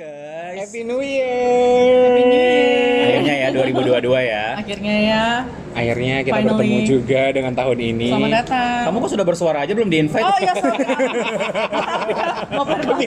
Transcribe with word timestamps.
guys. 0.00 0.56
Happy 0.64 0.80
New 0.84 1.00
Year. 1.04 2.08
Happy 2.08 2.22
New 2.24 2.40
Year. 2.40 3.08
Akhirnya 3.10 3.34
ya 3.36 3.48
2022 3.52 4.32
ya. 4.32 4.46
Akhirnya 4.56 4.94
ya. 4.96 5.24
Akhirnya 5.70 6.14
kita 6.26 6.36
Finally. 6.42 6.50
bertemu 6.50 6.78
juga 6.82 7.22
dengan 7.30 7.52
tahun 7.54 7.78
ini. 7.78 8.08
Selamat 8.10 8.32
datang. 8.42 8.80
Kamu 8.90 8.96
kok 8.98 9.10
sudah 9.14 9.26
bersuara 9.28 9.58
aja 9.62 9.72
belum 9.76 9.90
di 9.92 9.98
invite? 10.02 10.26
Oh 10.26 10.38
iya 10.40 10.52
sorry. 10.58 10.78
Mau. 12.56 12.64
Oke. 12.66 13.06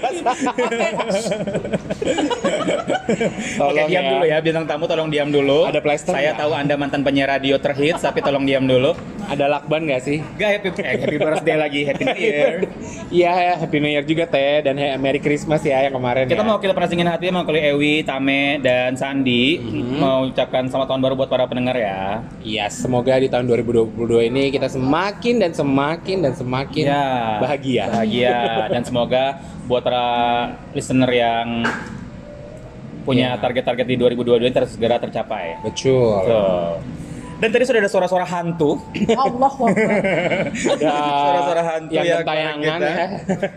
Oke, 3.58 3.58
Tolong 3.58 3.88
diam 3.88 4.06
dulu 4.10 4.26
ya 4.26 4.38
bintang 4.40 4.66
tamu 4.66 4.86
tolong 4.86 5.10
diam 5.10 5.30
dulu. 5.30 5.66
Ada 5.66 5.80
plaster 5.80 6.12
Saya 6.12 6.32
nggak? 6.32 6.42
tahu 6.42 6.52
Anda 6.54 6.76
mantan 6.76 7.02
penyiar 7.02 7.30
radio 7.30 7.56
terhits 7.58 8.02
tapi 8.02 8.20
tolong 8.20 8.44
diam 8.44 8.64
dulu. 8.64 8.94
Ada 9.24 9.48
lakban 9.48 9.88
gak 9.88 10.04
sih? 10.04 10.20
Gak 10.36 10.50
happy 10.60 10.70
eh, 10.78 11.00
happy 11.00 11.18
birthday 11.18 11.56
lagi, 11.56 11.82
happy 11.84 12.04
new 12.04 12.20
year. 12.20 12.54
Iya, 13.14 13.62
Happy 13.62 13.78
New 13.78 13.88
Year 13.88 14.02
juga 14.02 14.26
Teh 14.26 14.66
dan 14.66 14.74
Merry 14.98 15.22
Christmas 15.22 15.62
ya 15.62 15.78
yang 15.80 15.94
kemarin 15.94 16.26
Kita 16.26 16.42
ya. 16.42 16.44
mau 16.44 16.58
kita 16.58 16.74
persingin 16.74 17.06
hati 17.06 17.30
mau 17.30 17.46
kali 17.46 17.62
Ewi, 17.64 18.02
Tame 18.02 18.58
dan 18.58 18.98
Sandi 18.98 19.62
Mhm. 19.62 19.96
mau 19.96 20.26
ucapkan 20.26 20.66
selamat 20.66 20.88
tahun 20.90 21.02
baru 21.04 21.14
buat 21.16 21.30
para 21.30 21.46
pendengar 21.46 21.78
ya. 21.78 22.26
Iya, 22.42 22.66
semoga 22.68 23.14
di 23.16 23.30
tahun 23.30 23.46
2022 23.46 23.94
ini 24.24 24.50
kita 24.50 24.66
semakin 24.68 25.36
dan 25.40 25.52
semakin 25.54 26.18
dan 26.20 26.34
semakin 26.34 26.84
Ya. 26.84 27.06
bahagia. 27.38 27.84
Bahagia 27.88 28.34
dan 28.68 28.82
semoga 28.82 29.24
buat 29.64 29.86
para 29.86 30.06
listener 30.74 31.08
yang 31.08 31.70
punya 33.04 33.36
Ya. 33.36 33.40
target-target 33.40 33.86
di 33.86 33.96
2022 34.00 34.40
ini 34.42 34.52
ter- 34.52 34.68
segera 34.68 34.98
tercapai. 34.98 35.60
Betul. 35.62 36.24
Tuh. 36.24 37.03
Dan 37.44 37.52
tadi 37.52 37.68
sudah 37.68 37.80
ada 37.84 37.92
suara-suara 37.92 38.24
hantu. 38.24 38.80
Allah 39.12 39.52
Akbar. 39.52 40.00
Ada 40.48 40.88
Suara-suara 41.20 41.64
hantu 41.68 41.92
yang 41.92 42.06
ya 42.08 42.18
tayangan 42.24 42.80
kita. 42.80 42.88
ya. 42.96 43.08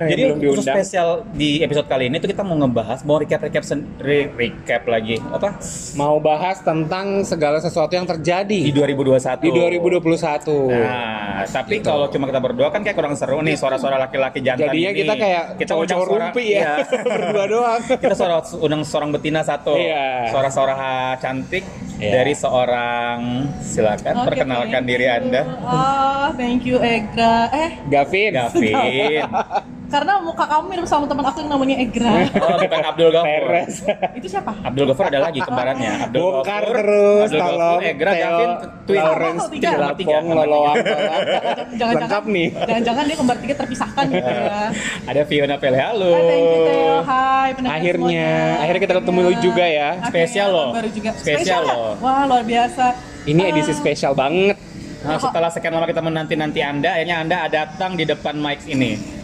Jadi 0.05 0.21
yang 0.21 0.37
khusus 0.43 0.67
spesial 0.67 1.09
di 1.31 1.63
episode 1.63 1.87
kali 1.87 2.11
ini 2.11 2.19
tuh 2.19 2.27
kita 2.27 2.43
mau 2.43 2.59
ngebahas, 2.59 3.07
mau 3.07 3.17
recap 3.17 3.39
recap 3.41 3.63
sen- 3.63 3.87
re- 3.97 4.27
recap 4.29 4.83
lagi 4.87 5.23
apa 5.23 5.55
mau 5.95 6.19
bahas 6.19 6.59
tentang 6.61 7.23
segala 7.23 7.63
sesuatu 7.63 7.95
yang 7.95 8.03
di 8.03 8.11
terjadi 8.11 8.59
2021. 8.75 9.39
di 9.39 9.51
2021. 9.55 10.67
Nah, 10.67 11.47
tapi 11.47 11.79
Gitu. 11.79 11.87
kalau 11.87 12.11
cuma 12.11 12.27
kita 12.27 12.41
berdua 12.41 12.69
kan 12.69 12.83
kayak 12.83 12.97
kurang 12.97 13.15
seru 13.15 13.39
nih 13.39 13.55
suara-suara 13.55 14.01
laki-laki 14.01 14.43
jantan 14.43 14.67
Jadinya 14.67 14.91
ini. 14.91 14.99
kita 14.99 15.15
kayak 15.15 15.45
kita 15.63 15.73
suara- 15.79 16.27
rumpi 16.27 16.45
ya, 16.49 16.59
iya. 16.59 16.75
berdua 17.23 17.45
doang. 17.47 17.81
kita 17.87 18.15
suara 18.15 18.35
undang 18.57 18.83
seorang 18.83 19.15
betina 19.15 19.47
satu. 19.47 19.79
Iya. 19.79 20.35
Suara-suara 20.35 20.75
cantik 21.17 21.63
Iya. 21.97 22.13
dari 22.21 22.35
seorang 22.37 23.19
silakan 23.65 24.15
Oke, 24.21 24.27
perkenalkan 24.29 24.83
diri 24.85 25.09
you. 25.09 25.17
Anda. 25.17 25.43
Ah, 25.65 26.29
thank 26.37 26.69
you 26.69 26.77
Egra. 26.77 27.49
Eh, 27.53 27.71
Gavin. 27.89 28.37
Gavin. 28.37 29.25
karena 29.87 30.19
muka 30.19 30.45
kamu 30.45 30.65
mirip 30.67 30.87
sama 30.87 31.07
teman 31.07 31.23
aku 31.23 31.39
yang 31.43 31.51
namanya 31.53 31.77
Egra. 31.79 32.15
Oh, 32.47 32.59
bukan 32.59 32.83
Abdul 32.83 33.11
Ghafur. 33.11 33.27
Peres. 33.27 33.75
Itu 34.15 34.27
siapa? 34.27 34.53
Abdul 34.63 34.87
Ghafur 34.91 35.05
ada 35.07 35.21
lagi 35.21 35.39
kembarannya. 35.41 35.93
Abdul 36.07 36.23
Bongkar 36.23 36.63
Ghafur, 36.63 36.75
terus, 36.77 37.27
Abdul 37.27 37.39
Ghafur, 37.39 37.55
tolong. 37.55 37.81
Egra, 37.83 38.11
Theo, 38.11 38.23
Gavin, 38.23 38.51
Twin. 38.87 39.01
Lawrence, 39.01 39.47
tiga. 39.51 39.71
Tiga, 39.71 39.89
tiga. 39.95 40.17
Loloang. 40.23 40.77
Jangan-jangan 40.77 41.95
Lengkap 41.97 42.25
nih. 42.27 42.49
Jangan-jangan 42.67 43.03
dia 43.07 43.17
kembar 43.17 43.37
tiga 43.43 43.55
terpisahkan 43.57 44.05
gitu 44.11 44.31
ya. 44.31 44.59
Ada 45.11 45.23
Fiona 45.27 45.57
Pele, 45.57 45.79
halo. 45.79 46.11
Hai, 46.11 46.23
thank 46.27 46.47
you 46.47 46.61
Theo. 46.67 46.95
Hai, 47.03 47.49
Akhirnya, 47.57 48.31
semuanya. 48.31 48.63
akhirnya 48.63 48.81
kita 48.83 48.95
ketemu 49.03 49.21
Akhirnya. 49.23 49.43
juga 49.43 49.65
ya. 49.67 49.89
Spesial 50.07 50.49
loh. 50.51 50.69
Baru 50.75 50.89
juga. 50.91 51.11
Spesial 51.17 51.63
ya? 51.63 51.71
loh. 51.73 51.91
Wah, 51.99 52.23
luar 52.27 52.45
biasa. 52.45 52.85
Ini 53.27 53.43
edisi 53.51 53.73
Ah, 53.73 53.77
spesial 53.77 54.13
banget. 54.15 54.57
Nah, 55.07 55.19
setelah 55.23 55.51
sekian 55.51 55.71
lama 55.71 55.87
kita 55.87 56.03
menanti-nanti 56.03 56.61
Anda, 56.63 56.99
akhirnya 56.99 57.17
Anda 57.23 57.37
datang 57.47 57.95
di 57.95 58.03
depan 58.03 58.35
mic 58.39 58.67
ini. 58.67 59.16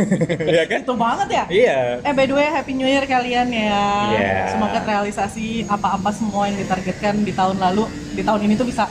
Iya 0.52 0.62
kan? 0.68 0.78
Itu 0.84 0.94
banget 0.94 1.28
ya? 1.32 1.44
Iya. 1.48 1.78
Eh 2.04 2.12
by 2.12 2.24
the 2.26 2.34
way 2.34 2.46
Happy 2.48 2.72
New 2.74 2.86
Year 2.86 3.04
kalian 3.04 3.48
ya. 3.50 3.82
Iya. 4.12 4.34
Semoga 4.52 4.78
terrealisasi 4.82 5.66
apa-apa 5.66 6.10
semua 6.12 6.46
yang 6.48 6.58
ditargetkan 6.58 7.22
di 7.22 7.32
tahun 7.32 7.56
lalu 7.58 7.88
di 8.12 8.22
tahun 8.22 8.40
ini 8.44 8.54
tuh 8.54 8.68
bisa 8.68 8.84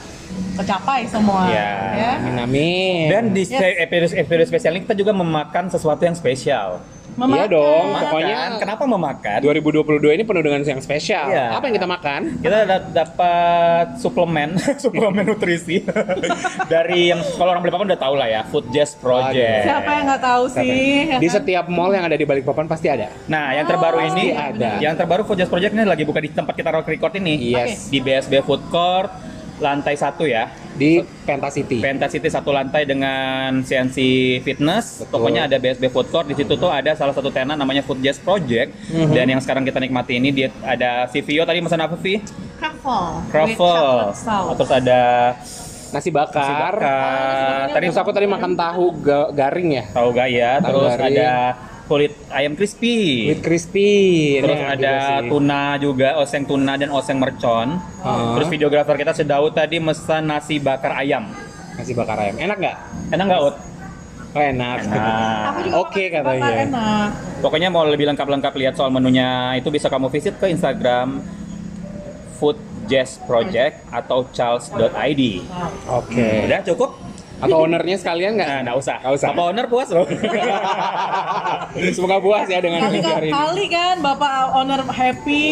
tercapai 0.55 1.05
semua. 1.07 1.51
Iya. 1.51 1.69
Ya. 1.93 2.11
Amin 2.19 2.37
amin. 2.39 3.03
Dan 3.11 3.23
di 3.31 3.43
Yes. 3.45 3.81
episode 3.81 4.15
episode 4.17 4.47
spesial 4.47 4.71
ini 4.75 4.83
kita 4.87 4.95
juga 4.95 5.11
memakan 5.11 5.67
sesuatu 5.67 6.01
yang 6.03 6.15
spesial. 6.15 6.79
Iya 7.15 7.47
dong. 7.47 7.85
Makan. 7.89 8.03
Pokoknya 8.05 8.37
kenapa 8.59 8.83
memakan? 8.85 9.39
2022 9.41 10.15
ini 10.15 10.23
penuh 10.23 10.43
dengan 10.43 10.61
yang 10.61 10.79
spesial. 10.79 11.25
Iya. 11.27 11.55
Apa 11.55 11.63
yang 11.71 11.75
kita 11.75 11.87
makan? 11.87 12.19
Kita 12.39 12.57
da- 12.63 12.85
dapat 12.85 13.87
suplemen, 13.97 14.59
suplemen 14.83 15.23
nutrisi 15.23 15.79
dari 16.73 17.09
yang 17.09 17.23
kalau 17.35 17.55
orang 17.55 17.63
Balikpapan 17.63 17.87
udah 17.89 18.01
tahu 18.01 18.13
lah 18.15 18.27
ya, 18.27 18.41
Food 18.45 18.67
Jazz 18.69 18.93
Project. 18.93 19.63
Siapa 19.63 19.89
yang 19.91 20.05
nggak 20.05 20.23
tahu 20.23 20.43
Siapa 20.51 20.61
sih? 20.61 20.75
yang- 20.75 21.09
ya 21.09 21.17
Di 21.17 21.27
kan? 21.27 21.35
setiap 21.39 21.65
mall 21.67 21.91
yang 21.91 22.05
ada 22.05 22.15
di 22.15 22.25
Balikpapan 22.25 22.65
pasti 22.67 22.87
ada. 22.91 23.07
Nah, 23.25 23.55
yang 23.55 23.65
terbaru 23.65 23.93
Oh, 23.95 24.09
ini 24.11 24.35
ada. 24.35 24.77
Yang 24.77 24.95
terbaru 24.99 25.21
Food 25.23 25.39
Jazz 25.39 25.49
Project 25.49 25.71
ini 25.71 25.87
lagi 25.87 26.03
buka 26.03 26.19
di 26.19 26.29
tempat 26.29 26.51
kita 26.51 26.69
record 26.83 27.15
ini. 27.15 27.55
Yes. 27.55 27.87
Di 27.87 28.03
BSB 28.03 28.43
Food 28.43 28.67
Court 28.67 29.07
lantai 29.57 29.95
satu 29.95 30.23
ya. 30.23 30.47
Di 30.71 30.99
Penta 31.23 31.47
City. 31.47 31.79
Penta 31.79 32.05
City 32.05 32.27
satu 32.27 32.51
lantai 32.51 32.83
dengan 32.83 33.61
CNC 33.61 33.97
Fitness. 34.41 35.01
Betul. 35.01 35.11
Pokoknya 35.13 35.47
ada 35.47 35.55
BSB 35.55 35.87
Food 35.87 36.07
Court. 36.09 36.25
Di 36.25 36.35
situ 36.35 36.53
tuh 36.53 36.67
ada 36.67 36.91
salah 36.91 37.11
satu 37.11 37.29
tenan 37.29 37.55
namanya 37.55 37.79
Food 37.79 37.99
Jazz 37.99 38.17
Project. 38.17 38.75
Mhm. 38.89 39.11
Dan 39.11 39.25
yang 39.29 39.39
sekarang 39.39 39.63
kita 39.63 39.79
nikmati 39.79 40.15
ini 40.15 40.29
dia 40.29 40.51
ada 40.61 41.07
si 41.07 41.19
Vio 41.19 41.43
tadi 41.43 41.59
pesan 41.59 41.79
apa 41.79 41.95
Vi? 41.95 42.19
Truffle. 42.55 43.07
Truffle. 43.29 44.11
Terus 44.53 44.71
ada 44.73 45.01
Nasi 45.87 46.11
bakar. 46.11 46.43
nasi 46.43 46.51
bakar. 46.51 46.75
Tadi 47.71 47.85
Terus 47.87 47.95
aku 47.97 48.11
tadi 48.11 48.27
makan 48.27 48.51
tahu 48.53 48.85
ga- 48.99 49.31
garing 49.31 49.69
ya. 49.71 49.83
tahu 49.89 50.07
gak 50.11 50.27
ya? 50.27 50.51
Tahu 50.59 50.67
Terus 50.75 50.91
garing. 50.91 51.15
ada 51.15 51.31
kulit 51.85 52.13
ayam 52.33 52.57
crispy. 52.57 53.29
With 53.29 53.41
crispy. 53.45 53.91
Terus 54.41 54.57
Ini 54.57 54.65
enak 54.65 54.75
ada 54.77 54.93
juga 54.93 55.29
tuna 55.29 55.61
juga, 55.77 56.09
oseng 56.17 56.43
tuna 56.49 56.73
dan 56.77 56.89
oseng 56.89 57.17
mercon. 57.21 57.77
Ah. 58.01 58.33
Terus 58.37 58.47
videografer 58.49 58.95
kita 58.97 59.13
sedau 59.13 59.49
tadi 59.53 59.77
mesan 59.77 60.25
nasi 60.25 60.57
bakar 60.57 60.97
ayam. 60.97 61.29
Nasi 61.77 61.93
bakar 61.93 62.17
ayam. 62.17 62.35
Enak 62.41 62.57
nggak? 62.57 62.77
Enak 63.13 63.25
nggak, 63.29 63.41
Ut? 63.41 63.55
Oh, 64.35 64.43
enak. 64.43 64.77
Enak. 64.83 65.51
Oke, 65.79 66.11
bakar 66.11 66.35
katanya. 66.35 66.51
Enak. 66.67 67.09
Pokoknya 67.39 67.69
mau 67.71 67.87
lebih 67.87 68.09
lengkap-lengkap 68.11 68.53
lihat 68.57 68.73
soal 68.75 68.91
menunya 68.91 69.55
itu 69.55 69.69
bisa 69.71 69.87
kamu 69.87 70.11
visit 70.11 70.35
ke 70.35 70.51
Instagram 70.51 71.23
Food 72.35 72.59
Jazz 72.89 73.21
Project 73.23 73.85
atau 73.93 74.27
charles.id. 74.33 75.21
Oke. 75.87 76.29
Udah 76.49 76.61
cukup? 76.65 77.04
Atau 77.35 77.57
ownernya 77.59 77.97
sekalian 77.97 78.31
nggak? 78.33 78.47
Nah, 78.47 78.59
nggak 78.63 78.77
usah. 78.77 78.95
Nggak 78.99 79.13
usah. 79.13 79.27
Bapak 79.29 79.45
owner 79.45 79.65
puas 79.65 79.89
loh. 79.89 80.05
Semoga 81.95 82.17
puas 82.19 82.45
ya 82.45 82.59
dengan 82.59 82.79
Kali, 82.81 82.99
hari 83.01 83.27
ini. 83.27 83.33
kali 83.33 83.65
kan 83.67 83.95
Bapak 83.99 84.33
owner 84.53 84.81
happy, 84.85 85.43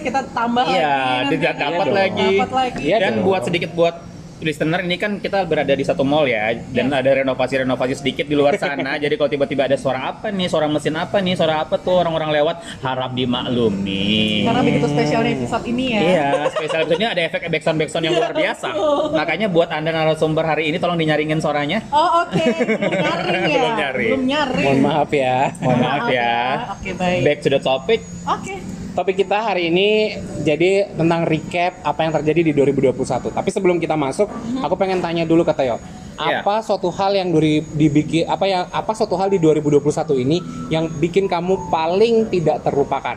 kita 0.00 0.20
tambah 0.30 0.64
Iya, 0.64 0.94
lagi. 1.20 1.30
tidak 1.32 1.52
nanti. 1.52 1.62
dapat 1.64 1.86
lagi. 1.90 2.30
Dapat 2.32 2.52
lagi. 2.52 2.82
Iya 2.84 2.96
Dan 3.00 3.12
dong. 3.12 3.24
buat 3.26 3.42
sedikit 3.42 3.70
buat 3.72 3.94
listener 4.42 4.82
ini 4.82 4.96
kan 4.96 5.16
kita 5.16 5.42
berada 5.42 5.70
di 5.70 5.82
satu 5.82 6.02
mall 6.02 6.26
ya 6.26 6.52
dan 6.70 6.86
Yes. 6.86 6.98
ada 6.98 7.10
renovasi-renovasi 7.22 7.94
sedikit 7.96 8.26
di 8.26 8.34
luar 8.34 8.54
sana. 8.54 8.98
jadi 9.02 9.14
kalau 9.14 9.30
tiba-tiba 9.30 9.64
ada 9.64 9.74
suara 9.74 10.10
apa 10.10 10.28
nih, 10.28 10.46
suara 10.46 10.66
mesin 10.66 10.92
apa 10.94 11.18
nih, 11.18 11.34
suara 11.34 11.62
apa 11.62 11.78
tuh 11.78 12.02
orang-orang 12.02 12.30
lewat 12.36 12.56
harap 12.82 13.14
dimaklumi. 13.14 14.44
Karena 14.44 14.60
begitu 14.60 14.86
spesialnya 14.86 15.32
episode 15.34 15.64
ini 15.66 15.84
ya. 15.88 16.00
Iya, 16.02 16.26
spesial 16.50 16.80
episode-nya 16.84 17.08
ada 17.10 17.22
efek 17.22 17.40
backsound 17.46 17.78
backsound 17.78 18.04
yang 18.04 18.14
luar 18.14 18.32
biasa. 18.32 18.68
Makanya 19.12 19.46
buat 19.46 19.68
anda 19.70 19.90
narasumber 19.90 20.44
hari 20.44 20.68
ini 20.68 20.76
tolong 20.76 20.98
dinyaringin 20.98 21.38
suaranya. 21.38 21.82
Oh 21.88 22.26
oke, 22.26 22.42
belum 22.66 22.92
nyaring 22.92 23.42
ya. 23.46 23.56
Belum 23.56 23.74
nyaring. 23.78 24.10
Belum 24.10 24.24
nyaring. 24.26 24.64
Mohon 24.66 24.80
maaf 24.82 25.10
ya. 25.12 25.38
Mohon 25.60 25.78
maaf 25.80 26.06
ya. 26.10 26.34
Oke 26.74 26.90
baik. 26.92 27.20
Back 27.22 27.38
to 27.40 27.48
the 27.48 27.60
topic. 27.60 28.00
Oke. 28.24 28.71
Topik 28.92 29.24
kita 29.24 29.40
hari 29.40 29.72
ini 29.72 30.20
jadi 30.44 30.84
tentang 30.92 31.24
recap 31.24 31.80
apa 31.80 32.04
yang 32.04 32.12
terjadi 32.12 32.40
di 32.44 32.52
2021. 32.52 33.32
Tapi 33.32 33.48
sebelum 33.48 33.80
kita 33.80 33.96
masuk, 33.96 34.28
aku 34.60 34.74
pengen 34.76 35.00
tanya 35.00 35.24
dulu 35.24 35.48
ke 35.48 35.56
Theo. 35.56 35.80
Iya. 36.20 36.44
Apa 36.44 36.60
suatu 36.60 36.92
hal 36.92 37.16
yang 37.16 37.32
dari 37.32 37.64
dibikin 37.72 38.28
apa 38.28 38.44
yang 38.44 38.68
apa 38.68 38.92
suatu 38.92 39.16
hal 39.16 39.32
di 39.32 39.40
2021 39.40 39.80
ini 40.20 40.44
yang 40.68 40.92
bikin 41.00 41.24
kamu 41.24 41.72
paling 41.72 42.28
tidak 42.28 42.60
terlupakan? 42.68 43.16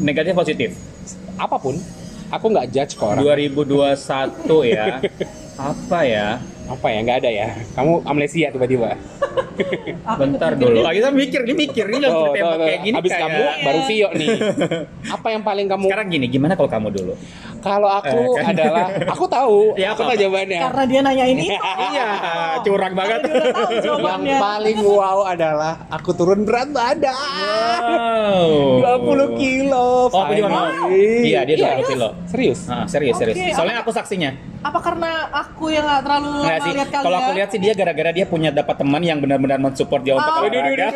Negatif 0.00 0.32
positif. 0.32 0.70
Apa 1.36 1.60
pun. 1.60 1.76
Aku 2.32 2.48
nggak 2.48 2.72
judge 2.72 2.96
kok 2.96 3.04
orang. 3.04 3.28
2021 3.28 4.72
ya. 4.72 5.04
Apa 5.70 6.02
ya? 6.02 6.42
Apa 6.64 6.86
ya? 6.88 6.98
Nggak 7.00 7.18
ada 7.20 7.30
ya. 7.30 7.46
Kamu 7.76 7.92
amnesia 8.04 8.48
tiba-tiba. 8.48 8.96
Bentar 10.16 10.56
dulu. 10.56 10.80
Ah, 10.82 10.90
kita 10.90 11.12
mikir, 11.12 11.44
ini 11.44 11.54
mikir 11.60 11.84
ini 11.86 11.98
langsung 12.00 12.32
tembak 12.32 12.58
kayak 12.58 12.80
gini 12.82 12.96
Habis 12.96 13.12
kayak- 13.12 13.22
kamu 13.22 13.42
baru 13.62 13.80
Vio 13.86 14.08
nih. 14.12 14.28
Apa 15.14 15.28
yang 15.30 15.42
paling 15.42 15.66
kamu 15.68 15.86
Sekarang 15.86 16.08
gini, 16.08 16.26
gimana 16.26 16.52
kalau 16.54 16.70
kamu 16.70 16.88
dulu? 16.90 17.14
Kalau 17.64 17.88
aku 17.88 18.20
adalah 18.36 18.86
aku 19.08 19.24
tahu, 19.24 19.58
Ya, 19.80 19.90
aku 19.90 20.04
apa? 20.04 20.12
tahu 20.12 20.20
jawabannya. 20.20 20.60
Karena 20.60 20.82
dia 20.84 21.00
nanya 21.00 21.24
ini. 21.26 21.46
Iya, 21.48 22.06
curang 22.60 22.92
banget. 22.92 23.20
Yang 23.80 24.36
paling 24.38 24.78
wow 24.84 25.18
adalah 25.24 25.72
aku 25.88 26.10
turun 26.12 26.44
berat 26.44 26.68
badan. 26.70 27.16
Wow. 27.16 29.00
20 29.00 29.40
kilo. 29.40 29.88
Oh, 30.06 30.20
aku 30.20 30.32
juga 30.34 30.48
mau. 30.48 30.66
finally. 30.66 31.08
Iya, 31.24 31.40
dia 31.42 31.56
20 31.56 31.64
Iya. 31.64 31.86
kilo. 31.88 32.08
Serius? 32.26 32.60
Ah, 32.66 32.84
serius, 32.84 33.16
serius. 33.16 33.36
Oke, 33.36 33.52
Soalnya 33.52 33.80
apa- 33.80 33.84
aku 33.84 33.92
saksinya. 33.92 34.30
Apa 34.60 34.80
karena 34.80 35.10
aku 35.30 35.68
yang 35.68 35.84
nggak 35.84 36.02
terlalu 36.02 36.28
Nggak 36.40 36.58
sih. 36.58 36.72
lihat 36.72 36.88
kalian? 36.88 37.04
Kalau 37.04 37.18
aku 37.18 37.30
lihat 37.34 37.48
sih 37.50 37.60
dia 37.60 37.72
gara-gara 37.74 38.10
dia 38.10 38.24
punya 38.24 38.48
dapat 38.50 38.74
teman 38.74 39.00
yang 39.00 39.20
benar-benar 39.20 39.58
mensupport 39.58 40.00
dia 40.00 40.14
untuk 40.14 40.24
Oh, 40.26 40.40
olahraga. 40.42 40.88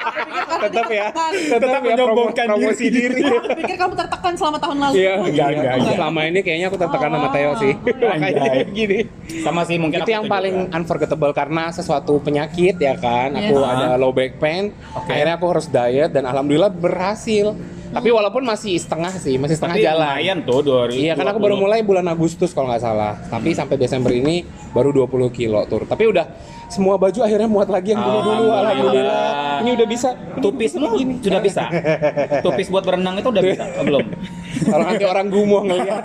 Tetap 0.62 0.86
ya. 0.88 1.06
Tetap 1.50 1.70
ya 1.74 1.92
menyombongkan 1.92 2.46
diri. 2.72 3.20
Pikir 3.54 3.76
kamu 3.76 3.92
tertekan 3.94 4.32
selama 4.32 4.56
tahun 4.56 4.76
lalu. 4.80 4.94
Iya, 4.96 5.12
Enggak, 5.18 5.48
enggak, 5.50 5.74
enggak. 5.76 5.96
Selama 6.02 6.26
ini 6.26 6.42
kayaknya 6.42 6.66
aku 6.66 6.76
tertekan 6.76 7.08
sama 7.08 7.22
Oh. 7.22 7.30
Theo 7.30 7.52
sih. 7.56 7.72
Makanya 8.10 8.42
Anjay. 8.42 8.66
gini. 8.68 8.98
Sama 9.38 9.62
sih 9.62 9.78
mungkin 9.78 10.02
itu 10.02 10.10
yang 10.10 10.26
paling 10.26 10.66
juga. 10.66 10.74
unforgettable 10.74 11.30
karena 11.30 11.70
sesuatu 11.70 12.18
penyakit 12.18 12.74
ya 12.76 12.98
kan. 12.98 13.32
Aku 13.32 13.54
Yes. 13.56 13.70
ada 13.72 13.94
low 13.94 14.10
back 14.10 14.36
pain. 14.36 14.74
Oke. 14.92 15.08
Akhirnya 15.08 15.34
aku 15.36 15.46
harus 15.48 15.66
diet 15.66 16.10
dan 16.10 16.26
alhamdulillah 16.26 16.68
berhasil. 16.68 17.54
Tapi 17.92 18.08
walaupun 18.08 18.40
masih 18.42 18.72
setengah 18.74 19.12
sih, 19.12 19.36
masih 19.36 19.54
setengah 19.54 19.76
Tapi 19.76 19.84
jalan. 19.84 20.08
lumayan 20.08 20.38
tuh 20.42 20.64
2020. 20.64 20.96
Iya, 20.98 21.12
kan 21.12 21.28
aku 21.28 21.38
baru 21.38 21.54
mulai 21.54 21.84
bulan 21.84 22.08
Agustus 22.08 22.50
kalau 22.50 22.72
nggak 22.72 22.80
salah. 22.80 23.20
Tapi 23.22 23.52
sampai 23.52 23.76
Desember 23.76 24.08
ini 24.10 24.42
baru 24.72 24.96
20 24.96 25.28
kilo 25.28 25.60
tur. 25.68 25.84
Tapi 25.84 26.08
udah 26.08 26.24
semua 26.66 26.96
baju 26.96 27.20
akhirnya 27.20 27.44
muat 27.44 27.68
lagi 27.68 27.92
yang 27.92 28.00
dulu-dulu. 28.00 28.48
Alhamdulillah. 28.48 28.64
Alhamdulillah. 28.64 29.60
Ini 29.60 29.70
udah 29.76 29.86
bisa. 29.86 30.08
Tupismu 30.40 30.88
sudah 31.20 31.40
bisa. 31.40 31.62
Tupis 32.44 32.66
buat 32.66 32.80
berenang 32.80 33.14
itu 33.14 33.28
udah 33.28 33.44
bisa 33.44 33.64
Oh, 33.76 33.84
belum? 33.84 34.04
Kalau 34.64 34.84
nanti 34.84 35.04
orang 35.04 35.26
gumoh 35.28 35.62
ngeliat. 35.62 36.02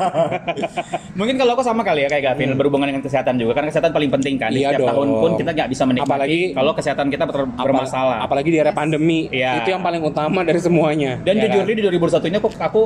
Mungkin 1.19 1.35
kalau 1.35 1.51
aku 1.53 1.63
sama 1.63 1.81
kali 1.81 2.05
ya 2.05 2.09
kayak 2.09 2.23
Gavin 2.33 2.53
berhubungan 2.53 2.87
dengan 2.87 3.03
kesehatan 3.03 3.35
juga 3.35 3.57
karena 3.57 3.69
kesehatan 3.69 3.91
paling 3.91 4.11
penting 4.11 4.35
kan. 4.37 4.49
Hmm. 4.49 4.59
Iya 4.59 4.69
setiap 4.73 4.89
tahun 4.91 5.07
pun 5.13 5.31
kita 5.35 5.49
nggak 5.51 5.69
bisa 5.69 5.83
menikmati 5.83 6.09
Apalagi- 6.09 6.45
kalau 6.53 6.71
kesehatan 6.73 7.07
kita 7.07 7.23
ber- 7.25 7.51
bermasalah. 7.53 8.17
Apalagi 8.21 8.49
di 8.49 8.57
era 8.57 8.71
pandemi. 8.71 9.29
Iya. 9.29 9.61
Itu 9.61 9.69
yang 9.71 9.81
paling 9.81 10.01
utama 10.01 10.41
dari 10.41 10.59
semuanya. 10.59 11.19
Dan 11.21 11.37
Ya 11.37 11.49
jujur 11.49 11.63
kan? 11.63 11.73
di 11.73 11.81
2021 11.83 12.27
ini 12.27 12.37
aku, 12.37 12.49
aku 12.57 12.81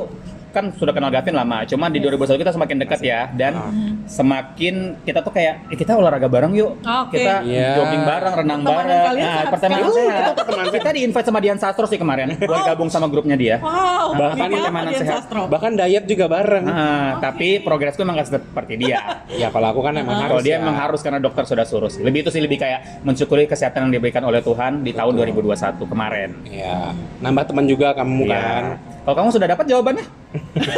kan 0.52 0.70
sudah 0.70 0.92
kenal 0.92 1.08
Gavin 1.08 1.32
lama, 1.32 1.64
cuman 1.64 1.88
di 1.88 1.98
2021 1.98 2.36
kita 2.38 2.52
semakin 2.52 2.76
dekat 2.78 3.00
ya 3.00 3.20
dan 3.32 3.52
Ah. 3.52 3.72
semakin 4.06 4.74
kita 5.00 5.18
tuh 5.18 5.30
kayak 5.30 5.66
eh, 5.66 5.74
kita 5.74 5.92
olahraga 5.92 6.26
bareng 6.26 6.52
yuk, 6.52 6.78
Oke. 6.78 7.16
kita 7.16 7.40
Iya. 7.42 7.74
jogging 7.74 8.02
bareng, 8.02 8.32
renang 8.36 8.60
Pertemanan 8.60 8.84
bareng. 8.84 9.02
kalian 9.02 9.22
Nah, 9.22 9.32
sehat 9.32 9.48
pertemanan 9.50 9.84
sekali. 9.88 10.70
Kita 10.72 10.88
di 10.90 11.00
invite 11.02 11.26
sama 11.26 11.38
Dian 11.38 11.58
Sastro 11.58 11.84
sih 11.84 11.96
kemarin 11.96 12.36
buat 12.38 12.62
gabung 12.64 12.86
sama 12.86 13.06
grupnya 13.06 13.34
dia. 13.34 13.56
Wow. 13.58 14.14
Bahkan 14.14 14.36
ini 14.42 14.54
pertemanan 14.58 14.88
Dian 14.88 15.00
sehat. 15.00 15.14
Sastro? 15.24 15.42
Bahkan 15.46 15.70
diet 15.74 16.04
juga 16.04 16.24
bareng. 16.26 16.64
Nah, 16.64 17.10
tapi 17.18 17.48
progresku 17.58 18.00
emang 18.00 18.16
gak 18.16 18.28
seperti 18.30 18.74
dia. 18.76 19.00
Ya 19.32 19.48
kalau 19.48 19.72
aku 19.72 19.80
kan 19.80 19.94
emang 19.94 20.16
harus. 20.18 20.28
Kalau 20.28 20.42
dia 20.42 20.52
ya. 20.52 20.60
emang 20.60 20.76
harus 20.76 21.00
karena 21.00 21.16
dokter 21.16 21.42
sudah 21.42 21.64
suruh 21.64 21.88
sih. 21.88 22.02
Lebih 22.02 22.22
itu 22.22 22.30
sih 22.30 22.38
lebih 22.38 22.58
kayak 22.58 23.00
mensyukuri 23.00 23.44
kesehatan 23.44 23.88
yang 23.88 23.92
diberikan 23.94 24.20
oleh 24.22 24.38
Tuhan 24.38 24.80
di 24.80 24.92
tahun 24.92 25.12
2021 25.14 25.82
kemarin. 25.82 26.30
Ya, 26.44 26.92
nambah 27.18 27.44
teman 27.44 27.64
juga 27.64 27.92
kamu 27.92 28.22
Iya. 28.22 28.34
kan. 28.34 28.64
Kalau 29.02 29.16
kamu 29.16 29.28
sudah 29.30 29.48
dapat 29.48 29.66
jawabannya? 29.66 30.06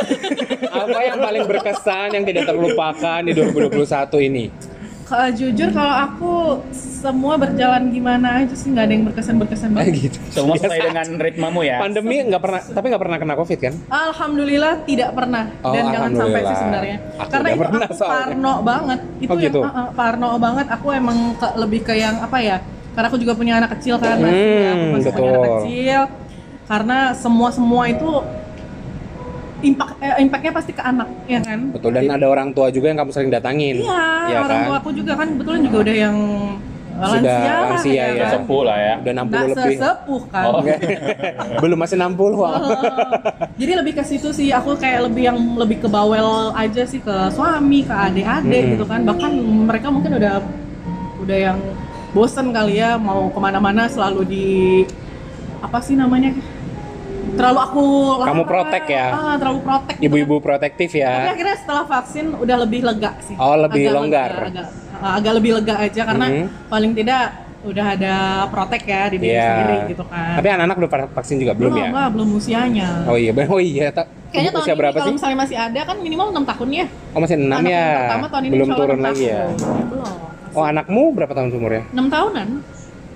Apa 0.85 0.99
yang 1.03 1.19
paling 1.21 1.45
berkesan 1.45 2.09
yang 2.11 2.25
tidak 2.25 2.45
terlupakan 2.47 3.21
di 3.21 3.33
2021 3.33 3.85
ini? 4.25 4.45
Kalau 5.05 5.29
jujur 5.31 5.69
kalau 5.69 5.95
aku 6.01 6.33
semua 6.73 7.37
berjalan 7.37 7.93
gimana 7.93 8.41
aja 8.41 8.57
sih 8.57 8.73
nggak 8.73 8.85
ada 8.89 8.93
yang 8.95 9.05
berkesan 9.05 9.37
berkesan 9.37 9.69
Eh, 9.69 9.75
banget. 9.77 9.95
gitu. 10.01 10.19
Semua 10.33 10.57
sesuai 10.57 10.81
dengan 10.83 11.09
ritmemu 11.21 11.61
ya. 11.63 11.77
Pandemi 11.77 12.17
nggak 12.25 12.41
pernah, 12.41 12.61
tapi 12.65 12.85
nggak 12.89 13.03
pernah 13.05 13.19
kena 13.21 13.35
covid 13.37 13.59
kan? 13.61 13.75
Alhamdulillah 13.87 14.75
tidak 14.83 15.13
pernah 15.13 15.45
Oh, 15.61 15.77
dan 15.77 15.85
jangan 15.93 16.11
sampai 16.17 16.41
sih 16.43 16.57
sebenarnya. 16.57 16.97
Aku 17.15 17.29
Karena 17.29 17.49
itu 17.53 17.61
pernah 17.61 17.81
aku 17.85 17.95
soalnya. 17.95 18.17
parno 18.17 18.55
banget. 18.65 19.01
Itu 19.21 19.29
Oh, 19.29 19.37
yang 19.37 19.45
gitu? 19.45 19.61
uh, 19.61 19.69
uh, 19.69 19.89
parno 19.93 20.31
banget. 20.41 20.67
Aku 20.73 20.87
emang 20.89 21.19
ke- 21.37 21.55
lebih 21.55 21.81
ke 21.85 21.95
yang 21.95 22.17
apa 22.19 22.39
ya? 22.41 22.57
Karena 22.97 23.07
aku 23.07 23.19
juga 23.21 23.33
punya 23.35 23.55
anak 23.59 23.77
kecil 23.77 24.01
kan, 24.01 24.17
masih 24.17 24.33
Hmm, 24.33 24.73
aku 24.73 24.85
masih 24.89 25.11
punya 25.13 25.29
anak 25.29 25.37
betul. 25.37 25.57
kecil. 25.61 26.01
Karena 26.65 26.99
semua 27.13 27.49
semua 27.49 27.85
itu 27.87 28.09
impact 29.61 29.97
eh, 29.99 30.21
impactnya 30.21 30.53
pasti 30.53 30.73
ke 30.73 30.83
anak, 30.83 31.09
ya 31.25 31.41
kan? 31.41 31.73
Betul. 31.73 31.91
Dan 31.91 32.09
ada 32.11 32.27
orang 32.27 32.53
tua 32.53 32.69
juga 32.69 32.89
yang 32.89 32.99
kamu 32.99 33.11
sering 33.11 33.31
datangin. 33.31 33.81
Iya, 33.81 34.05
Iya 34.29 34.39
orang 34.43 34.51
kan? 34.55 34.67
tua 34.67 34.77
aku 34.79 34.91
juga 34.93 35.13
kan 35.15 35.27
kebetulan 35.31 35.61
juga 35.63 35.77
udah 35.81 35.97
yang 35.99 36.17
Sudah 36.95 37.11
lansia, 37.11 37.35
lah, 37.35 37.67
lansia, 37.67 37.91
ya. 37.91 38.07
kan? 38.15 38.31
Sepuh 38.39 38.63
lah 38.63 38.79
ya. 38.79 38.95
Udah 38.95 39.13
60 39.15 39.27
Nggak 39.27 39.45
lebih. 39.51 39.77
sesepuh 39.77 40.23
kan. 40.29 40.45
Oh. 40.47 40.61
Belum 41.65 41.79
masih 41.81 41.97
60 41.99 42.15
wah. 42.35 42.53
Oh, 42.55 42.79
jadi 43.55 43.73
lebih 43.75 43.93
ke 43.95 44.05
situ 44.05 44.29
sih 44.31 44.49
aku 44.51 44.71
kayak 44.75 45.01
lebih 45.03 45.23
yang 45.25 45.39
lebih 45.55 45.81
ke 45.81 45.89
bawel 45.89 46.29
aja 46.55 46.83
sih 46.85 47.01
ke 47.01 47.15
suami 47.31 47.83
ke 47.83 47.91
adik-adik 47.91 48.63
Hmm. 48.63 48.73
gitu 48.73 48.85
kan 48.85 49.01
bahkan 49.03 49.33
mereka 49.65 49.89
mungkin 49.89 50.13
udah 50.15 50.39
udah 51.19 51.39
yang 51.41 51.59
bosen 52.13 52.53
kali 52.53 52.79
ya 52.79 52.95
mau 52.95 53.27
ke 53.27 53.39
mana-mana 53.39 53.89
selalu 53.89 54.21
di 54.23 54.47
apa 55.59 55.81
sih 55.81 55.97
namanya 55.97 56.31
terlalu 57.35 57.61
aku 57.61 57.85
Kamu 58.23 58.43
protek 58.45 58.85
ya? 58.87 59.07
ah, 59.11 59.35
terlalu 59.37 59.61
protek 59.61 59.95
gitu 59.97 60.07
Ibu-ibu 60.07 60.37
protektif 60.39 60.89
kan. 60.91 61.03
tapi 61.05 61.21
ya. 61.21 61.33
akhirnya 61.33 61.57
setelah 61.57 61.85
vaksin 61.85 62.25
udah 62.35 62.57
lebih 62.61 62.81
lega 62.83 63.11
sih 63.21 63.35
Oh, 63.35 63.55
lebih 63.55 63.85
Agak 63.85 63.95
longgar. 63.95 64.31
lega, 64.33 64.45
agak, 64.45 64.67
agak 65.13 65.33
lebih 65.35 65.51
lega 65.55 65.75
aja 65.81 66.03
karena 66.05 66.27
Mhm. 66.27 66.47
paling 66.67 66.93
tidak 66.93 67.23
udah 67.65 67.87
ada 67.91 68.15
protek 68.47 68.83
ya 68.85 69.03
di 69.09 69.17
diri 69.17 69.33
Iya. 69.33 69.49
sendiri 69.51 69.77
gitu 69.89 70.05
kan 70.05 70.37
Tapi 70.37 70.49
anak-anak 70.51 70.77
udah 70.77 70.91
vaksin 71.13 71.37
juga 71.39 71.53
belum 71.53 71.73
ya? 71.73 71.89
enggak, 71.89 72.09
belum 72.13 72.29
usianya 72.35 72.89
Oh 73.05 73.17
iya, 73.17 73.31
oh 73.33 73.57
iya. 73.59 73.89
Ta- 73.91 74.05
Kayaknya 74.29 74.51
tahun 74.51 74.63
usia 74.63 74.73
ini 74.73 74.81
berapa 74.81 74.95
kalau 74.95 75.07
sih? 75.07 75.15
misalnya 75.15 75.39
masih 75.41 75.57
ada 75.57 75.81
kan 75.81 75.97
minimal 75.97 76.27
6 76.29 76.43
tahun 76.45 76.69
ya. 76.75 76.87
Oh 77.11 77.21
masih 77.23 77.37
6 77.37 77.47
Anak 77.49 77.63
ya. 77.65 77.79
yang 77.79 78.01
pertama 78.03 78.27
tahun 78.29 78.43
ini 78.43 78.53
Belum 78.53 78.69
turun 78.71 78.99
6 78.99 79.07
lagi 79.07 79.25
ya. 79.25 79.43
Belum. 79.87 80.15
Oh 80.53 80.63
anakmu 80.63 81.03
berapa 81.11 81.33
tahun 81.33 81.49
umurnya? 81.51 81.83
6 81.89 82.07
tahunan 82.09 82.49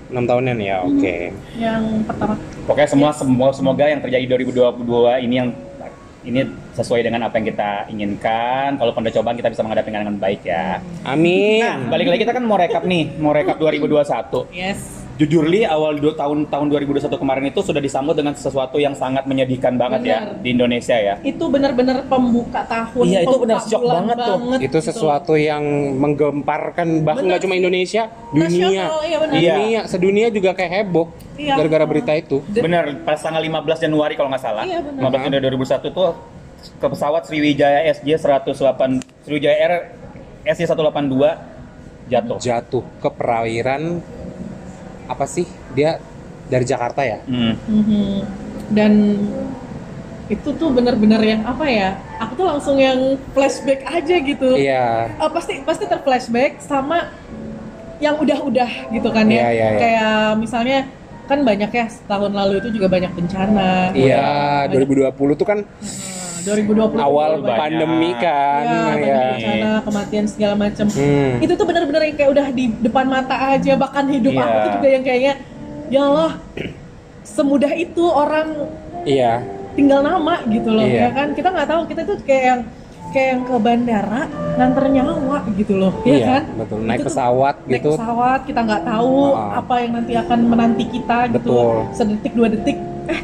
6 0.09 0.25
tahunan 0.25 0.57
ya, 0.57 0.81
oke. 0.81 1.15
yang 1.57 1.83
pertama. 2.05 2.33
Pokoknya 2.65 2.89
semua 2.89 3.09
semua 3.13 3.49
semoga 3.53 3.85
yang 3.85 4.01
terjadi 4.01 4.25
2022 4.25 5.25
ini 5.25 5.35
yang 5.37 5.49
ini 6.19 6.43
sesuai 6.75 7.01
dengan 7.05 7.25
apa 7.25 7.39
yang 7.39 7.47
kita 7.47 7.71
inginkan. 7.87 8.75
Kalau 8.75 8.91
pada 8.91 9.09
cobaan 9.13 9.37
kita 9.39 9.49
bisa 9.53 9.63
menghadapinya 9.63 10.03
dengan 10.03 10.17
baik 10.19 10.41
ya. 10.43 10.83
Amin. 11.07 11.63
Nah, 11.63 11.77
balik 11.87 12.11
lagi 12.11 12.21
kita 12.27 12.33
kan 12.35 12.43
mau 12.43 12.59
rekap 12.59 12.83
nih, 12.83 13.15
mau 13.17 13.31
rekap 13.31 13.55
2021. 13.57 14.49
Yes. 14.59 14.98
Jujur 15.19 15.43
li 15.43 15.67
awal 15.67 15.99
du- 15.99 16.15
tahun 16.15 16.47
tahun 16.47 16.71
2021 16.71 17.11
kemarin 17.11 17.51
itu 17.51 17.59
sudah 17.59 17.83
disambut 17.83 18.15
dengan 18.15 18.31
sesuatu 18.31 18.79
yang 18.79 18.95
sangat 18.95 19.27
menyedihkan 19.27 19.75
banget 19.75 20.07
ya 20.07 20.17
Benar. 20.23 20.39
di 20.39 20.49
Indonesia 20.49 20.95
ya. 20.95 21.19
Itu 21.19 21.51
benar-benar 21.51 22.07
pembuka 22.07 22.63
tahun. 22.63 23.03
Iya, 23.03 23.19
itu 23.27 23.35
benar 23.35 23.59
shock 23.59 23.83
bulan 23.83 23.95
banget 23.99 24.17
tuh. 24.17 24.37
itu 24.55 24.63
gitu. 24.63 24.77
sesuatu 24.79 25.35
yang 25.35 25.59
menggemparkan 25.99 27.03
bahkan 27.03 27.19
Bener 27.19 27.35
nggak 27.35 27.41
cuma. 27.43 27.53
Indonesia, 27.53 28.07
dunia. 28.31 28.47
Nasional, 28.47 28.99
iya 29.03 29.17
benar. 29.19 29.33
Iya. 29.35 29.53
Dunia, 29.53 29.79
sedunia 29.91 30.27
juga 30.31 30.55
kayak 30.55 30.71
heboh 30.79 31.11
Iya. 31.35 31.53
gara-gara 31.53 31.83
berita 31.83 32.11
itu. 32.15 32.39
Benar, 32.47 33.03
pas 33.03 33.19
tanggal 33.19 33.43
15 33.43 33.75
Januari 33.77 34.15
kalau 34.15 34.31
nggak 34.31 34.39
salah. 34.39 34.63
Iya, 34.63 34.79
benar. 34.79 35.03
15 35.03 35.19
Januari 35.21 35.43
2001 35.51 35.91
tuh 35.91 36.15
ke 36.79 36.87
pesawat 36.87 37.21
Sriwijaya 37.23 37.91
SJ 37.91 38.07
108 38.15 39.03
Sriwijaya 39.27 39.55
Air 39.57 39.73
SJ 40.47 40.63
182 40.63 41.35
jatuh. 42.07 42.37
Jatuh 42.39 42.83
ke 42.97 43.09
perairan 43.11 43.99
apa 45.09 45.25
sih? 45.25 45.49
Dia 45.73 45.97
dari 46.45 46.63
Jakarta 46.63 47.01
ya? 47.01 47.17
Hmm. 47.25 47.57
Mhm. 47.65 48.09
Dan 48.69 48.91
itu 50.29 50.49
tuh 50.53 50.69
benar-benar 50.69 51.17
yang 51.19 51.41
apa 51.41 51.65
ya? 51.65 51.97
Aku 52.21 52.37
tuh 52.37 52.45
langsung 52.45 52.77
yang 52.77 53.17
flashback 53.33 53.81
aja 53.83 54.15
gitu. 54.21 54.53
Iya. 54.53 55.09
Eh, 55.09 55.29
pasti 55.33 55.53
pasti 55.65 55.89
terflashback 55.89 56.61
sama 56.61 57.09
yang 57.97 58.15
udah-udah 58.15 58.93
gitu 58.93 59.09
kan 59.09 59.25
Iya, 59.27 59.41
ya. 59.41 59.49
iya, 59.49 59.67
iya. 59.67 59.79
Kayak 59.81 60.15
misalnya 60.37 60.79
kan 61.25 61.45
banyak 61.45 61.69
ya 61.69 61.85
tahun 62.07 62.31
lalu 62.33 62.53
itu 62.61 62.69
juga 62.79 62.87
banyak 62.87 63.11
bencana. 63.11 63.91
Iya, 63.91 64.65
Banyak- 64.65 65.13
2020 65.13 65.33
tuh 65.35 65.45
kan 65.45 65.59
Hmm, 65.65 66.18
2020 66.41 66.99
awal 66.99 67.31
banyak. 67.37 67.57
pandemi 67.57 68.11
kan. 68.13 68.61
Ya, 68.61 68.81
banyak 68.85 69.05
ya. 69.05 69.21
bencana, 69.29 69.71
kematian 69.81 70.25
segala 70.25 70.53
macam. 70.55 70.85
Hmm. 70.87 71.33
Itu 71.39 71.53
tuh 71.53 71.65
benar-benar 71.65 72.01
yang 72.03 72.15
kayak 72.15 72.31
udah 72.31 72.47
di 72.49 72.65
depan 72.79 73.05
mata 73.05 73.35
aja 73.49 73.73
bahkan 73.75 74.05
hidup 74.05 74.31
Iya. 74.31 74.41
aku 74.41 74.55
tuh 74.57 74.71
juga 74.75 74.87
yang 74.89 75.03
kayaknya 75.03 75.33
ya 75.87 76.01
Allah 76.03 76.31
semudah 77.23 77.71
itu 77.73 78.03
orang 78.03 78.47
Iya. 79.01 79.43
tinggal 79.71 80.01
nama 80.01 80.43
gitu 80.45 80.69
loh 80.69 80.83
Iya. 80.83 80.99
ya 80.99 81.09
kan 81.13 81.27
kita 81.31 81.49
nggak 81.49 81.67
tahu 81.67 81.81
kita 81.85 82.01
tuh 82.03 82.17
kayak 82.21 82.43
yang 82.45 82.61
kayak 83.09 83.27
yang 83.31 83.41
ke 83.41 83.55
bandara 83.57 84.21
nganter 84.53 84.85
nyawa 84.87 85.37
gitu 85.51 85.73
loh 85.73 85.93
ya 86.03 86.13
Iya, 86.13 86.25
kan 86.27 86.43
betul. 86.57 86.77
Naik 86.83 86.89
Itu 86.91 87.01
tuh 87.01 87.09
pesawat 87.09 87.55
naik 87.59 87.73
gitu. 87.73 87.89
pesawat 87.95 88.39
kita 88.43 88.59
nggak 88.61 88.83
tahu 88.83 89.15
Ah. 89.31 89.51
apa 89.57 89.73
yang 89.79 89.91
nanti 89.95 90.13
akan 90.13 90.39
menanti 90.43 90.85
kita 90.85 91.17
gitu 91.31 91.49
Betul. 91.49 91.73
sedetik 91.91 92.33
dua 92.33 92.47
detik 92.49 92.77
eh 93.07 93.21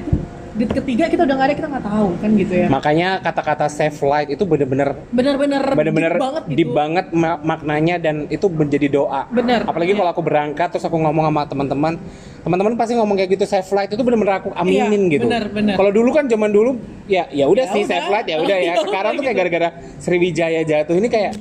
di 0.55 0.63
ketiga 0.65 1.05
kita 1.05 1.21
udah 1.21 1.35
nggak 1.35 1.47
ada 1.47 1.55
kita 1.57 1.67
nggak 1.67 1.85
tahu 1.85 2.07
kan 2.15 2.29
gitu 2.33 2.53
ya 2.55 2.67
Makanya 2.67 3.09
kata-kata 3.19 3.67
save 3.67 4.00
light 4.01 4.29
itu 4.29 4.39
bener-bener 4.41 4.95
bener-bener 5.09 5.59
bener-bener 5.67 6.12
deep 6.12 6.24
banget 6.24 6.43
gitu 6.45 6.55
deep 6.55 6.71
banget 6.71 7.05
ma- 7.12 7.41
maknanya 7.41 7.95
dan 7.97 8.15
itu 8.27 8.47
menjadi 8.47 8.88
doa. 8.88 9.27
Bener. 9.29 9.62
Apalagi 9.62 9.91
Iya. 9.91 10.00
kalau 10.00 10.12
aku 10.12 10.21
berangkat 10.21 10.67
terus 10.71 10.81
aku 10.81 10.95
ngomong 10.95 11.27
sama 11.27 11.41
teman-teman, 11.43 11.93
teman-teman 12.41 12.74
pasti 12.74 12.95
ngomong 12.95 13.15
kayak 13.15 13.31
gitu 13.31 13.43
save 13.43 13.67
light 13.69 13.89
itu 13.89 14.00
bener-bener 14.00 14.35
aku 14.38 14.50
aminin 14.53 15.03
Iya, 15.03 15.13
gitu. 15.13 15.25
bener, 15.27 15.43
bener. 15.51 15.75
Kalau 15.75 15.91
dulu 15.91 16.09
kan 16.09 16.24
zaman 16.25 16.50
dulu 16.50 16.79
ya 17.05 17.27
ya 17.29 17.45
udah 17.45 17.65
Ya 17.65 17.74
sih 17.75 17.81
udah. 17.83 17.91
save 17.91 18.07
light 18.09 18.25
ya 18.25 18.38
udah 18.39 18.57
ya. 18.57 18.65
Ya 18.65 18.74
Sekarang 18.85 19.12
tuh 19.13 19.21
kayak 19.21 19.35
gitu. 19.35 19.41
gara-gara 19.43 19.69
Sriwijaya 20.00 20.62
jatuh 20.63 20.95
ini 20.95 21.07
kayak 21.07 21.33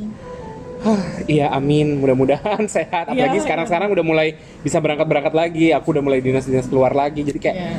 Hah, 0.83 1.01
iya 1.25 1.49
amin, 1.49 1.97
mudah-mudahan 1.97 2.67
sehat. 2.77 3.09
Apalagi 3.09 3.39
Iya, 3.39 3.41
sekarang-sekarang 3.41 3.89
udah 3.89 4.05
mulai 4.05 4.29
bisa 4.61 4.77
berangkat-berangkat 4.77 5.33
lagi. 5.33 5.73
Aku 5.73 5.95
udah 5.95 6.03
mulai 6.03 6.21
dinas-dinas 6.21 6.67
keluar 6.67 6.93
lagi. 6.93 7.23
Jadi 7.23 7.39
kayak 7.39 7.57
Iya. 7.57 7.73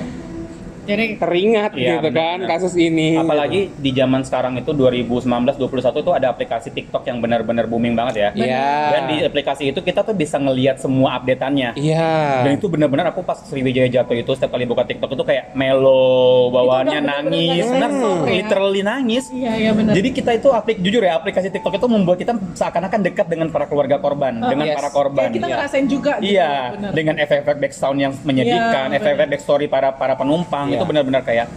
Jadi 0.85 1.05
teringat 1.15 1.71
Iya, 1.73 1.97
gitu 1.97 2.07
kan 2.07 2.13
benar-benar. 2.37 2.49
kasus 2.49 2.73
ini. 2.75 3.17
Apalagi 3.17 3.73
di 3.73 3.91
zaman 3.91 4.21
sekarang 4.21 4.53
itu 4.55 4.71
2019-21 4.71 5.57
itu 5.97 6.11
ada 6.11 6.27
aplikasi 6.29 6.69
TikTok 6.69 7.03
yang 7.03 7.17
benar-benar 7.17 7.65
booming 7.65 7.93
banget 7.93 8.15
ya. 8.15 8.29
Iya. 8.33 8.67
Dan 8.91 9.01
di 9.07 9.15
aplikasi 9.21 9.63
itu 9.67 9.79
kita 9.79 10.01
tuh 10.01 10.13
bisa 10.13 10.37
ngelihat 10.37 10.77
semua 10.77 11.15
updateannya. 11.15 11.73
Iya. 11.75 12.43
Dan 12.43 12.51
itu 12.55 12.67
benar-benar 12.67 13.09
aku 13.09 13.21
pas 13.21 13.41
Sriwijaya 13.41 13.87
jatuh 13.87 14.15
itu 14.15 14.31
setiap 14.31 14.51
kali 14.51 14.63
buka 14.63 14.83
TikTok 14.83 15.09
itu 15.09 15.23
kayak 15.23 15.53
melo 15.53 16.05
bawaannya 16.47 16.99
nangis, 16.99 17.65
benar 17.65 17.89
sensor 17.89 18.17
ya. 18.21 18.33
literally 18.35 18.81
nangis. 18.81 19.23
iya 19.29 19.53
iya 19.55 19.71
benar 19.71 19.93
Jadi 19.93 20.09
kita 20.11 20.31
itu 20.31 20.49
aplik 20.49 20.77
jujur 20.79 20.99
ya 20.99 21.15
aplikasi 21.15 21.49
TikTok 21.49 21.73
itu 21.73 21.87
membuat 21.87 22.17
kita 22.17 22.33
seakan-akan 22.53 22.99
dekat 23.01 23.25
dengan 23.25 23.47
para 23.49 23.65
keluarga 23.65 23.97
korban, 23.97 24.37
Oh, 24.37 24.49
dengan 24.49 24.65
yes. 24.67 24.75
para 24.75 24.89
korban. 24.89 25.21
Kayak 25.21 25.33
kita 25.33 25.45
Iya. 25.45 25.53
ngerasain 25.55 25.85
juga 25.87 26.13
gitu 26.17 26.31
Iya, 26.31 26.51
bener. 26.71 26.91
dengan 26.91 27.15
efek-efek 27.17 27.55
background 27.57 27.97
yang 27.97 28.13
menyedihkan, 28.21 28.87
Iya, 28.87 28.97
efek-efek 28.97 29.27
backstory 29.29 29.65
para 29.67 29.89
para 29.91 30.13
penumpang. 30.13 30.67
Itu 30.77 30.86
benar-benar 30.86 31.22
kayak 31.24 31.48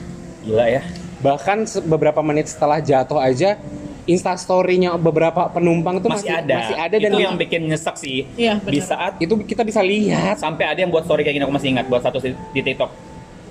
gila 0.46 0.66
ya. 0.66 0.82
bahkan 1.18 1.66
beberapa 1.84 2.22
menit 2.22 2.46
setelah 2.46 2.78
jatuh 2.78 3.18
aja 3.18 3.58
instastorynya 4.08 4.96
beberapa 4.96 5.52
penumpang 5.52 6.00
tuh 6.00 6.08
Masih, 6.08 6.32
ada. 6.32 6.56
masih 6.64 6.76
ada 6.80 6.96
dan 6.96 7.10
itu 7.12 7.20
yang 7.20 7.36
bikin 7.36 7.68
nyesek 7.68 7.94
sih. 8.00 8.24
Iya, 8.40 8.56
Di 8.64 8.80
saat 8.80 9.20
itu 9.20 9.36
kita 9.44 9.60
bisa 9.68 9.84
lihat 9.84 10.40
sampai 10.40 10.64
ada 10.64 10.80
yang 10.80 10.88
buat 10.88 11.04
story 11.04 11.28
kayak 11.28 11.36
gini 11.36 11.44
aku 11.44 11.52
masih 11.52 11.76
ingat 11.76 11.86
buat 11.92 12.00
satu 12.00 12.16
di 12.24 12.32
di 12.56 12.60
TikTok. 12.64 12.88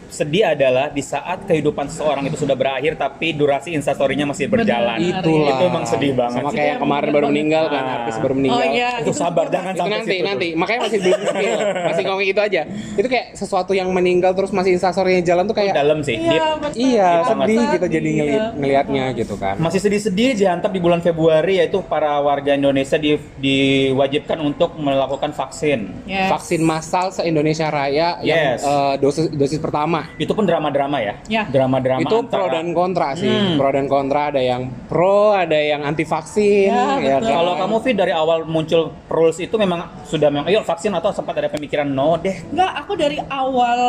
Sedih 0.10 0.48
adalah 0.48 0.88
di 0.88 1.00
saat 1.00 1.44
kehidupan 1.44 1.88
seseorang 1.88 2.24
itu 2.24 2.38
sudah 2.38 2.54
berakhir 2.54 2.96
tapi 2.96 3.32
durasi 3.32 3.72
instastorynya 3.72 4.26
masih 4.26 4.48
berjalan. 4.48 4.98
Benar. 4.98 5.20
itulah 5.20 5.52
Itu 5.52 5.64
emang 5.66 5.86
sedih 5.86 6.14
banget 6.14 6.38
sama 6.38 6.50
kayak 6.50 6.66
yang 6.66 6.74
Itu 6.74 6.84
kemarin 6.84 7.10
baru 7.10 7.26
meninggal 7.28 7.64
kan 7.64 7.74
banget. 7.78 7.96
artis 7.98 8.16
baru 8.18 8.34
meninggal 8.34 8.58
oh 8.58 8.66
iya 8.66 8.90
Itu 9.00 9.12
sabar 9.12 9.46
jangan 9.48 9.72
itu 9.72 9.80
sampai 9.80 9.94
nanti 9.94 10.12
situ 10.14 10.26
nanti 10.26 10.48
makanya 10.54 10.80
masih 10.82 11.00
belum 11.00 11.20
spill 11.28 11.56
masih 11.84 12.04
ngomong 12.04 12.26
itu 12.26 12.42
aja 12.42 12.62
itu 12.94 13.08
kayak 13.08 13.28
sesuatu 13.34 13.72
yang 13.72 13.90
meninggal 13.90 14.32
terus 14.32 14.50
masih 14.50 14.72
instastorynya 14.74 15.22
jalan 15.22 15.44
tuh 15.44 15.56
kayak 15.56 15.74
dalam 15.74 16.00
sih. 16.02 16.16
iya 16.16 16.56
betul. 16.56 16.78
iya 16.78 17.10
Gitu 17.18 17.30
sedih 17.30 17.66
kita 17.72 17.88
jadi 17.90 18.10
ngeli- 18.10 18.26
Iya. 18.30 18.46
ngelihatnya 18.54 19.04
gitu 19.14 19.36
kan 19.36 19.56
Masih 19.58 19.80
sedih-sedih 19.80 20.30
dihantam 20.34 20.70
di 20.70 20.78
bulan 20.78 21.00
Februari 21.00 21.58
yaitu 21.58 21.80
para 21.82 22.20
warga 22.20 22.52
Indonesia 22.52 22.96
di- 22.96 23.20
diwajibkan 23.38 24.38
untuk 24.40 24.76
melakukan 24.78 25.32
vaksin. 25.32 25.92
Yes. 26.06 26.30
vaksin 26.30 26.62
massal 26.62 27.10
se 27.10 27.24
Indonesia 27.24 27.68
Raya 27.68 28.20
yang 28.22 28.38
Yes. 28.54 28.62
eh, 28.62 28.94
dosis 28.98 29.26
dosis 29.30 29.58
pertama 29.58 29.97
Itu 30.16 30.32
pun 30.32 30.44
drama-drama 30.44 30.98
ya. 31.00 31.14
Ya. 31.28 31.44
Drama-drama 31.46 32.02
itu 32.02 32.18
antara- 32.18 32.30
pro 32.30 32.46
dan 32.50 32.68
kontra 32.72 33.08
sih 33.14 33.28
Hmm. 33.28 33.56
pro 33.56 33.70
dan 33.70 33.86
kontra 33.86 34.22
ada 34.28 34.40
yang 34.40 34.62
pro 34.86 35.32
ada 35.32 35.56
yang 35.56 35.82
anti 35.82 36.04
vaksin 36.04 36.70
Ya, 36.70 36.98
ya, 36.98 37.18
betul. 37.18 37.28
kan? 37.28 37.36
Kalau 37.36 37.54
kamu 37.56 37.76
Fit 37.80 37.96
dari 37.96 38.12
awal 38.12 38.40
muncul 38.44 38.82
rules 39.08 39.38
itu 39.38 39.56
memang 39.56 39.80
sudah 40.04 40.28
memang 40.28 40.48
ayo 40.48 40.62
vaksin 40.62 40.90
atau 40.92 41.10
sempat 41.10 41.36
ada 41.36 41.48
pemikiran 41.48 41.86
no 41.86 42.18
deh. 42.18 42.34
Enggak, 42.48 42.72
aku 42.78 42.94
dari 42.94 43.18
awal 43.24 43.80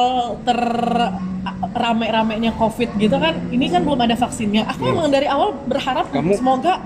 ter 0.42 0.60
rame-ramenya 1.74 2.52
COVID 2.52 2.98
gitu 2.98 3.16
kan, 3.16 3.34
ini 3.48 3.66
kan 3.66 3.80
belum 3.80 4.00
ada 4.00 4.14
vaksinnya. 4.14 4.68
Aku 4.68 4.84
Iya. 4.84 4.92
emang 4.92 5.08
dari 5.08 5.26
awal 5.26 5.54
berharap 5.64 6.10
Kamu- 6.10 6.36
semoga 6.36 6.82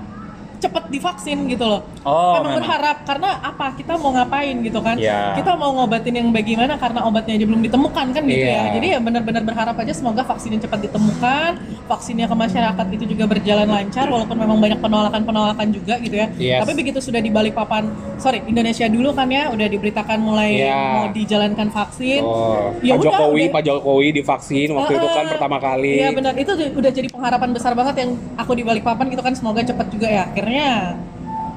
cepet 0.63 0.85
divaksin 0.89 1.51
gitu 1.51 1.67
loh. 1.67 1.83
Oh, 2.07 2.39
emang, 2.39 2.55
memang. 2.55 2.57
berharap 2.63 2.97
karena 3.03 3.31
apa? 3.43 3.67
Kita 3.75 3.99
mau 3.99 4.15
ngapain 4.15 4.55
gitu 4.63 4.79
kan? 4.79 4.95
Iya. 4.95 5.35
Kita 5.35 5.59
mau 5.59 5.75
ngobatin 5.75 6.15
yang 6.15 6.29
bagaimana 6.31 6.79
karena 6.79 7.03
obatnya 7.03 7.35
aja 7.35 7.47
belum 7.47 7.63
ditemukan 7.67 8.07
kan 8.15 8.23
gitu 8.23 8.47
Iya. 8.47 8.55
ya. 8.55 8.65
Jadi 8.79 8.87
ya 8.95 8.99
benar-benar 9.03 9.43
berharap 9.43 9.75
aja 9.75 9.91
semoga 9.91 10.23
vaksinnya 10.23 10.63
cepat 10.63 10.87
ditemukan, 10.87 11.51
vaksinnya 11.91 12.27
ke 12.27 12.37
masyarakat 12.39 12.87
itu 12.95 13.05
juga 13.11 13.25
berjalan 13.27 13.67
lancar 13.67 14.07
walaupun 14.07 14.37
memang 14.39 14.59
banyak 14.63 14.79
penolakan-penolakan 14.79 15.67
juga 15.75 15.95
gitu 15.99 16.15
ya. 16.15 16.27
Yes. 16.39 16.63
Tapi 16.63 16.73
begitu 16.73 16.99
sudah 17.03 17.19
di 17.19 17.31
Balikpapan, 17.33 17.91
sorry 18.17 18.39
Indonesia 18.47 18.87
dulu 18.87 19.11
kan 19.11 19.27
ya 19.27 19.51
udah 19.51 19.67
diberitakan 19.67 20.19
mulai 20.23 20.63
Iya. 20.63 20.79
mau 20.95 21.07
dijalankan 21.11 21.69
vaksin. 21.69 22.23
Oh, 22.23 22.71
Ya 22.81 22.95
Pak 22.95 23.03
udah, 23.03 23.13
Jokowi, 23.19 23.43
udah. 23.43 23.53
Pak 23.53 23.63
Jokowi 23.65 24.07
divaksin 24.13 24.69
waktu 24.71 24.93
itu 24.95 25.09
kan 25.09 25.25
pertama 25.27 25.57
kali. 25.59 25.95
Iya 25.99 26.11
benar, 26.13 26.33
itu 26.37 26.53
udah 26.55 26.91
jadi 26.93 27.09
pengharapan 27.09 27.51
besar 27.51 27.73
banget 27.73 27.95
yang 27.99 28.11
aku 28.37 28.53
di 28.53 28.63
Balikpapan 28.63 29.07
gitu 29.09 29.23
kan 29.23 29.33
semoga 29.33 29.65
cepat 29.65 29.87
juga 29.89 30.07
ya. 30.07 30.23
Akhirnya 30.29 30.52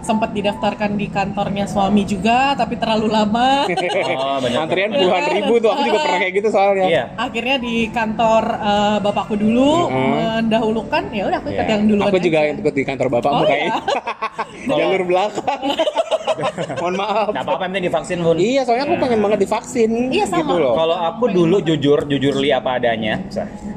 sempat 0.05 0.37
didaftarkan 0.37 0.93
di 0.93 1.09
kantornya 1.09 1.65
suami 1.65 2.05
juga 2.05 2.53
tapi 2.53 2.77
terlalu 2.77 3.09
lama. 3.09 3.65
Oh, 4.15 4.37
banyak. 4.37 4.57
Antrian 4.57 4.91
puluhan 4.93 5.23
ribu 5.33 5.53
tuh, 5.59 5.69
aku 5.69 5.81
juga 5.83 5.99
pernah 6.01 6.19
kayak 6.19 6.33
gitu 6.37 6.47
soalnya. 6.49 6.85
Iya. 6.87 7.03
Akhirnya 7.17 7.55
di 7.57 7.75
kantor 7.89 8.43
eh, 8.47 8.97
bapakku 9.01 9.35
dulu 9.35 9.89
Mm-mm. 9.89 10.11
mendahulukan 10.45 11.03
ya 11.09 11.23
udah 11.25 11.37
aku 11.41 11.47
ikut 11.51 11.65
Iya. 11.65 11.73
yang 11.73 11.83
duluan. 11.89 12.07
Aku 12.07 12.19
juga 12.21 12.37
aja. 12.39 12.53
ikut 12.53 12.75
di 12.75 12.83
kantor 12.85 13.07
bapakmu 13.11 13.41
Oh, 13.41 13.47
kayak 13.49 13.69
jalur 14.79 15.01
belakang. 15.03 15.61
Mohon 16.83 16.95
maaf. 16.99 17.27
Nah, 17.31 17.41
apa-apa 17.41 17.63
penting 17.65 17.83
divaksin, 17.87 18.17
Bun. 18.19 18.37
Iya, 18.37 18.61
soalnya 18.67 18.85
aku 18.85 18.95
pengen 18.99 19.19
banget 19.23 19.39
divaksin. 19.47 19.91
Iya, 20.11 20.25
sama. 20.27 20.51
Gitu. 20.53 20.69
Kalau 20.75 20.97
aku 20.99 21.23
dulu 21.31 21.57
jujur, 21.63 21.99
jujur 22.05 22.33
li 22.37 22.49
apa 22.51 22.75
adanya. 22.77 23.23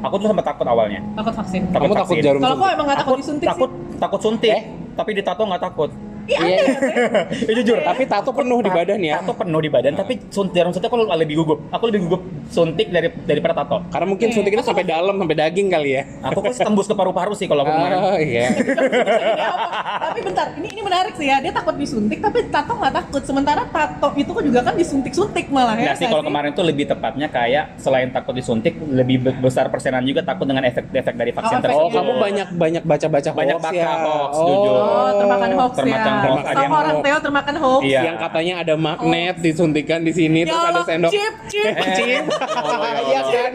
Aku 0.03 0.15
tuh 0.19 0.27
sempat 0.29 0.45
takut 0.45 0.67
awalnya. 0.67 1.01
Takut 1.15 1.35
vaksin. 1.39 1.63
Kamu 1.71 1.83
takut 1.89 1.97
vaksin. 2.05 2.19
jarum 2.21 2.41
Kalau 2.43 2.55
kok 2.55 2.61
suntik? 2.61 2.75
emang 2.75 2.87
nggak 2.87 2.99
takut 2.99 3.17
disuntik 3.17 3.47
takut, 3.47 3.71
sih? 3.71 3.99
takut 3.99 4.21
suntik. 4.21 4.51
Eh? 4.53 4.63
Tapi 4.99 5.11
ditato 5.15 5.47
nggak 5.47 5.63
takut. 5.63 5.95
Iya, 6.29 6.39
Iya. 6.39 6.65
ya, 7.49 7.53
jujur. 7.57 7.79
Tapi 7.81 8.03
tato 8.05 8.31
penuh 8.31 8.61
di 8.61 8.69
badan 8.69 9.01
ya. 9.01 9.19
Tato 9.19 9.33
penuh 9.35 9.59
di 9.59 9.69
badan, 9.69 9.93
tapi 9.95 10.21
sun- 10.29 10.53
jarum 10.53 10.71
suntik 10.71 10.87
aku 10.87 11.09
lebih 11.09 11.35
gugup. 11.39 11.59
Aku 11.71 11.89
lebih 11.89 12.05
gugup 12.05 12.23
suntik 12.47 12.89
dari 12.89 13.09
daripada 13.19 13.57
tato. 13.59 13.81
Karena 13.89 14.07
mungkin 14.07 14.29
suntik 14.31 14.53
itu 14.53 14.61
sampai 14.61 14.85
dalam, 14.85 15.17
sampai 15.17 15.35
daging 15.35 15.69
kali 15.69 15.91
ya. 15.91 16.03
Aku 16.23 16.39
kok 16.39 16.53
tembus 16.55 16.85
ke 16.85 16.93
paru-paru 16.93 17.33
sih 17.33 17.45
kalau 17.45 17.65
aku 17.65 17.73
kemarin. 17.73 17.97
Oh 17.99 18.19
iya. 18.19 18.47
Tapi 20.09 20.21
bentar, 20.23 20.47
ini 20.55 20.69
ini 20.69 20.83
menarik 20.83 21.15
sih 21.15 21.27
ya. 21.27 21.39
Dia 21.39 21.51
takut 21.51 21.75
disuntik, 21.75 22.19
tapi 22.19 22.45
tato 22.49 22.75
nggak 22.75 22.93
takut. 22.95 23.23
Sementara 23.23 23.65
tato 23.65 24.13
itu 24.15 24.29
kan 24.29 24.43
juga 24.43 24.61
kan 24.63 24.75
disuntik-suntik 24.75 25.49
malah 25.49 25.75
ya. 25.75 25.91
Nggak 25.91 25.97
sih 25.97 26.07
kalau 26.07 26.21
kemarin 26.23 26.51
tuh 26.53 26.65
lebih 26.65 26.85
tepatnya 26.85 27.29
kayak 27.29 27.79
selain 27.79 28.09
takut 28.09 28.33
disuntik 28.33 28.77
lebih 28.83 29.17
be- 29.21 29.39
besar 29.39 29.69
persenan 29.69 30.03
juga 30.03 30.21
takut 30.23 30.45
dengan 30.45 30.65
efek-efek 30.65 31.15
dari 31.15 31.31
vaksin 31.31 31.57
Oh, 31.57 31.63
tersebut. 31.63 31.85
Oh, 31.85 31.95
kamu 31.95 32.13
banyak 32.19 32.49
banyak 32.53 32.83
baca-baca 32.85 33.29
Banyak 33.31 33.57
hoax 33.57 33.65
baca 33.65 33.75
ya. 33.75 33.89
hoax, 33.99 34.33
oh. 34.35 34.47
jujur. 34.47 34.75
Oh, 34.75 35.11
termakan 35.17 35.51
hoax 35.55 35.73
ya. 35.75 35.85
hoax, 35.85 36.18
ada 36.21 36.43
Sama 36.49 36.61
yang 36.61 36.73
orang 36.75 36.93
hoax. 36.93 37.05
Teo 37.05 37.19
termakan 37.21 37.55
hoax. 37.57 37.83
Iya. 37.83 38.01
Yang 38.05 38.17
katanya 38.21 38.55
ada 38.59 38.75
magnet 38.77 39.37
disuntikan 39.39 40.01
di 40.01 40.13
sini 40.13 40.41
Ya 40.41 40.47
terus 40.47 40.65
ada 40.65 40.81
sendok. 40.85 41.11
chip, 41.11 41.35
chip. 41.47 41.65
Eh, 41.69 41.93
Chip. 41.95 42.23
Allah, 42.51 42.79
ya 42.79 43.01
Iya 43.01 43.21
Allah. 43.21 43.33
kan? 43.35 43.53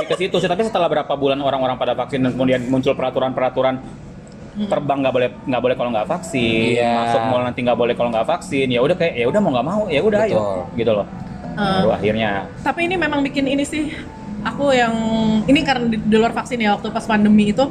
ke 0.00 0.14
situ 0.16 0.36
sih 0.36 0.46
tapi 0.46 0.62
setelah 0.62 0.86
berapa 0.86 1.12
bulan 1.12 1.38
orang-orang 1.38 1.76
pada 1.76 1.92
vaksin 1.94 2.20
dan 2.20 2.32
kemudian 2.32 2.64
muncul 2.66 2.92
peraturan-peraturan 2.92 3.80
terbang 4.60 4.98
nggak 5.00 5.14
boleh 5.14 5.28
nggak 5.44 5.62
boleh 5.62 5.76
kalau 5.76 5.90
nggak 5.90 6.08
vaksin 6.08 6.74
Iya. 6.74 6.92
masuk 6.98 7.22
mall 7.24 7.42
nanti 7.42 7.60
nggak 7.60 7.78
boleh 7.78 7.94
kalau 7.94 8.10
nggak 8.10 8.26
vaksin 8.26 8.66
ya 8.66 8.80
udah 8.80 8.96
kayak 8.96 9.14
ya 9.14 9.26
udah 9.26 9.38
mau 9.38 9.50
nggak 9.52 9.66
mau 9.66 9.82
ya 9.86 10.00
udah 10.00 10.20
ayo 10.24 10.40
gitu 10.74 10.92
loh 10.92 11.06
Baru 11.54 11.90
akhirnya 11.90 12.46
tapi 12.60 12.86
ini 12.86 12.94
memang 12.94 13.20
bikin 13.20 13.46
ini 13.46 13.62
sih 13.62 13.90
aku 14.40 14.70
yang 14.70 14.94
ini 15.44 15.60
karena 15.60 15.86
di, 15.86 15.98
di 15.98 16.16
luar 16.16 16.30
vaksin 16.32 16.58
ya 16.58 16.74
waktu 16.74 16.88
pas 16.88 17.02
pandemi 17.02 17.50
itu 17.50 17.64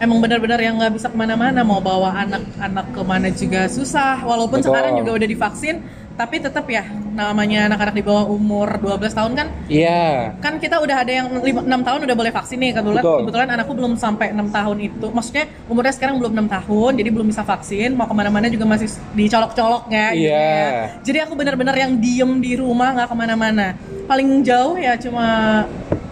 emang 0.00 0.18
benar-benar 0.18 0.58
yang 0.58 0.80
nggak 0.80 0.96
bisa 0.96 1.06
ke 1.06 1.16
mana-mana 1.16 1.60
mau 1.60 1.78
bawa 1.78 2.24
anak-anak 2.24 2.86
ke 2.90 3.00
mana 3.04 3.28
juga 3.30 3.68
susah 3.68 4.24
walaupun 4.24 4.58
Betul. 4.58 4.72
sekarang 4.72 4.92
juga 4.96 5.10
udah 5.14 5.28
divaksin 5.28 5.76
tapi 6.10 6.36
tetap 6.36 6.68
ya 6.68 6.84
namanya 7.16 7.64
anak-anak 7.64 7.96
di 7.96 8.04
bawah 8.04 8.28
umur 8.28 8.76
12 8.76 9.08
tahun 9.08 9.32
kan 9.32 9.46
Iya. 9.72 10.36
kan 10.36 10.60
kita 10.60 10.76
udah 10.76 10.96
ada 11.00 11.12
yang 11.12 11.26
6 11.32 11.64
tahun 11.64 12.00
udah 12.04 12.16
boleh 12.16 12.28
vaksin 12.28 12.60
nih 12.60 12.76
kebetulan 12.76 13.00
Betul. 13.00 13.18
kebetulan 13.24 13.48
anakku 13.48 13.72
belum 13.72 13.92
sampai 13.96 14.36
6 14.36 14.52
tahun 14.52 14.76
itu 14.84 15.06
maksudnya 15.08 15.44
umurnya 15.64 15.92
sekarang 15.96 16.20
belum 16.20 16.32
6 16.36 16.56
tahun 16.60 16.90
jadi 17.00 17.08
belum 17.08 17.26
bisa 17.28 17.40
vaksin 17.40 17.96
mau 17.96 18.04
ke 18.04 18.12
mana-mana 18.12 18.52
juga 18.52 18.68
masih 18.68 18.88
dicolok-colok 19.16 19.88
ya 19.88 20.06
gitu 20.12 20.28
Iya. 20.28 20.44
ya. 20.44 20.68
jadi 21.00 21.18
aku 21.24 21.32
benar-benar 21.36 21.76
yang 21.76 21.92
diem 21.96 22.32
di 22.36 22.52
rumah 22.56 22.88
nggak 23.00 23.08
ke 23.08 23.16
mana-mana 23.16 23.66
paling 24.04 24.44
jauh 24.44 24.76
ya 24.76 25.00
cuma 25.00 25.24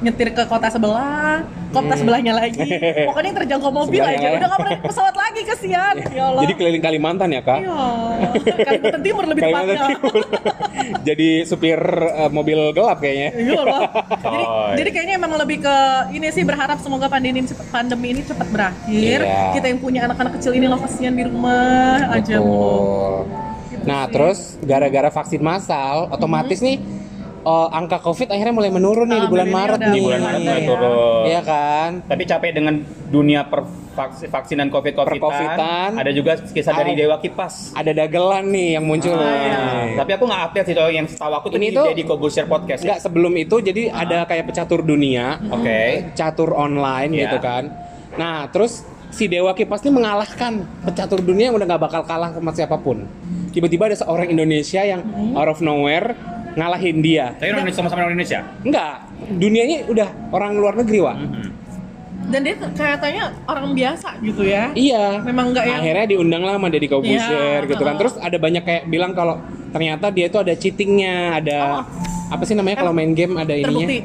nyetir 0.00 0.32
ke 0.32 0.40
kota 0.46 0.72
sebelah 0.72 1.44
kota 1.68 1.94
sebelahnya 1.94 2.32
lagi 2.32 2.64
pokoknya 3.08 3.26
yang 3.26 3.38
terjangkau 3.38 3.70
mobil 3.70 3.86
Hmm. 3.98 4.08
Sebelahnya 4.08 4.18
aja 4.18 4.26
lagi. 4.26 4.36
udah 4.36 4.48
nggak 4.48 4.60
pernah 4.60 4.78
pesawat 4.82 5.14
lagi 5.14 5.40
kesian 5.44 5.94
ya 6.16 6.24
Allah 6.24 6.42
Jadi 6.42 6.52
keliling 6.54 6.80
Kalimantan 6.80 7.28
ya, 7.28 7.40
Kak? 7.40 7.58
iya 7.58 7.82
Kalimantan 8.58 9.02
Timur 9.02 9.24
lebih 9.24 9.42
Kalimantan 9.42 9.68
tepatnya 9.68 9.88
Timur. 9.90 10.14
Jadi 11.08 11.28
supir 11.44 11.80
eh, 11.90 12.30
mobil 12.30 12.58
gelap 12.70 12.98
kayaknya. 12.98 13.28
Iya. 13.34 13.62
Jadi, 14.18 14.40
Oh. 14.40 14.70
jadi 14.74 14.88
kayaknya 14.90 15.14
emang 15.16 15.32
lebih 15.34 15.60
ke 15.60 15.76
ini 16.10 16.28
sih 16.28 16.42
berharap 16.42 16.78
semoga 16.78 17.06
pandemi 17.06 17.36
ini 17.36 17.46
cepet- 17.46 17.68
pandemi 17.68 18.06
ini 18.10 18.22
cepat 18.22 18.48
berakhir. 18.48 19.18
Iya. 19.20 19.52
Kita 19.52 19.66
yang 19.66 19.78
punya 19.78 20.00
anak-anak 20.04 20.32
kecil 20.36 20.52
ini 20.52 20.66
loh 20.66 20.78
kasihan 20.78 21.12
di 21.12 21.24
rumah 21.24 22.08
aja 22.10 22.38
bu. 22.38 22.48
Betul. 22.48 23.84
Nah, 23.84 24.02
sih. 24.02 24.10
terus 24.10 24.38
gara-gara 24.60 25.08
vaksin 25.08 25.40
massal, 25.40 26.08
otomatis 26.08 26.58
nih 26.58 26.76
oh, 27.48 27.66
angka 27.70 27.96
COVID 27.98 28.28
akhirnya 28.28 28.52
mulai 28.52 28.68
menurun 28.68 29.08
nih 29.08 29.18
di 29.18 29.26
bulan 29.26 29.48
Alhamdulillah 29.48 29.56
Maret 29.56 29.80
nih. 29.80 29.88
Di 29.90 30.00
bulan 30.04 30.20
Maret 30.20 30.40
mulai 30.40 30.52
Iya. 30.54 30.68
turun. 30.68 31.22
Iya 31.24 31.40
kan? 31.42 31.90
Tapi 32.04 32.22
capek 32.24 32.50
dengan 32.52 32.74
dunia 33.08 33.40
per 33.42 33.60
vaks- 33.98 34.28
vaksinan 34.28 34.68
covid 34.68 34.94
covidan 34.94 35.90
ada 35.92 36.10
juga 36.12 36.38
kisah 36.38 36.70
dari 36.72 36.92
Ah. 36.92 36.96
Dewa 36.96 37.16
Kipas 37.18 37.74
Ada 37.74 37.90
dagelan 37.90 38.46
nih 38.46 38.78
yang 38.78 38.84
muncul. 38.84 39.16
Ah, 39.16 39.26
iya. 39.26 39.58
tapi 39.96 40.10
aku 40.12 40.24
nggak 40.24 40.42
update 40.44 40.66
sih 40.66 40.76
kalau 40.76 40.90
yang 40.92 41.06
setahu 41.06 41.32
aku 41.32 41.46
tuh 41.48 41.58
Ini 41.58 41.68
tuh- 41.72 41.90
di 41.90 42.04
Kobusher 42.04 42.46
podcast 42.46 42.80
ya. 42.80 42.94
Enggak 42.94 43.00
sebelum 43.02 43.32
itu 43.34 43.56
jadi 43.58 43.82
ada 43.88 44.22
kayak 44.22 44.44
pecatur 44.46 44.80
dunia, 44.82 45.40
Oke. 45.48 46.12
catur 46.14 46.52
online 46.52 47.10
Iya. 47.10 47.22
gitu 47.24 47.38
kan. 47.40 47.64
Nah, 48.14 48.46
terus 48.48 48.82
si 49.08 49.26
Dewa 49.26 49.50
Kipas 49.50 49.82
ini 49.82 49.90
mengalahkan 49.92 50.52
pecatur 50.84 51.18
dunia 51.18 51.48
yang 51.48 51.56
udah 51.56 51.66
nggak 51.66 51.82
bakal 51.82 52.02
kalah 52.04 52.30
sama 52.30 52.52
siapa 52.52 52.76
pun. 52.76 53.02
Tiba-tiba 53.48 53.88
ada 53.88 53.96
seorang 53.96 54.28
Indonesia 54.28 54.78
yang 54.80 55.02
out 55.32 55.48
of 55.48 55.58
nowhere 55.58 56.14
ngalahin 56.58 56.98
dia. 56.98 57.38
Tapi 57.38 57.54
orang 57.54 57.70
sama-sama 57.70 58.02
orang 58.02 58.18
Indonesia. 58.18 58.42
Enggak, 58.66 58.94
dunianya 59.30 59.76
udah 59.86 60.08
orang 60.34 60.58
luar 60.58 60.74
negeri, 60.74 60.98
Wak. 60.98 61.16
Dan 62.28 62.44
dia 62.44 62.54
katanya 62.60 63.32
orang 63.48 63.72
biasa 63.72 64.20
gitu 64.20 64.44
ya. 64.44 64.68
Iya. 64.76 65.24
Memang 65.24 65.54
nggak 65.54 65.64
yang 65.64 65.80
Akhirnya 65.80 66.06
diundang 66.12 66.42
lah 66.44 66.60
sama 66.60 66.68
Deddy 66.68 66.88
Corbuzier 66.90 67.64
Iya, 67.64 67.70
gitu 67.70 67.80
kan. 67.80 67.94
heeh. 67.94 68.00
Terus 68.04 68.14
ada 68.20 68.36
banyak 68.36 68.62
kayak 68.66 68.82
bilang 68.84 69.16
kalau 69.16 69.40
ternyata 69.72 70.12
dia 70.12 70.28
itu 70.28 70.36
ada 70.36 70.52
cheatingnya, 70.52 71.40
ada 71.40 71.88
apa 72.28 72.42
sih 72.44 72.52
namanya 72.52 72.84
kalau 72.84 72.92
main 72.92 73.16
game 73.16 73.32
ada 73.32 73.56
ininya? 73.56 73.64
Oh. 73.64 73.80
terbukti. 73.80 73.98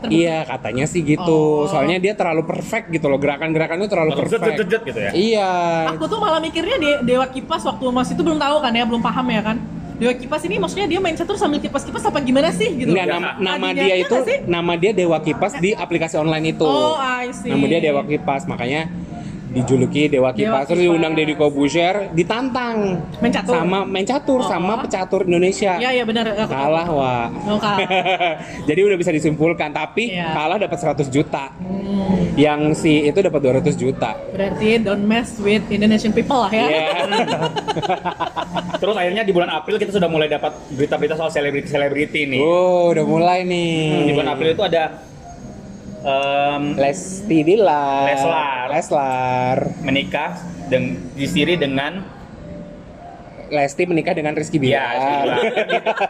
Terbukti. 0.00 0.16
Iya 0.24 0.44
katanya 0.44 0.84
sih 0.84 1.00
gitu. 1.00 1.64
Oh. 1.64 1.68
Soalnya 1.68 1.96
dia 1.96 2.12
terlalu 2.12 2.44
perfect 2.44 2.92
gitu 2.92 3.08
loh. 3.08 3.16
Gerakan-gerakannya 3.16 3.88
terlalu 3.88 4.10
Lalu 4.12 4.20
perfect. 4.20 4.56
jet-jet 4.60 4.82
gitu 4.84 5.00
ya. 5.00 5.10
Iya. 5.12 5.50
Aku 5.96 6.04
tuh 6.04 6.20
malah 6.20 6.40
mikirnya 6.40 6.76
De- 6.76 7.00
Dewa 7.04 7.24
Kipas 7.28 7.64
waktu 7.64 7.84
Mas 7.88 8.12
itu 8.12 8.20
belum 8.20 8.36
tahu 8.36 8.60
kan 8.60 8.72
ya, 8.72 8.84
belum 8.84 9.00
paham 9.00 9.24
ya 9.28 9.40
kan. 9.40 9.56
Dewa 10.00 10.16
Kipas 10.16 10.42
ini 10.48 10.56
maksudnya 10.56 10.88
dia 10.88 10.96
main 10.96 11.12
catur 11.12 11.36
sambil 11.36 11.60
kipas-kipas 11.60 12.00
apa 12.08 12.24
gimana 12.24 12.48
sih 12.56 12.72
gitu. 12.72 12.88
Enggak 12.88 13.06
nama, 13.12 13.36
nama 13.36 13.68
Tadinya 13.68 13.84
dia 13.84 13.94
itu 14.00 14.16
nggak 14.16 14.48
nama 14.48 14.72
dia 14.80 14.90
Dewa 14.96 15.18
Kipas 15.20 15.60
di 15.60 15.76
aplikasi 15.76 16.16
online 16.16 16.56
itu. 16.56 16.64
Oh, 16.64 16.96
I 16.96 17.28
see. 17.36 17.52
Nama 17.52 17.64
dia 17.68 17.80
Dewa 17.84 18.00
Kipas 18.08 18.48
makanya 18.48 18.88
dijuluki 19.50 20.06
Dewa 20.06 20.30
Kipas. 20.30 20.40
Dewa 20.40 20.60
Terus 20.64 20.80
diundang 20.80 21.12
Deddy 21.12 21.34
Corbuzier 21.34 22.10
ditantang 22.10 23.02
Main 23.18 23.30
catur. 23.30 23.52
sama 23.52 23.78
main 23.82 24.04
catur 24.04 24.38
Oh. 24.38 24.46
sama 24.46 24.72
pecatur 24.80 25.20
Indonesia. 25.24 25.74
Iya, 25.76 25.90
iya 25.92 26.04
benar. 26.04 26.24
Aku. 26.30 26.48
Kalah, 26.48 26.86
Wak. 26.86 27.28
Oh, 27.44 27.58
kalah. 27.58 27.88
Jadi 28.68 28.80
udah 28.80 28.96
bisa 28.96 29.10
disimpulkan 29.10 29.70
tapi 29.70 30.10
Iya. 30.10 30.30
kalah 30.30 30.56
dapat 30.56 30.78
100 30.78 31.06
juta. 31.08 31.50
Hmm, 31.56 32.30
Yang 32.34 32.60
si 32.78 32.92
itu 33.04 33.18
dapat 33.18 33.40
200 33.40 33.74
juta. 33.74 34.14
berarti 34.30 34.78
don't 34.78 35.02
mess 35.02 35.36
with 35.36 35.66
Indonesian 35.68 36.10
people 36.10 36.38
lah 36.38 36.50
ya. 36.50 36.66
Iya. 36.66 36.86
Terus 38.80 38.96
akhirnya 38.96 39.22
di 39.22 39.30
bulan 39.30 39.50
April 39.52 39.76
kita 39.76 39.92
sudah 39.92 40.06
mulai 40.06 40.26
dapat 40.26 40.54
berita-berita 40.70 41.14
soal 41.14 41.28
selebriti-selebriti 41.28 42.24
nih. 42.28 42.40
Oh, 42.40 42.90
udah 42.90 43.04
mulai 43.04 43.42
nih. 43.42 44.08
Di 44.08 44.12
bulan 44.14 44.30
April 44.30 44.54
itu 44.54 44.62
ada 44.62 44.82
em, 46.00 46.62
Lesti 46.74 47.38
Dilar. 47.42 48.04
Leslar. 48.08 48.66
Leslar. 48.70 49.58
menikah 49.82 50.30
dengan 50.66 50.96
disiri 51.12 51.54
dengan 51.54 51.92
Lesti 53.50 53.82
menikah 53.82 54.14
dengan 54.14 54.32
Rizky 54.38 54.62
ya 54.62 54.62
Bilar. 54.62 55.26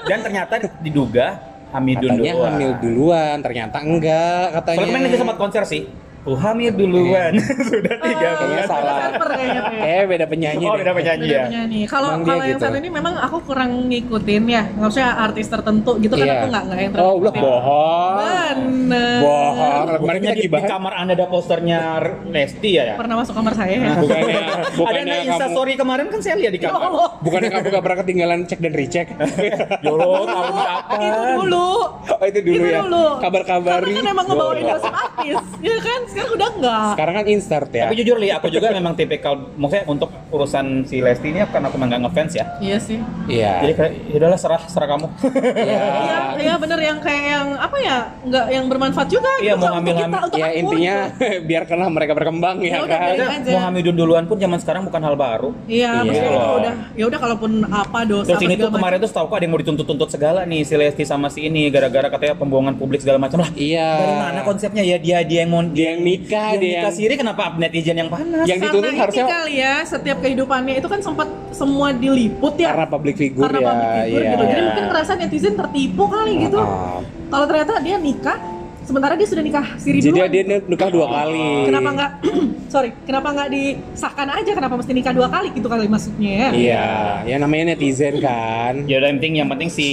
dan 0.05 0.19
ternyata 0.21 0.55
diduga 0.79 1.41
hamil 1.73 1.97
Katanya 1.97 2.33
duluan. 2.37 2.51
hamil 2.53 2.71
duluan, 2.83 3.37
ternyata 3.41 3.77
enggak 3.81 4.45
katanya. 4.61 4.77
Soalnya 4.77 4.99
kemarin 5.01 5.19
sempat 5.19 5.39
konser 5.39 5.63
sih. 5.65 5.83
Oh 6.29 6.37
hamil 6.37 6.69
duluan. 6.71 7.33
Sudah 7.41 7.97
tiga 7.97 8.29
Oh, 8.29 8.37
Kayaknya 8.37 8.45
bulan. 8.45 8.69
salah. 8.69 8.97
Ya. 9.41 9.63
Eh 9.81 10.03
beda 10.05 10.29
penyanyi. 10.29 10.65
Oh 10.65 10.77
beda 10.77 10.93
penyanyi 10.93 11.25
Beda 11.25 11.33
ya. 11.33 11.45
penyanyi. 11.49 11.81
Kalau 11.89 12.09
kalau 12.21 12.45
yang 12.45 12.61
gitu. 12.61 12.65
satu 12.69 12.77
ini 12.77 12.91
memang 12.93 13.15
aku 13.17 13.37
kurang 13.41 13.89
ngikutin 13.89 14.43
ya. 14.45 14.63
Maksudnya 14.71 15.17
artis 15.17 15.49
tertentu 15.49 15.97
gitu 15.97 16.13
kan 16.13 16.21
Iya. 16.23 16.35
aku 16.35 16.47
nggak 16.47 16.63
nggak 16.63 16.79
yang 16.79 16.91
Oh, 16.91 16.95
terlalu 16.95 17.17
udah 17.17 17.33
ngikutin. 17.33 17.41
bohong. 17.41 18.17
Bener. 18.21 19.19
Bohong. 19.19 19.81
Kemarin 19.81 20.01
Bukannya 20.21 20.33
di, 20.37 20.45
di 20.45 20.61
kamar 20.69 20.93
anda 20.95 21.13
ada 21.17 21.27
posternya 21.27 21.81
Lesti 22.29 22.71
ya 22.71 22.83
ya? 22.85 22.95
Pernah 23.01 23.17
masuk 23.17 23.35
kamar 23.35 23.53
saya 23.57 23.75
ya. 23.75 23.93
Bukannya 23.97 24.35
ada 24.45 24.55
bukannya 24.71 25.01
anda 25.01 25.15
kamu 25.17 25.29
instastory 25.33 25.73
kemarin 25.75 26.07
kan 26.07 26.21
saya 26.21 26.37
lihat 26.37 26.53
di 26.53 26.61
Ya 26.61 26.69
kamar. 26.69 26.83
Allah. 26.87 27.09
bukannya 27.19 27.49
kamu 27.49 27.65
gak 27.71 27.83
pernah 27.83 27.99
ketinggalan 27.99 28.39
cek 28.45 28.61
dan 28.61 28.73
recheck. 28.75 29.07
Yolo, 29.89 30.29
tahu 30.29 30.53
apa? 30.53 30.95
Itu 30.99 31.21
dulu. 31.39 31.69
Oh, 32.13 32.27
itu 32.27 32.41
dulu 32.45 32.63
ya. 32.63 32.81
Kabar-kabari. 33.19 33.89
Karena 33.89 33.97
kan 33.97 34.07
emang 34.07 34.27
ngebawain 34.29 34.65
gosip 34.67 34.93
artis. 34.93 35.37
Ya 35.61 35.77
kan? 35.81 36.01
Sekarang 36.11 36.33
udah 36.33 36.49
enggak. 36.53 36.91
Sekarang 36.93 37.15
kan 37.15 37.25
insert 37.27 37.71
ya. 37.71 37.85
Tapi 37.87 37.95
jujur 37.97 38.17
li, 38.17 38.29
aku 38.29 38.47
juga 38.49 38.69
memang 38.71 38.93
tipikal, 38.93 39.35
maksudnya 39.55 39.85
untuk 39.87 40.11
urusan 40.29 40.85
si 40.85 40.99
Lesti 40.99 41.29
ini 41.29 41.43
kan 41.45 41.63
aku 41.63 41.75
memang 41.75 41.89
nggak 41.91 42.03
ngefans 42.05 42.33
ya. 42.35 42.45
Iya 42.59 42.77
sih. 42.79 42.99
Iya. 43.27 43.53
Jadi 43.61 43.73
kayak, 43.73 43.93
ya 44.05 44.17
udahlah 44.19 44.39
serah 44.39 44.63
serah 44.67 44.89
kamu. 44.89 45.07
Iya. 45.53 45.79
Iya, 46.01 46.19
iya 46.41 46.55
bener 46.57 46.79
yang 46.81 46.99
kayak 46.99 47.25
yang 47.29 47.47
apa 47.55 47.77
ya? 47.79 47.99
Enggak 48.23 48.45
yang 48.49 48.65
bermanfaat 48.67 49.09
juga 49.09 49.31
Iya, 49.39 49.53
gitu 49.53 49.61
mau 49.61 49.75
ngambil- 49.77 49.99
kita, 50.01 50.19
untuk 50.23 50.39
Ya 50.39 50.47
aku, 50.47 50.59
intinya 50.59 50.97
gitu. 50.97 51.27
biarkanlah 51.51 51.89
mereka 51.91 52.13
berkembang 52.13 52.57
ya, 52.59 52.71
Ya 52.71 52.79
udah, 52.81 52.89
kan. 52.91 53.01
Maksudnya, 53.11 53.29
aja. 53.37 53.51
mau 53.51 53.61
hamil 53.63 53.83
duluan 53.91 54.25
pun 54.25 54.37
zaman 54.37 54.59
sekarang 54.59 54.83
bukan 54.85 55.01
hal 55.01 55.15
baru. 55.15 55.51
Iya, 55.67 55.91
Iya. 55.93 56.03
maksudnya 56.03 56.31
itu 56.33 56.51
udah 56.57 56.75
ya 56.91 57.05
udah 57.07 57.19
kalaupun 57.21 57.51
apa 57.65 57.99
dosa 58.03 58.29
Terus 58.31 58.43
ini 58.43 58.55
tuh 58.57 58.71
kemarin 58.71 58.97
tuh 58.99 59.09
setahu 59.09 59.25
aku 59.27 59.35
ada 59.35 59.45
yang 59.45 59.53
mau 59.53 59.61
dituntut-tuntut 59.61 60.09
segala 60.09 60.41
nih 60.43 60.63
si 60.63 60.75
Lesti 60.75 61.05
sama 61.05 61.29
si 61.29 61.41
ini 61.43 61.69
gara-gara 61.69 62.09
katanya 62.09 62.35
pembohongan 62.35 62.75
publik 62.75 62.99
segala 62.99 63.19
macam 63.19 63.39
lah. 63.41 63.51
Iya. 63.53 63.89
Dari 63.93 64.15
mana 64.17 64.41
konsepnya 64.43 64.83
ya 64.83 64.97
dia 64.97 65.21
dia 65.23 65.45
yang 65.45 65.51
mau 65.51 65.63
Dia 65.63 65.93
yang 65.93 66.00
nikah, 66.03 66.49
dia, 66.51 66.57
dia 66.57 66.71
nikah 66.73 66.83
yang- 66.85 66.97
siri 66.97 67.15
kenapa 67.15 67.43
netizen 67.55 67.95
yang 67.95 68.09
panas? 68.09 68.43
Yang 68.43 68.59
Karena 68.59 68.67
dituntut 68.67 68.91
ini 68.91 68.99
harusnya 68.99 69.27
kali 69.27 69.55
ya 69.57 69.75
setiap 69.83 70.19
kehidupannya 70.19 70.75
itu 70.77 70.89
kan 70.89 71.01
sempat 71.01 71.29
semua 71.51 71.89
diliput 71.93 72.55
ya 72.55 72.71
karena 72.71 72.87
public 72.87 73.15
figure 73.15 73.43
karena 73.43 73.59
ya. 73.59 73.67
public 73.67 73.89
figure 73.91 74.09
iya. 74.19 74.31
gitu 74.31 74.45
jadi 74.47 74.61
mungkin 74.63 74.85
ngerasa 74.87 75.13
netizen 75.15 75.55
tertipu 75.55 76.05
kali 76.07 76.33
gitu 76.41 76.59
Ah. 76.59 76.99
kalau 77.29 77.45
ternyata 77.45 77.73
dia 77.81 77.97
nikah 77.97 78.39
sementara 78.81 79.15
dia 79.15 79.23
sudah 79.25 79.41
nikah 79.41 79.67
siri 79.77 79.99
Jadi 79.99 80.11
duluan 80.11 80.29
dia 80.29 80.43
nikah 80.59 80.89
dua 80.89 81.07
kali. 81.07 81.51
kenapa 81.65 81.89
nggak 81.93 82.11
sorry 82.73 82.91
kenapa 83.01 83.29
nggak 83.31 83.49
disahkan 83.49 84.29
aja 84.33 84.51
kenapa 84.51 84.75
mesti 84.75 84.93
nikah 84.93 85.13
dua 85.13 85.29
kali 85.29 85.49
gitu 85.53 85.67
kali 85.67 85.87
maksudnya 85.87 86.31
ya 86.31 86.49
Iya, 86.51 86.87
ya 87.25 87.37
namanya 87.37 87.65
netizen 87.71 88.19
kan. 88.19 88.83
Ya 88.85 88.99
udah 88.99 89.09
yang 89.09 89.19
penting 89.19 89.35
yang 89.37 89.49
penting 89.49 89.69
si 89.69 89.89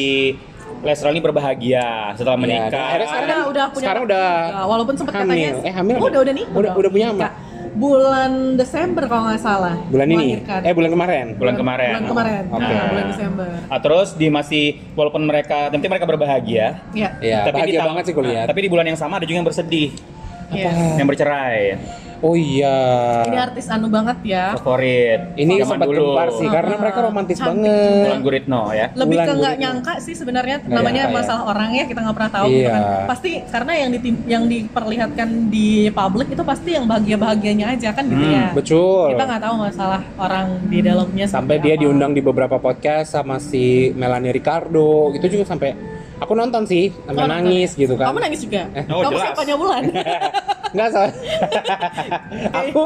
Lesti 0.87 1.03
ini 1.05 1.19
berbahagia 1.19 1.85
setelah 2.15 2.33
Iya, 2.33 2.41
menikah. 2.41 2.69
dan 2.69 2.79
akhirnya 2.81 3.07
sekarang 3.07 3.27
udah 3.27 3.41
udah 3.45 3.65
punya 3.67 3.83
sekarang 3.83 4.03
udah 4.05 4.25
Ya, 4.47 4.63
walaupun 4.65 4.93
sempat 4.95 5.13
hamil. 5.13 5.27
katanya 5.27 5.49
Eh, 5.61 5.73
hamil 5.73 5.93
oh, 5.93 6.07
udah 6.07 6.19
udah 6.21 6.33
nih 6.33 6.45
Udah- 6.49 6.73
udah 6.73 6.89
punya 6.89 7.07
anak? 7.11 7.31
bulan 7.77 8.31
Desember 8.55 9.03
kalau 9.05 9.23
nggak 9.27 9.37
salah 9.39 9.75
Bulan 9.85 10.07
ini? 10.09 10.41
Eh 10.41 10.73
bulan 10.73 10.89
kemarin. 10.89 11.25
Bulan 11.35 11.55
kemarin. 11.55 11.91
bulan 11.93 12.07
kemarin 12.07 12.43
Oke. 12.49 12.63
Nah, 12.65 12.85
bulan 12.89 13.05
Desember 13.07 13.49
Ah, 13.67 13.79
terus 13.79 14.07
di 14.13 14.27
masih 14.27 14.65
walaupun 14.93 15.21
mereka 15.21 15.67
penting 15.69 15.85
mereka 15.85 16.07
berbahagia, 16.07 16.81
ya 16.89 17.09
Iya, 17.19 17.37
tapi 17.43 17.53
di 17.61 17.61
bahagia 17.67 17.77
tahun- 17.77 17.89
banget 17.91 18.03
sih 18.05 18.15
kulihat. 18.15 18.45
Tapi 18.45 18.59
di 18.61 18.69
bulan 18.71 18.85
yang 18.87 18.95
sama 18.95 19.19
ada 19.19 19.25
juga 19.25 19.37
yang 19.37 19.45
bersedih, 19.45 19.91
Yes. 20.49 20.73
yang 20.95 21.05
bercerai. 21.05 21.77
Oh 22.19 22.33
iya. 22.33 22.77
Ini 23.23 23.37
artis 23.39 23.65
anu 23.67 23.87
banget 23.87 24.17
ya. 24.23 24.55
Favorit. 24.55 25.21
Ini 25.33 25.53
Zaman 25.57 25.69
sempat 25.69 25.87
dulu. 25.87 26.01
gempar 26.07 26.27
sih 26.33 26.47
karena 26.47 26.65
Ah, 26.69 26.79
mereka 26.79 26.99
romantis 27.01 27.37
cantik 27.37 27.53
banget. 27.63 28.03
Bulan 28.03 28.21
Guritno 28.21 28.61
ya. 28.71 28.87
Lebih 28.91 29.05
Bulan 29.13 29.25
ke 29.25 29.33
nggak 29.35 29.55
nyangka 29.57 29.93
sih 29.99 30.13
sebenarnya 30.13 30.55
Nggak 30.59 30.73
namanya 30.73 30.93
nyangka 30.99 31.11
ya. 31.11 31.17
masalah 31.19 31.43
orang 31.45 31.69
ya 31.71 31.83
kita 31.85 31.99
nggak 31.99 32.15
pernah 32.15 32.31
tahu 32.31 32.45
gitu 32.47 32.59
Iya. 32.59 32.71
kan. 32.71 32.83
Pasti 33.07 33.31
karena 33.47 33.71
yang 33.75 33.89
di 33.91 33.99
yang 34.25 34.43
diperlihatkan 34.45 35.29
di 35.47 35.67
publik 35.89 36.27
itu 36.29 36.43
pasti 36.43 36.69
yang 36.71 36.85
bahagia-bahagianya 36.85 37.65
aja 37.69 37.89
kan 37.91 38.03
gitu 38.05 38.19
Hmm, 38.19 38.33
ya. 38.33 38.45
Betul. 38.51 39.05
Kita 39.11 39.23
nggak 39.25 39.41
tahu 39.43 39.55
masalah 39.59 40.01
orang 40.17 40.47
di 40.65 40.79
dalamnya 40.79 41.25
Sampai 41.25 41.57
dia 41.57 41.73
apa. 41.73 41.81
diundang 41.81 42.11
di 42.11 42.21
beberapa 42.21 42.57
podcast 42.57 43.11
sama 43.11 43.37
si 43.37 43.65
Melanie 43.91 44.31
Ricardo. 44.31 45.11
Itu 45.11 45.27
juga 45.27 45.43
sampai 45.43 45.96
aku 46.17 46.33
nonton 46.33 46.63
sih, 46.63 46.89
sampai 47.03 47.13
Oh, 47.15 47.23
nonton 47.23 47.45
nangis 47.45 47.71
ya? 47.71 47.79
gitu 47.81 47.93
kan. 47.93 48.05
Kamu 48.07 48.19
nangis 48.19 48.39
juga? 48.41 48.61
Oh, 48.87 49.01
Kamu 49.01 49.11
jelas. 49.11 49.23
siapanya 49.23 49.55
bulan? 49.55 49.81
Enggak 50.67 50.89
salah. 50.93 51.13
aku 52.61 52.83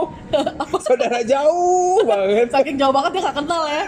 saudara 0.79 1.19
jauh 1.21 2.01
banget. 2.03 2.47
Saking 2.49 2.77
jauh 2.77 2.91
banget 2.91 3.11
dia 3.11 3.21
nggak 3.21 3.37
kenal 3.37 3.61
ya. 3.65 3.83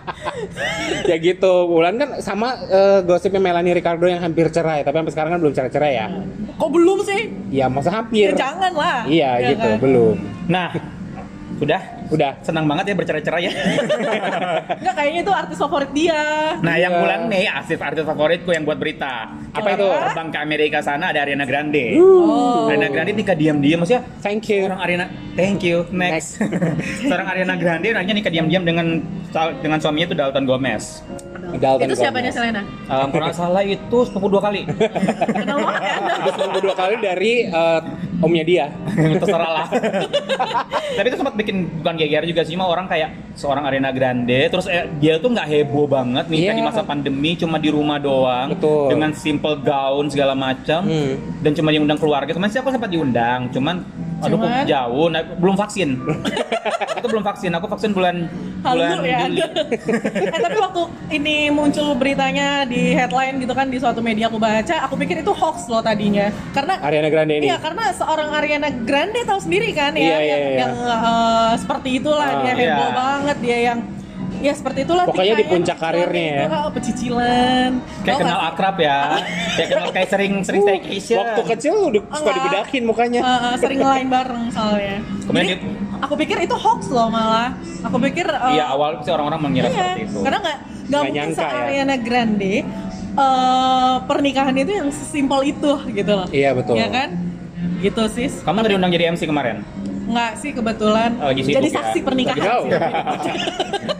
ya 1.10 1.16
gitu. 1.16 1.52
Bulan 1.66 1.94
kan 1.96 2.08
sama 2.20 2.48
eh, 2.62 3.00
gosipnya 3.02 3.40
Melanie 3.40 3.72
Ricardo 3.72 4.04
yang 4.04 4.20
hampir 4.20 4.48
cerai, 4.48 4.82
tapi 4.82 4.96
sampai 4.96 5.12
sekarang 5.12 5.30
kan 5.32 5.40
belum 5.40 5.54
cerai-cerai 5.54 5.92
ya. 5.94 6.06
Kok 6.54 6.70
belum 6.70 6.98
sih? 7.02 7.20
Iya, 7.50 7.66
masa 7.66 7.90
hampir. 7.92 8.30
Ya 8.30 8.36
jangan 8.38 8.72
lah. 8.72 8.98
Iya, 9.04 9.30
Ya 9.38 9.48
gitu, 9.50 9.68
kan? 9.68 9.76
belum. 9.78 10.16
Nah, 10.46 10.68
sudah 11.60 11.80
Udah. 12.08 12.32
senang 12.40 12.64
banget 12.64 12.90
ya 12.90 12.94
bercerai-cerai 12.96 13.42
ya. 13.44 13.52
Enggak 14.80 14.94
kayaknya 14.96 15.20
itu 15.20 15.32
artis 15.36 15.58
favorit 15.60 15.90
dia. 15.92 16.20
nah, 16.64 16.80
yang 16.80 16.96
Iya. 16.96 17.00
bulan 17.04 17.20
Mei 17.28 17.44
asif 17.44 17.76
artis 17.78 18.02
favoritku 18.02 18.50
yang 18.50 18.64
buat 18.64 18.80
berita. 18.80 19.28
Apa 19.52 19.76
itu? 19.76 19.84
Terbang 19.84 20.28
ke 20.32 20.38
Amerika 20.40 20.78
sana 20.80 21.12
ada 21.12 21.20
Ariana 21.20 21.44
Grande. 21.44 22.00
Oh. 22.00 22.66
Ariana 22.72 22.88
Grande 22.88 23.12
nikah 23.12 23.36
diam-diam 23.36 23.84
maksudnya 23.84 24.02
Thank 24.24 24.48
you. 24.48 24.64
Seorang 24.64 24.80
Ariana, 24.80 25.06
thank 25.36 25.60
you. 25.60 25.84
Next. 25.92 26.40
Seorang 27.08 27.28
Ariana 27.28 27.54
Grande 27.60 27.92
akhirnya 27.92 28.16
nikah 28.16 28.32
diam-diam 28.32 28.64
dengan 28.64 28.86
dengan 29.60 29.78
suaminya 29.78 30.06
itu 30.08 30.16
Dalton 30.16 30.44
Gomez. 30.48 31.04
Dalton 31.60 31.86
itu 31.92 31.96
siapanya. 31.98 32.30
Selena? 32.32 32.62
Um, 32.88 33.10
nggak 33.10 33.34
salah 33.36 33.60
itu 33.60 33.98
sepupu 34.08 34.32
dua 34.32 34.42
kali. 34.48 34.64
Ya 34.64 36.30
yang 36.30 36.52
kedua 36.54 36.74
kali 36.74 36.94
dari 37.02 37.32
eh, 37.50 37.80
omnya 38.20 38.44
dia. 38.44 38.66
terserah 39.20 39.50
lah 39.50 39.66
tapi 40.96 41.06
itu 41.06 41.16
sempat 41.16 41.34
bikin 41.34 41.56
bukan 41.80 41.94
geger 41.96 42.24
juga 42.24 42.40
sih 42.42 42.52
cuma 42.52 42.66
orang 42.66 42.84
kayak 42.84 43.08
seorang 43.32 43.64
Ariana 43.64 43.90
Grande 43.90 44.48
terus 44.48 44.66
eh, 44.66 44.86
dia 44.98 45.16
tuh 45.16 45.30
nggak 45.30 45.46
heboh 45.46 45.86
banget 45.86 46.26
nih 46.28 46.38
Iya. 46.42 46.52
di 46.52 46.62
masa 46.62 46.82
pandemi 46.82 47.32
cuma 47.34 47.56
di 47.56 47.70
rumah 47.70 47.96
doang 47.96 48.52
Betul. 48.52 48.90
dengan 48.90 49.10
simple 49.12 49.56
gaun 49.58 50.06
segala 50.06 50.34
macam 50.34 50.82
Hmm. 50.82 51.14
dan 51.40 51.52
cuma 51.52 51.70
diundang 51.70 51.96
keluarga 51.96 52.30
kemarin 52.30 52.50
sih 52.50 52.58
aku 52.58 52.70
sempat 52.70 52.90
diundang 52.90 53.48
cuman 53.48 53.80
aduh 54.20 54.36
kok 54.36 54.46
Cuman? 54.46 54.64
jauh 54.68 55.06
nah, 55.08 55.22
belum 55.24 55.56
vaksin 55.56 55.88
aku 56.90 56.98
tuh 57.00 57.10
belum 57.10 57.24
vaksin 57.24 57.50
aku 57.56 57.66
vaksin 57.66 57.90
bulan 57.96 58.16
bulan 58.60 59.00
Halu 59.00 59.08
ya. 59.08 59.18
Juli 59.24 59.40
eh 60.36 60.40
tapi 60.40 60.58
waktu 60.60 60.82
ini 61.16 61.36
muncul 61.48 61.96
beritanya 61.96 62.68
di 62.68 62.92
headline 62.92 63.40
gitu 63.40 63.56
kan 63.56 63.72
di 63.72 63.80
suatu 63.80 64.04
media 64.04 64.28
aku 64.28 64.36
baca, 64.36 64.84
aku 64.84 65.00
pikir 65.00 65.24
itu 65.24 65.32
hoax 65.32 65.64
loh 65.66 65.80
tadinya. 65.80 66.28
Karena 66.52 66.76
Ariana 66.84 67.08
Grande 67.08 67.40
ini. 67.40 67.48
Iya, 67.48 67.56
karena 67.56 67.88
seorang 67.96 68.28
Ariana 68.30 68.68
Grande 68.84 69.24
tahu 69.24 69.40
sendiri 69.40 69.72
kan 69.72 69.96
ya 69.96 70.04
Iya, 70.04 70.18
iya, 70.20 70.20
yang, 70.20 70.40
iya. 70.44 70.58
yang, 70.60 70.74
eh, 70.76 71.52
seperti 71.56 71.88
itulah 72.04 72.28
Ah, 72.28 72.40
dia 72.44 72.52
heboh 72.52 72.68
iya. 72.84 72.96
banget 73.00 73.36
dia 73.40 73.58
yang 73.72 73.78
ya 74.40 74.52
seperti 74.52 74.78
itulah 74.82 75.04
Pokoknya 75.04 75.34
di 75.34 75.44
puncak 75.44 75.76
karirnya 75.76 76.24
ya. 76.26 76.44
ah, 76.50 76.70
pecicilan 76.70 77.70
kayak 78.02 78.10
Tau 78.10 78.20
kenal 78.20 78.38
sih? 78.38 78.48
akrab 78.48 78.76
ya 78.78 78.98
kayak 79.54 79.68
kenal 79.68 79.88
kayak 79.90 80.08
sering 80.08 80.32
sering 80.40 80.62
staycation 80.62 81.18
Waktu 81.18 81.42
kecil 81.46 81.74
udah 81.86 82.02
suka 82.02 82.16
Enggak. 82.18 82.34
dibedakin 82.36 82.82
mukanya. 82.82 83.20
Eh, 83.20 83.28
eh, 83.28 83.54
sering 83.56 83.80
lain 83.80 84.06
bareng 84.08 84.44
soalnya 84.50 84.96
Kemudian 85.22 85.46
Jadi, 85.46 85.56
aku 86.00 86.14
pikir 86.16 86.36
itu 86.40 86.54
hoax 86.54 86.80
loh 86.88 87.08
malah 87.08 87.52
aku 87.80 87.96
pikir 88.00 88.26
eh, 88.26 88.52
Iya 88.54 88.64
awal 88.68 89.00
sih 89.00 89.10
orang-orang 89.10 89.40
mengira 89.40 89.66
Iya, 89.66 89.76
seperti 89.76 90.02
itu. 90.02 90.18
karena 90.20 90.38
nggak 90.40 90.58
nggak 90.90 91.02
mungkin 91.02 91.14
nyangka 91.14 91.44
ya. 91.44 91.58
Ariana 91.60 91.96
Grande 91.96 92.54
eh, 93.12 93.96
pernikahan 94.02 94.54
itu 94.56 94.72
yang 94.72 94.88
sesimpel 94.88 95.40
itu 95.44 95.72
gitu 95.90 96.12
loh. 96.14 96.26
Iya, 96.30 96.50
betul. 96.54 96.74
Iya 96.74 96.88
kan? 96.88 97.08
Gitu 97.78 98.02
sis. 98.08 98.32
Kamu 98.40 98.56
nggak 98.56 98.70
diundang 98.70 98.92
jadi 98.92 99.04
MC 99.10 99.24
kemarin? 99.24 99.60
Nggak 100.10 100.32
sih 100.36 100.50
kebetulan 100.50 101.10
Oh, 101.16 101.30
lagi 101.30 101.40
sibuk 101.40 101.56
jadi 101.56 101.68
ya. 101.68 101.74
saksi 101.78 101.98
pernikahan. 102.02 102.42
Jauh. 102.42 102.66
sih. 102.66 103.32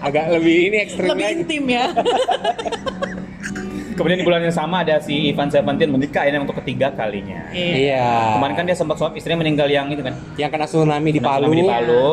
Agak 0.06 0.24
lebih 0.30 0.56
ini 0.66 0.76
ekstrim 0.80 1.08
Lebih 1.08 1.24
lagi. 1.24 1.34
intim 1.36 1.62
ya. 1.66 1.84
Kemudian 3.92 4.16
di 4.16 4.24
bulan 4.24 4.40
yang 4.40 4.54
sama 4.54 4.80
ada 4.80 4.96
si 4.98 5.28
Ivan 5.28 5.52
Seventeen 5.52 5.92
menikah 5.92 6.24
ini 6.24 6.40
untuk 6.40 6.56
ketiga 6.58 6.88
kalinya. 6.90 7.52
Iya. 7.52 8.32
Kemarin 8.34 8.54
kan 8.54 8.64
dia 8.64 8.72
sempat 8.72 8.96
suap 8.96 9.12
istrinya 9.12 9.38
meninggal 9.38 9.68
yang 9.68 9.86
itu 9.86 10.00
kan. 10.00 10.16
yang 10.34 10.48
kena 10.48 10.64
tsunami 10.64 11.10
di 11.10 11.20
Kena 11.20 11.28
Palu. 11.30 11.44
tsunami 11.44 11.54
Di 11.54 11.64
Palu. 11.68 12.08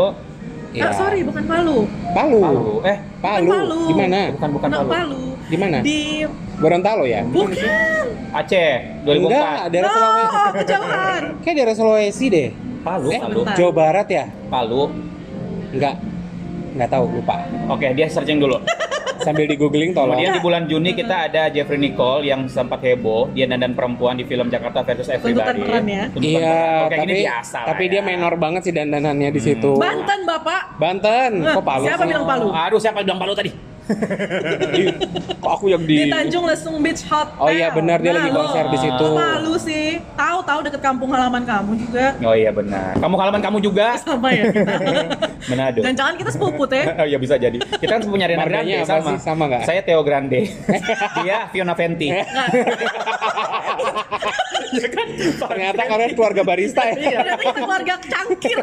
Iya. 0.68 0.84
Ah, 0.84 0.94
sorry, 0.94 1.24
bukan 1.24 1.44
Palu. 1.48 1.78
Palu. 2.12 2.40
Palu. 2.44 2.68
Eh, 2.84 2.98
Palu. 3.18 3.48
Bukan 3.48 3.62
Palu. 3.64 3.80
Di 3.80 3.94
mana? 3.96 4.20
Bukan, 4.30 4.50
bukan 4.52 4.70
Palu. 4.70 4.90
Palu. 4.90 5.24
Di 5.48 5.56
mana? 5.56 5.78
Di 5.80 6.00
Gorontalo 6.60 7.04
ya? 7.08 7.22
bukan. 7.24 7.56
Aceh 8.36 8.72
2004. 9.08 9.24
Enggak, 9.24 9.60
daerah 9.72 9.88
Sulawesi. 9.90 10.28
No, 10.28 10.44
kejauhan. 10.54 11.22
Kayak 11.40 11.56
daerah 11.56 11.74
Sulawesi 11.74 12.26
deh. 12.28 12.50
Palu, 12.88 13.10
Eh, 13.10 13.20
Palu. 13.20 13.42
Jawa 13.54 13.72
Barat 13.74 14.08
ya? 14.08 14.26
Palu. 14.48 14.84
Enggak. 15.70 15.96
Enggak 16.72 16.90
tahu, 16.90 17.06
lupa. 17.12 17.36
Oke, 17.68 17.92
dia 17.92 18.08
searching 18.08 18.40
dulu. 18.40 18.56
Sambil 19.18 19.44
di 19.44 19.58
googling 19.58 19.92
tolong. 19.92 20.14
Kemudian 20.14 20.32
di 20.32 20.44
bulan 20.46 20.64
Juni 20.66 20.94
kita 20.94 21.28
ada 21.28 21.50
Jeffrey 21.50 21.76
Nicole 21.76 22.24
yang 22.24 22.48
sempat 22.48 22.80
heboh. 22.80 23.28
Dia 23.34 23.44
dandan 23.44 23.74
perempuan 23.74 24.16
di 24.16 24.24
film 24.24 24.48
Jakarta 24.48 24.86
versus 24.86 25.10
Everybody. 25.10 25.58
peran 25.60 25.84
ya? 25.84 26.04
Tuntutan 26.08 26.32
Iya, 26.32 26.48
peran. 26.48 26.80
Oke, 26.80 26.88
tapi 26.88 27.04
ini 27.04 27.16
biasa 27.20 27.58
lah 27.58 27.68
tapi 27.68 27.84
ya. 27.84 27.90
dia 27.90 28.02
menor 28.06 28.34
banget 28.38 28.62
sih 28.64 28.72
dandanannya 28.72 29.30
di 29.30 29.42
situ. 29.42 29.72
Banten, 29.76 30.20
Bapak. 30.24 30.62
Banten. 30.80 31.32
Kok 31.44 31.64
Palu? 31.66 31.84
Siapa 31.84 31.98
sih? 32.00 32.08
bilang 32.08 32.26
Palu? 32.26 32.48
Aduh, 32.54 32.80
siapa 32.80 32.98
bilang 33.02 33.20
Palu 33.20 33.34
tadi? 33.34 33.52
Kok 35.38 35.52
aku 35.54 35.66
yang 35.68 35.84
di 35.84 35.96
Di 35.98 36.06
Tanjung 36.08 36.44
Lesung 36.44 36.76
Beach 36.78 37.02
Hotel. 37.04 37.36
Oh 37.38 37.48
iya, 37.48 37.72
benar, 37.72 37.98
dia 37.98 38.12
lagi 38.12 38.28
Nah, 38.28 38.36
konser 38.38 38.64
lo- 38.64 38.72
di 38.72 38.80
situ. 38.80 39.08
Malu 39.10 39.56
sih. 39.58 39.88
Tahu 40.14 40.38
tahu 40.44 40.60
deket 40.62 40.82
kampung 40.82 41.10
halaman 41.10 41.44
kamu 41.44 41.72
juga. 41.80 42.06
Oh 42.22 42.32
iya 42.32 42.52
benar. 42.52 42.94
Kamu 42.96 43.16
halaman 43.16 43.40
kamu 43.40 43.58
juga. 43.60 43.96
Sama 43.98 44.30
ya 44.30 44.44
kita. 44.48 44.74
Manado. 45.50 45.80
Jangan-jangan 45.80 46.14
kita 46.16 46.30
sepupu 46.32 46.64
teh. 46.66 46.84
Oh 46.98 47.06
iya 47.06 47.18
bisa 47.18 47.38
jadi. 47.38 47.58
Kita 47.58 47.92
kan 47.94 48.02
sepupunya 48.02 48.28
Marganya 48.30 48.82
Grande 48.82 48.90
sama. 48.90 49.10
sih? 49.14 49.18
Sama 49.22 49.44
nggak? 49.48 49.64
Saya 49.64 49.82
Theo 49.82 50.02
Grande. 50.02 50.40
Dia 51.22 51.38
Fiona 51.48 51.74
Fenty. 51.74 52.10
Ternyata 55.40 55.82
kalian 55.86 56.12
keluarga 56.12 56.42
barista 56.44 56.82
ya. 56.86 57.22
Kita 57.24 57.52
keluarga 57.56 57.94
cangkir. 58.02 58.58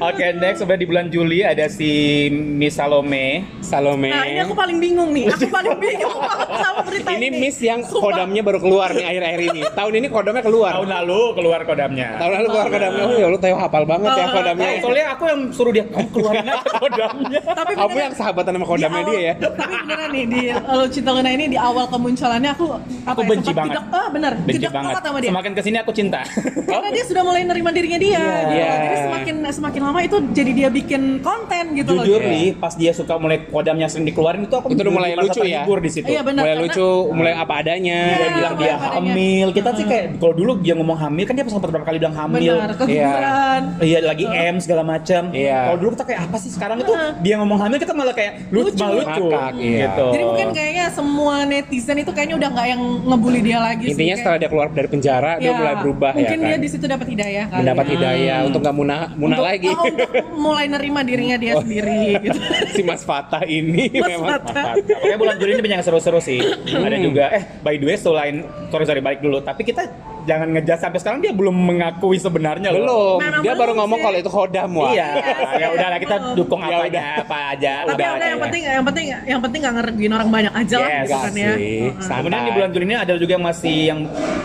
Oke, 0.00 0.24
next 0.34 0.58
sebenarnya 0.58 0.82
di 0.82 0.88
bulan 0.88 1.06
Juli 1.08 1.40
ada 1.40 1.66
si 1.66 1.90
Miss 2.28 2.74
Salome. 2.74 3.46
Salome. 3.60 4.08
Nah 4.08 4.24
ini 4.24 4.40
aku 4.40 4.52
paling 4.52 4.76
bingung 4.76 5.10
nih. 5.10 5.30
Aku 5.30 5.46
paling 5.48 5.78
bingung 5.78 6.10
banget 6.12 6.48
sama 6.58 6.80
berita 6.82 7.08
ini. 7.08 7.18
Ini 7.20 7.28
Miss 7.38 7.56
yang 7.60 7.80
Sumpah. 7.80 8.02
kodamnya 8.04 8.42
baru 8.42 8.58
keluar 8.58 8.90
nih 8.90 9.04
akhir-akhir 9.04 9.40
ini. 9.48 9.60
Tahun 9.68 9.92
ini 9.94 10.06
kodamnya 10.08 10.42
keluar. 10.42 10.72
Tahun 10.74 10.90
lalu 10.90 11.20
keluar 11.32 11.60
kodamnya. 11.64 12.08
Tahun 12.16 12.32
lalu 12.32 12.46
keluar 12.48 12.66
kodamnya. 12.68 13.02
Oh 13.04 13.14
ya 13.14 13.26
lu 13.28 13.38
Teo 13.38 13.56
hafal 13.56 13.84
banget 13.84 14.10
ya 14.10 14.18
Oh, 14.18 14.30
kodamnya. 14.32 14.68
Nah, 14.68 14.80
soalnya 14.80 15.06
aku 15.08 15.24
yang 15.24 15.40
suruh 15.50 15.72
dia 15.72 15.84
kamu 15.86 16.08
keluarin 16.10 16.46
aja 16.46 16.70
kodamnya. 16.76 17.40
Tapi 17.40 17.72
Kamu 17.72 17.88
beneran- 17.88 18.04
yang 18.04 18.14
sahabatan 18.14 18.50
sama 18.50 18.58
di 18.58 18.68
kodamnya 18.68 19.00
awal- 19.00 19.10
dia 19.12 19.20
ya. 19.20 19.34
Tapi 19.38 19.74
beneran 19.78 20.08
nih 20.10 20.24
di 20.26 20.40
Lo 20.50 20.86
Cinta 20.88 21.10
Luna 21.12 21.30
ini 21.30 21.44
di 21.46 21.58
awal 21.58 21.86
kemunculannya 21.86 22.50
aku 22.50 22.66
Aku 22.68 22.80
apa 23.08 23.20
ya, 23.20 23.28
benci 23.30 23.50
banget. 23.52 23.76
gedek- 23.76 23.94
ah 23.94 24.08
bener, 24.08 24.32
Benci 24.40 24.66
banget. 24.68 24.94
sama 25.00 25.18
dia. 25.18 25.30
Semakin 25.30 25.52
ke 25.52 25.62
sini 25.62 25.76
aku 25.78 25.92
cinta. 25.92 26.20
Karena 26.64 26.88
dia 26.90 27.04
sudah 27.04 27.22
mulai 27.22 27.42
nerima 27.42 27.70
dirinya 27.70 27.96
dia. 27.96 28.18
gitu. 28.18 28.52
Iya. 28.52 28.70
Jadi 28.78 28.96
semakin 29.00 29.27
semakin 29.48 29.80
lama 29.82 30.00
itu 30.00 30.16
jadi 30.32 30.50
dia 30.54 30.68
bikin 30.68 31.20
konten 31.20 31.64
gitu 31.74 31.90
loh. 31.92 32.04
Jujur 32.04 32.20
Iya. 32.20 32.30
nih, 32.30 32.46
pas 32.56 32.72
dia 32.72 32.92
suka 32.92 33.14
mulai 33.16 33.44
kodamnya 33.44 33.86
sering 33.86 34.06
dikeluarin 34.06 34.44
itu 34.44 34.54
aku 34.54 34.72
Itu 34.72 34.80
udah 34.80 34.92
mulai 34.92 35.12
lucu 35.14 35.40
ya? 35.44 35.62
di 35.64 35.90
situ. 35.90 36.08
Iya 36.08 36.22
benar. 36.22 36.42
mulai 36.42 36.54
karena- 36.54 36.64
lucu, 36.70 36.88
mulai 37.12 37.32
apa 37.34 37.52
adanya. 37.58 37.98
Iya, 38.00 38.16
Dia 38.18 38.28
bilang 38.32 38.54
dia 38.56 38.66
adanya. 38.70 38.88
hamil. 38.94 39.46
Kita 39.52 39.70
sih 39.74 39.84
kayak 39.84 40.04
kalau 40.18 40.34
dulu 40.34 40.52
dia 40.58 40.74
ngomong 40.74 40.98
hamil 40.98 41.24
kan 41.24 41.34
dia 41.34 41.44
sempat 41.44 41.68
beberapa 41.68 41.86
kali 41.86 41.98
bilang 41.98 42.16
hamil. 42.16 42.54
Benar, 42.56 42.70
keguguran. 42.74 43.62
Iya 43.80 43.98
lagi 44.02 44.24
M 44.24 44.56
segala 44.58 44.82
macam. 44.82 45.22
Iya. 45.30 45.58
Kalau 45.68 45.78
dulu 45.78 45.90
kita 45.94 46.04
kayak 46.06 46.20
apa 46.24 46.36
sih 46.38 46.50
sekarang 46.50 46.78
itu 46.80 46.92
dia 47.20 47.34
ngomong 47.36 47.58
hamil 47.58 47.78
kita 47.78 47.92
malah 47.92 48.14
kayak 48.14 48.48
lucu, 48.48 48.72
Lucu. 48.72 48.80
malah 48.80 48.94
lucu. 48.96 49.24
Ngakak, 49.28 49.52
iya. 49.58 49.78
Gitu. 49.84 50.06
Jadi 50.08 50.24
mungkin 50.24 50.48
kayaknya 50.52 50.84
semua 50.88 51.34
netizen 51.44 51.96
itu 51.98 52.10
kayaknya 52.10 52.36
udah 52.36 52.48
nggak 52.50 52.66
yang 52.68 52.82
ngebully 53.04 53.40
dia 53.40 53.58
lagi 53.58 53.84
sih. 53.84 53.92
Intinya 53.92 54.06
Kayak- 54.08 54.18
setelah 54.20 54.38
dia 54.38 54.48
keluar 54.48 54.68
dari 54.70 54.88
penjara, 54.88 55.30
dia 55.36 55.46
Ya, 55.48 55.52
mulai 55.54 55.74
berubah 55.76 56.10
ya 56.10 56.18
Mungkin 56.18 56.38
kan. 56.38 56.46
dia 56.46 56.58
di 56.58 56.68
situ 56.68 56.84
dapat 56.84 57.06
hidayah 57.08 57.44
kali. 57.46 57.58
Mendapat 57.58 57.84
ya. 57.84 57.92
hidayah 57.94 58.38
untuk 58.44 58.60
nggak 58.60 58.76
munah 58.76 59.00
munah 59.18 59.34
Untuk- 59.34 59.44
lagi. 59.44 59.68
oh, 59.68 59.82
untuk 59.82 60.10
mulai 60.32 60.66
nerima 60.66 61.00
dirinya 61.02 61.36
dia 61.36 61.52
Oh. 61.52 61.60
sendiri 61.60 62.22
gitu. 62.22 62.38
si 62.74 62.82
Mas 62.82 63.02
Fatah 63.02 63.42
ini 63.42 63.90
Mas 63.90 64.06
memang 64.08 64.28
Fatah. 64.38 64.78
Pokoknya 64.78 65.18
bulan 65.18 65.34
Juli 65.36 65.50
ini 65.52 65.62
banyak 65.64 65.76
yang 65.76 65.86
seru-seru 65.86 66.18
sih. 66.18 66.38
Hmm. 66.38 66.86
Ada 66.86 66.96
juga 66.96 67.24
eh 67.28 67.42
by 67.58 67.74
the 67.74 67.84
way 67.84 67.96
selain 67.96 68.34
sorry 68.68 68.84
sorry 68.84 69.00
balik 69.00 69.18
dulu, 69.18 69.40
tapi 69.40 69.62
kita 69.62 69.90
jangan 70.22 70.48
ngejudge 70.50 70.76
sampai 70.78 70.98
sekarang 70.98 71.18
dia 71.18 71.32
belum 71.32 71.56
mengakui 71.56 72.16
sebenarnya 72.16 72.68
loh. 72.70 72.78
belum. 72.78 73.16
Memang 73.18 73.42
Dia 73.42 73.52
baru 73.52 73.64
belum 73.66 73.76
ngomong 73.80 73.98
kalau 73.98 74.16
itu 74.16 74.30
hodam 74.30 74.70
wah. 74.76 74.90
Iya, 74.90 75.08
ya 75.56 75.66
udahlah 75.72 75.98
kita 75.98 76.16
dukung 76.32 76.60
Ya 76.60 76.68
apa 76.68 76.84
aja, 76.84 77.00
apa 77.18 77.36
aja. 77.52 77.72
Tapi 77.84 77.96
udah 77.98 78.06
yang 78.06 78.20
ya. 78.20 78.36
penting 78.38 78.62
yang 78.62 78.84
penting 78.84 79.04
yang 79.24 79.40
penting 79.40 79.58
nggak 79.58 79.74
ngerugiin 79.74 80.12
orang 80.12 80.28
banyak 80.28 80.54
aja 80.54 80.76
lah 80.76 80.88
Yes. 80.88 81.00
gitu 81.02 81.16
kan 81.18 81.32
ya. 81.34 81.52
Kemudian 81.98 82.42
di 82.44 82.52
bulan 82.52 82.70
Juli 82.70 82.84
ini 82.86 82.96
ada 82.96 83.12
juga 83.16 83.32
yang 83.34 83.44
masih 83.44 83.76
yang 83.88 84.00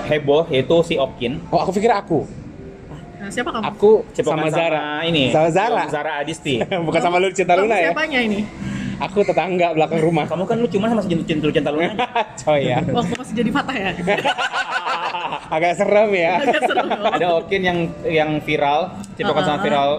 heboh 0.06 0.44
yaitu 0.50 0.76
si 0.82 0.96
Okin. 0.96 1.38
Oh, 1.48 1.60
aku 1.60 1.72
pikir 1.72 1.92
aku. 1.92 2.43
Nah, 3.24 3.32
siapa 3.32 3.56
kamu? 3.56 3.64
Aku 3.72 4.04
Cipokan 4.12 4.36
sama 4.44 4.50
Zara. 4.52 5.00
ini. 5.08 5.32
Sama 5.32 5.48
Zara. 5.48 5.84
Zara 5.88 6.12
Adisti. 6.20 6.60
Bukan 6.88 7.00
sama 7.00 7.24
lu 7.24 7.32
cinta 7.32 7.56
Luna 7.56 7.80
ya? 7.80 7.96
Siapanya 7.96 8.20
ini? 8.20 8.44
Aku 9.00 9.24
tetangga 9.24 9.72
belakang 9.72 10.04
rumah. 10.04 10.28
Kamu 10.28 10.44
kan 10.44 10.60
lu 10.60 10.68
cuma 10.68 10.92
sama 10.92 11.00
cinta 11.02 11.24
cinta 11.24 11.48
cinta 11.48 11.72
lu 11.72 11.80
aja. 11.80 11.96
Coy 12.36 12.68
ya. 12.68 12.84
Waktu 12.84 13.14
masih 13.16 13.36
jadi 13.40 13.50
patah 13.50 13.76
ya. 13.84 13.90
Agak 15.48 15.72
serem 15.80 16.10
ya. 16.12 16.34
Agak 16.38 16.62
seru. 16.62 16.88
ada 16.92 17.28
Okin 17.40 17.62
yang 17.64 17.80
yang 18.04 18.32
viral, 18.44 18.92
cipokan 19.16 19.40
sangat 19.42 19.56
Uh-uh. 19.56 19.68
viral 19.72 19.90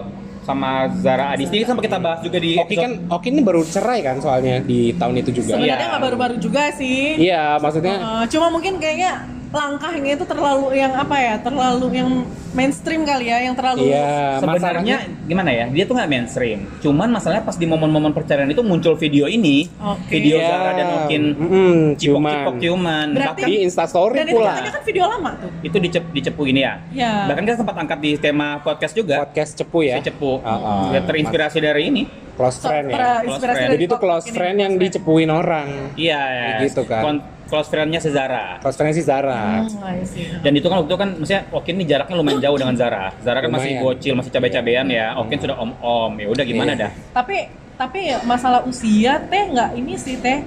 sama 0.45 0.71
Zara 1.01 1.33
Adisti. 1.33 1.55
Ini 1.57 1.65
sampai 1.65 1.83
kita 1.83 1.97
bahas 1.97 2.21
juga 2.21 2.37
di 2.37 2.53
Oki 2.55 2.75
kan 2.77 2.91
Oki 3.09 3.27
ini 3.33 3.41
baru 3.41 3.65
cerai 3.65 3.99
kan 3.99 4.21
soalnya 4.21 4.61
di 4.61 4.93
tahun 4.93 5.17
itu 5.17 5.33
juga. 5.33 5.57
Sebenarnya 5.57 5.73
Iya. 5.75 5.89
nggak 5.89 6.03
baru-baru 6.05 6.35
juga 6.37 6.69
sih. 6.71 7.17
Iya, 7.17 7.57
maksudnya 7.57 7.95
Uh, 7.97 8.23
cuma 8.29 8.53
mungkin 8.53 8.77
kayaknya 8.77 9.25
langkahnya 9.55 10.11
itu 10.13 10.25
terlalu 10.27 10.75
yang 10.75 10.91
apa 10.91 11.15
ya? 11.15 11.35
Terlalu 11.39 11.87
yang 11.93 12.09
mainstream 12.51 13.03
kali 13.03 13.27
ya, 13.27 13.39
yang 13.41 13.51
terlalu 13.51 13.87
iya, 13.87 14.39
sebenarnya 14.39 14.97
gimana 15.23 15.49
ya? 15.49 15.65
Dia 15.67 15.83
tuh 15.83 15.95
nggak 15.95 16.07
mainstream. 16.07 16.59
Cuman 16.79 17.07
masalahnya 17.09 17.43
pas 17.43 17.55
di 17.55 17.63
momen-momen 17.63 18.11
perceraian 18.11 18.47
itu 18.47 18.59
muncul 18.59 18.95
video 18.95 19.25
ini, 19.25 19.67
Oke. 19.75 20.07
video 20.09 20.39
Iya. 20.39 20.47
Zara 20.47 20.71
dan 20.71 20.87
Okin 20.97 21.23
Mm, 21.35 21.79
cipok-cipok 21.95 22.55
ciuman. 22.59 23.07
Berarti- 23.11 23.41
Bahkan 23.41 23.47
di 23.47 23.55
Instastory 23.61 24.15
Dan 24.15 24.27
itu 24.27 24.35
pula. 24.35 24.51
katanya 24.51 24.71
kan 24.71 24.83
video 24.83 25.03
lama 25.05 25.31
tuh. 25.35 25.49
itu 25.61 25.77
dicep, 25.79 26.03
dicepu 26.11 26.41
ini 26.45 26.59
ya. 26.61 26.73
Ya. 26.91 27.13
Bahkan 27.25 27.43
kita 27.43 27.57
sempat 27.57 27.75
angkat 27.75 27.99
di 27.99 28.11
tema 28.15 28.59
podcast 28.59 28.91
juga. 28.93 29.23
Podcast 29.23 29.55
cepu 29.55 29.79
ya. 29.81 29.95
Si 29.99 30.07
cepu. 30.07 30.39
Ah, 30.41 30.51
ah. 30.51 30.83
Ya, 30.91 30.99
terinspirasi 31.01 31.59
dari 31.59 31.87
ini. 31.87 32.03
Close 32.35 32.59
friend 32.59 32.91
ya. 32.91 32.95
Tra- 32.95 33.21
Close 33.23 33.39
friend. 33.41 33.55
dari 33.57 33.73
Jadi 33.73 33.83
itu 33.85 33.95
close 33.95 34.27
friend 34.27 34.57
yang 34.59 34.73
dicepuin 34.75 35.29
orang. 35.29 35.67
Iya, 35.95 36.19
ya. 36.19 36.49
Gitu 36.61 36.83
kan. 36.83 37.01
Kon- 37.01 37.23
close 37.45 37.67
friend-nya 37.67 37.97
si 37.97 38.09
Zara. 38.09 38.57
Close 38.59 38.75
friend 38.75 38.91
si 38.91 39.01
Zara. 39.01 39.61
Hmm. 39.61 40.41
Dan 40.41 40.51
itu 40.51 40.65
kan 40.65 40.77
waktu 40.77 40.89
itu 40.89 40.97
kan 40.97 41.09
maksudnya 41.13 41.43
Okin 41.51 41.73
ini 41.73 41.85
jaraknya 41.85 42.15
lumayan 42.15 42.39
jauh 42.39 42.55
dengan 42.55 42.75
Zara. 42.75 43.13
Zara 43.19 43.39
kan 43.39 43.49
masih 43.49 43.71
Lumayan. 43.73 43.85
bocil, 43.85 44.13
masih 44.13 44.31
cabe-cabean 44.31 44.87
ya. 44.87 45.13
Okin 45.15 45.37
sudah 45.39 45.55
om-om. 45.55 46.11
Ya 46.15 46.27
udah 46.27 46.43
gimana 46.43 46.71
Iya. 46.71 46.81
dah. 46.81 46.91
Tapi 47.13 47.37
tapi 47.75 47.99
masalah 48.23 48.63
usia 48.63 49.19
teh 49.21 49.43
nggak 49.45 49.75
ini 49.75 49.93
sih 49.95 50.15
teh 50.15 50.39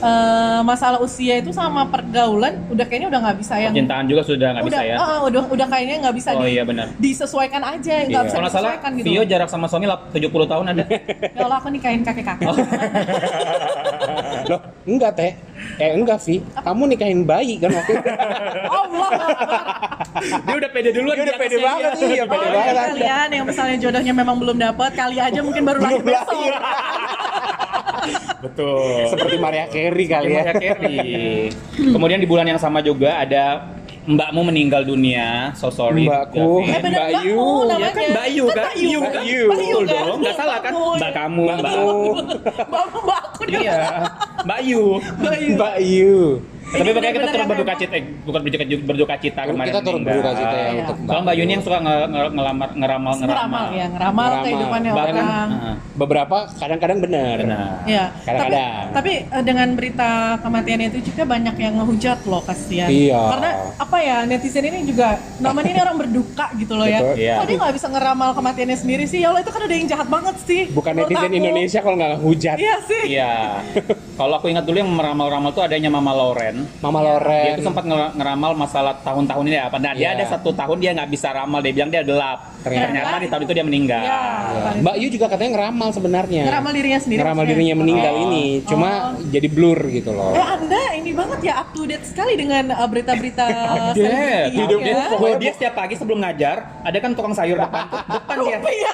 eh, 0.00 0.60
masalah 0.62 0.98
usia 0.98 1.34
itu 1.36 1.50
sama 1.50 1.82
pergaulan 1.84 2.58
udah 2.68 2.82
kayaknya 2.84 3.06
udah 3.08 3.20
nggak 3.20 3.36
bisa 3.36 3.54
yang 3.56 3.70
Percintaan 3.70 4.04
juga 4.06 4.22
sudah 4.24 4.48
nggak 4.52 4.64
udah 4.64 4.78
bisa 4.78 4.82
ya. 4.84 4.96
ah, 4.96 5.20
udah 5.22 5.42
udah 5.44 5.66
kayaknya 5.68 5.96
nggak 6.00 6.16
bisa 6.16 6.30
Oh 6.32 6.42
di- 6.42 6.52
iya 6.52 6.62
benar. 6.62 6.86
disesuaikan 6.96 7.62
aja 7.64 7.94
nggak 8.00 8.10
Iya. 8.12 8.18
bisa 8.20 8.30
Kalau 8.32 8.42
nggak 8.42 8.50
salah, 8.52 8.70
disesuaikan 8.72 8.90
gitu 8.96 9.06
Vio 9.08 9.22
jarak 9.24 9.48
sama 9.48 9.66
suami 9.66 9.86
lap- 9.86 10.10
70 10.10 10.26
tahun 10.44 10.64
ada. 10.68 10.84
ya 11.28 11.40
Allah 11.40 11.58
aku 11.58 11.68
nikahin 11.70 12.02
kakek 12.02 12.24
kakek 12.24 12.46
Oh. 12.46 12.56
Loh, 14.44 14.60
enggak 14.84 15.12
teh. 15.14 15.32
Eh 15.76 15.90
enggak 15.92 16.18
Vi, 16.20 16.40
kamu 16.56 16.82
nikahin 16.88 17.22
bayi 17.22 17.56
kan 17.56 17.70
waktu 17.70 17.92
itu. 17.94 18.08
Allah. 18.80 19.10
Dia 20.22 20.54
udah 20.56 20.70
pede 20.70 20.90
duluan. 20.90 21.14
Dia 21.14 21.24
udah 21.24 21.38
pede 21.38 21.56
banget, 21.58 21.90
dia. 21.94 22.06
iya, 22.08 22.22
Oh, 22.22 22.28
pede 22.28 22.44
iya, 22.44 22.52
banget. 22.52 22.74
kalian 22.88 23.28
yang 23.32 23.44
misalnya 23.46 23.76
jodohnya 23.78 24.12
memang 24.12 24.36
belum 24.36 24.56
dapat 24.56 24.90
kali 24.92 25.16
aja 25.16 25.40
mungkin 25.40 25.62
baru 25.62 25.78
lahir 25.78 26.00
Belum 26.00 26.08
besok. 26.08 26.52
Betul. 28.42 29.06
Seperti 29.08 29.36
Maria 29.38 29.66
Carey 29.70 30.06
kali 30.06 30.28
ya. 30.28 30.42
Mariah 30.42 30.56
Carey. 30.58 31.06
Kemudian 31.72 32.18
di 32.18 32.26
bulan 32.26 32.42
yang 32.44 32.58
sama 32.58 32.82
juga 32.82 33.14
ada 33.16 33.70
mbakmu 34.04 34.40
meninggal 34.44 34.82
dunia. 34.82 35.54
So 35.54 35.70
sorry. 35.70 36.04
Mbakku. 36.04 36.62
Gavin. 36.62 36.68
Eh 36.68 36.80
bener 36.80 36.98
Mbak 36.98 37.08
Mbak 37.08 37.22
Yu. 37.22 37.30
Yu 37.30 37.38
Ya 37.38 37.62
namanya. 37.68 37.90
kan 37.92 38.04
Mbak 38.04 38.26
Yu 38.28 38.44
kan? 38.44 38.56
Mbak 38.58 38.74
Yu 38.74 38.88
Yu 38.88 38.98
kan? 39.00 39.12
kan? 39.12 39.22
Yu. 39.22 39.44
Mbak 39.44 39.60
Yu 39.62 39.76
Betul 39.76 39.84
kan? 39.88 40.02
dong, 40.02 40.18
nggak 40.22 40.36
salah 40.36 40.58
kan? 40.58 40.72
Mbak 40.72 40.96
Mbak 40.98 41.12
kamu, 41.12 41.42
Mbak. 41.42 41.72
Mbak 42.62 42.84
Mbak 42.98 43.18
aku 43.22 43.42
dia. 43.44 43.58
Iya. 43.60 43.80
Mbak 44.42 44.60
Yu. 44.64 44.82
Mbak 45.18 45.36
Yu. 45.38 45.50
Mbak 45.54 45.76
Yu. 45.80 46.16
Tapi 46.62 46.88
makanya 46.88 47.12
kita 47.12 47.26
turut 47.28 47.48
berduka 47.52 47.74
cita, 47.76 47.94
eh, 48.00 48.04
bukan 48.24 48.40
berduka, 48.40 48.64
berduka 48.64 49.14
cita 49.20 49.40
kemarin. 49.44 49.68
Kita 49.68 49.80
turut 49.84 50.00
berduka 50.00 50.30
cita 50.32 50.56
ya 50.56 50.64
Iya. 50.64 50.80
untuk 50.80 50.96
Soalnya 51.04 51.20
Mbak 51.20 51.34
Yuni 51.36 51.52
yang 51.52 51.60
suka 51.60 51.78
nge- 51.78 52.08
nge- 52.08 52.32
ngelamar, 52.32 52.68
ngeramal, 52.72 53.12
ngeramal 53.12 53.28
ngeramal. 53.28 53.64
ya 53.76 53.86
ngeramal 53.92 54.30
kehidupannya 54.40 54.90
Bahkan, 54.90 55.12
orang. 55.20 55.48
Heeh. 55.52 55.74
Beberapa 55.92 56.36
kadang-kadang 56.56 56.98
benar. 57.04 57.36
Iya. 57.84 58.04
Tapi, 58.08 58.24
Kadang-kadang. 58.24 58.84
tapi 58.96 59.12
eh, 59.20 59.42
dengan 59.44 59.68
berita 59.76 60.10
kematiannya 60.40 60.86
itu 60.88 61.00
juga 61.04 61.22
banyak 61.28 61.54
yang 61.60 61.74
ngehujat 61.76 62.18
loh 62.24 62.40
kasihan. 62.40 62.88
Iya. 62.88 63.20
Karena 63.20 63.50
apa 63.74 63.96
ya 63.98 64.16
netizen 64.22 64.64
ini 64.64 64.84
juga 64.84 65.08
namanya 65.38 65.70
ini 65.70 65.80
orang 65.80 65.96
berduka 65.98 66.46
gitu 66.54 66.72
loh 66.72 66.84
ya. 66.84 67.00
Betul. 67.00 67.16
Iya. 67.16 67.34
Kok 67.34 67.46
dia 67.46 67.56
nggak 67.58 67.74
bisa 67.74 67.88
ngeramal 67.88 68.30
kematiannya 68.32 68.76
sendiri 68.76 69.04
sih? 69.04 69.18
Ya 69.18 69.28
Allah 69.28 69.40
itu 69.40 69.50
kan 69.50 69.60
udah 69.60 69.76
yang 69.76 69.88
jahat 69.88 70.06
banget 70.06 70.36
sih. 70.40 70.62
Bukan 70.68 70.92
netizen 70.94 71.24
aku. 71.24 71.34
Indonesia 71.34 71.78
kalau 71.78 71.96
nggak 71.96 72.12
hujat. 72.18 72.56
Iya 72.56 72.76
sih. 72.82 73.02
Iya. 73.10 73.32
Kalau 74.12 74.34
aku 74.34 74.46
ingat 74.46 74.62
dulu 74.62 74.76
yang 74.76 74.88
meramal-ramal 74.88 75.50
tuh 75.50 75.62
adanya 75.62 75.88
Mama 75.88 76.12
Lauren. 76.12 76.64
Mama 76.78 76.98
Iya. 76.98 77.08
Loren. 77.08 77.44
Dia 77.44 77.54
tuh 77.54 77.64
sempat 77.64 77.84
nge- 77.84 78.12
ngeramal 78.14 78.52
masalah 78.54 78.94
tahun-tahun 78.98 79.44
ini 79.44 79.58
apa. 79.58 79.76
Nah, 79.76 79.92
dia 79.92 80.02
Iya. 80.04 80.10
ada 80.14 80.24
satu 80.28 80.50
tahun 80.50 80.76
dia 80.78 80.90
nggak 80.92 81.10
bisa 81.10 81.28
ramal. 81.30 81.58
Dia 81.58 81.72
bilang 81.72 81.90
dia 81.90 82.02
gelap. 82.02 82.38
Ternyata. 82.62 82.86
Ternyata 82.86 83.16
di 83.18 83.28
tahun 83.28 83.42
itu 83.42 83.52
dia 83.52 83.64
meninggal. 83.64 84.02
Iya. 84.02 84.20
Mbak 84.78 84.94
Yu 84.96 85.08
juga 85.10 85.26
katanya 85.28 85.50
ngeramal 85.52 85.88
sebenarnya. 85.90 86.42
Ngeramal 86.44 86.72
dirinya 86.72 87.00
sendiri. 87.00 87.18
Ngeramal 87.18 87.44
dirinya 87.44 87.76
meninggal 87.76 88.12
Oh. 88.12 88.24
ini, 88.24 88.44
cuma 88.62 88.88
jadi 89.26 89.48
blur 89.48 89.78
gitu 89.88 90.10
loh. 90.10 90.30
Eh 90.32 90.44
Anda 90.44 90.82
ini 90.94 91.10
banget 91.12 91.38
ya 91.42 91.54
up 91.56 91.72
to 91.72 91.82
date 91.82 92.04
sekali 92.04 92.34
dengan 92.34 92.70
uh, 92.70 92.86
berita-berita 92.86 93.42
Update, 93.42 93.61
selebriti, 93.62 94.00
update. 94.02 94.90
ya. 94.90 95.04
Pokoknya 95.10 95.36
dia 95.38 95.52
setiap 95.54 95.74
pagi 95.74 95.94
sebelum 95.94 96.18
ngajar, 96.20 96.56
ada 96.82 96.98
kan 96.98 97.10
tukang 97.14 97.34
sayur 97.34 97.56
depan 97.56 97.82
tuh, 97.86 98.00
depan 98.10 98.36
dia. 98.42 98.58
Iya. 98.62 98.92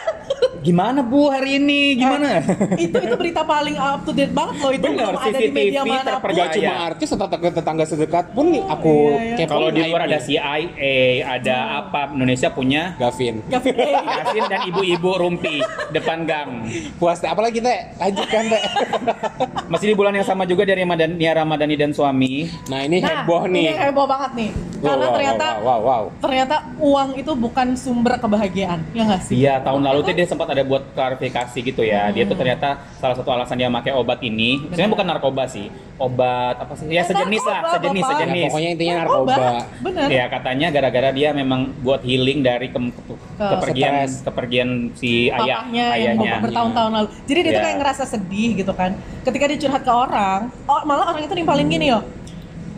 Gimana 0.58 1.00
Bu 1.00 1.30
hari 1.30 1.62
ini? 1.62 1.94
Gimana? 1.94 2.42
itu 2.74 2.96
itu 2.98 3.14
berita 3.14 3.46
paling 3.46 3.78
up 3.78 4.02
to 4.02 4.10
date 4.10 4.34
banget 4.34 4.56
loh 4.58 4.72
itu 4.74 4.84
Bener, 4.90 5.06
belum 5.14 5.22
ada 5.22 5.38
di 5.38 5.50
media 5.54 5.80
terpercaya. 6.02 6.44
Gak 6.44 6.54
cuma 6.58 6.74
artis 6.82 7.08
atau 7.14 7.26
tetangga, 7.30 7.50
tetangga 7.54 7.84
sedekat 7.86 8.24
pun 8.34 8.46
nih 8.52 8.62
aku 8.66 8.94
Iya, 9.08 9.38
iya. 9.38 9.46
Kalau 9.46 9.68
di 9.70 9.80
luar 9.86 10.02
ada 10.04 10.18
aibnya. 10.18 10.26
CIA, 10.26 10.54
ada 11.24 11.56
apa? 11.78 12.10
Indonesia 12.12 12.48
punya 12.50 12.98
Gavin. 12.98 13.40
Gavin 14.18 14.44
dan 14.50 14.60
ibu-ibu 14.66 15.10
rumpi 15.16 15.62
depan 15.94 16.26
gang. 16.26 16.66
Puas 16.98 17.22
apalagi 17.22 17.62
teh 17.62 17.78
lanjutkan 17.96 18.42
teh. 18.50 18.62
Masih 19.70 19.86
di 19.92 19.96
bulan 19.96 20.12
yang 20.12 20.26
sama 20.26 20.42
juga 20.44 20.66
dari 20.66 20.82
Ramadan, 20.82 21.14
Nia 21.14 21.32
Ramadhani 21.38 21.76
dan 21.78 21.94
suami. 21.94 22.50
nah 22.66 22.82
ini 22.82 22.98
Nah, 22.98 23.22
heboh 23.22 23.46
nih. 23.46 23.66
Ini 23.72 23.78
heboh 23.88 24.06
banget 24.10 24.30
nih. 24.34 24.50
Wow, 24.78 24.86
Karena 24.86 25.02
wow, 25.02 25.12
ternyata 25.12 25.46
wow, 25.48 25.66
wow, 25.66 25.80
wow. 25.82 26.02
ternyata 26.18 26.56
uang 26.78 27.08
itu 27.14 27.32
bukan 27.34 27.66
sumber 27.74 28.14
kebahagiaan, 28.16 28.78
ya 28.92 29.02
nggak 29.04 29.22
sih? 29.22 29.34
Iya, 29.36 29.58
tahun 29.58 29.82
lalu 29.82 29.98
tuh 30.00 30.14
dia 30.14 30.22
sempat 30.24 30.46
ada 30.48 30.62
buat 30.62 30.86
klarifikasi 30.92 31.58
gitu 31.58 31.82
ya. 31.82 32.06
Dia 32.08 32.22
tuh 32.22 32.32
Hmm. 32.32 32.42
ternyata 32.46 32.68
salah 32.94 33.12
satu 33.12 33.26
alasan 33.28 33.58
dia 33.58 33.66
pakai 33.68 33.90
obat 33.90 34.22
ini, 34.22 34.62
sebenarnya 34.64 34.90
bukan 34.90 35.06
narkoba 35.08 35.44
sih, 35.44 35.66
obat 35.96 36.56
apa 36.56 36.72
sih? 36.72 36.86
Ya 36.86 37.02
Eh, 37.02 37.04
sejenis 37.04 37.42
lah, 37.42 37.58
narkoba, 37.58 37.74
sejenis, 37.74 38.02
Bapak. 38.02 38.06
Ya, 38.08 38.18
sejenis. 38.22 38.44
pokoknya 38.46 38.70
intinya 38.70 38.94
narkoba. 38.96 39.34
Bener. 39.80 40.06
Ya 40.08 40.24
katanya 40.28 40.66
gara-gara 40.70 41.10
dia 41.10 41.28
memang 41.32 41.60
buat 41.80 42.00
healing 42.00 42.38
dari 42.40 42.66
ke- 42.68 42.78
ke- 42.78 43.18
kepergian 43.34 43.92
Stres. 43.98 44.12
kepergian 44.22 44.68
si 44.94 45.26
ayah 45.28 45.66
papahnya 45.66 45.86
yang 45.96 46.14
ayahnya. 46.14 46.32
bertahun-tahun 46.38 46.90
lalu. 46.92 47.08
Jadi 47.24 47.38
dia 47.40 47.50
tuh 47.50 47.56
Iya. 47.56 47.66
kayak 47.66 47.78
ngerasa 47.82 48.02
sedih 48.06 48.50
gitu 48.54 48.72
kan. 48.72 48.94
Ketika 49.20 49.44
dia 49.44 49.58
curhat 49.58 49.82
ke 49.82 49.90
orang, 49.90 50.40
oh, 50.64 50.80
malah 50.82 51.10
orang 51.10 51.26
itu 51.26 51.34
nimpalin 51.34 51.66
gini 51.66 51.90
loh. 51.90 52.06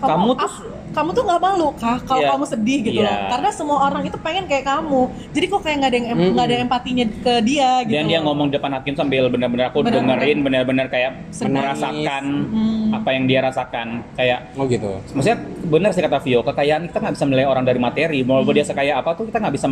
Kamu 0.00 0.32
tuh- 0.32 0.48
ah, 0.48 0.54
kamu 0.90 1.08
tuh 1.10 1.22
nggak 1.22 1.40
malu 1.40 1.68
kah 1.74 1.98
kalau 2.00 2.20
Iya. 2.20 2.30
kamu 2.30 2.44
sedih 2.46 2.78
gitu 2.82 3.00
Iya. 3.00 3.06
loh. 3.06 3.18
Karena 3.30 3.50
semua 3.50 3.78
orang 3.82 4.02
itu 4.02 4.18
pengen 4.18 4.44
kayak 4.44 4.64
kamu. 4.64 5.00
Jadi 5.30 5.46
kok 5.46 5.60
kayak 5.60 5.76
nggak 5.76 5.90
ada 5.90 5.96
yang 5.96 6.08
em- 6.08 6.30
nggak 6.32 6.46
ada 6.46 6.56
empatinya 6.60 7.04
ke 7.06 7.34
dia 7.42 7.70
gitu. 7.82 7.94
Dan 7.94 8.04
dia 8.06 8.18
loh. 8.18 8.24
ngomong 8.26 8.48
depan 8.48 8.70
hakim 8.72 8.94
sambil 8.94 9.22
benar-benar 9.26 9.66
aku 9.68 9.80
Benar-benar. 9.80 10.18
dengerin 10.18 10.38
benar-benar 10.40 10.86
kayak 10.88 11.10
merasakan 11.40 12.24
Hmm. 12.46 12.88
apa 12.92 13.08
yang 13.10 13.24
dia 13.24 13.40
rasakan 13.40 13.86
kayak 14.12 14.38
Oh 14.54 14.66
gitu. 14.66 14.90
maksudnya 15.12 15.38
benar 15.62 15.90
sih 15.90 16.00
kata 16.00 16.18
Vio 16.18 16.40
kekayaan 16.40 16.86
kita 16.86 16.98
nggak 16.98 17.14
bisa 17.14 17.24
menilai 17.24 17.44
orang 17.44 17.62
dari 17.62 17.76
materi 17.76 18.18
walaupun 18.22 18.52
dia 18.52 18.62
sekaya 18.62 18.96
apa 18.96 19.12
tuh 19.12 19.26
kita 19.26 19.38
nggak 19.38 19.54
bisa 19.54 19.66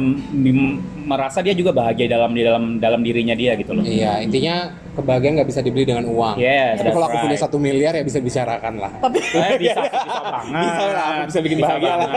merasa 1.02 1.40
dia 1.40 1.52
juga 1.52 1.70
bahagia 1.70 2.06
dalam 2.08 2.30
di 2.30 2.42
dalam 2.42 2.64
dalam 2.76 3.00
dirinya 3.00 3.32
dia 3.32 3.54
gitu 3.54 3.72
loh 3.72 3.80
Iya, 3.80 4.20
intinya 4.20 4.68
kebahagiaan 4.92 5.34
nggak 5.36 5.48
bisa 5.48 5.60
dibeli 5.60 5.86
dengan 5.86 6.04
uang. 6.04 6.36
Yes, 6.36 6.82
Tapi 6.82 6.90
kalau 6.90 7.06
aku 7.06 7.14
that's 7.14 7.22
punya 7.22 7.36
right. 7.36 7.44
satu 7.46 7.56
miliar 7.56 7.92
ya 7.94 8.02
bisa 8.02 8.18
bicarakan 8.18 8.72
lah. 8.76 8.90
Tapi 8.98 9.18
Eh, 9.22 9.54
bisa 9.56 9.78
bisa 9.78 10.18
banget 10.18 10.42
Bisa 10.50 10.82
lah, 10.88 11.06
aku 11.06 11.22
bisa 11.24 11.40
bikin 11.40 11.58
bahagia 11.60 11.92
lah. 11.94 12.08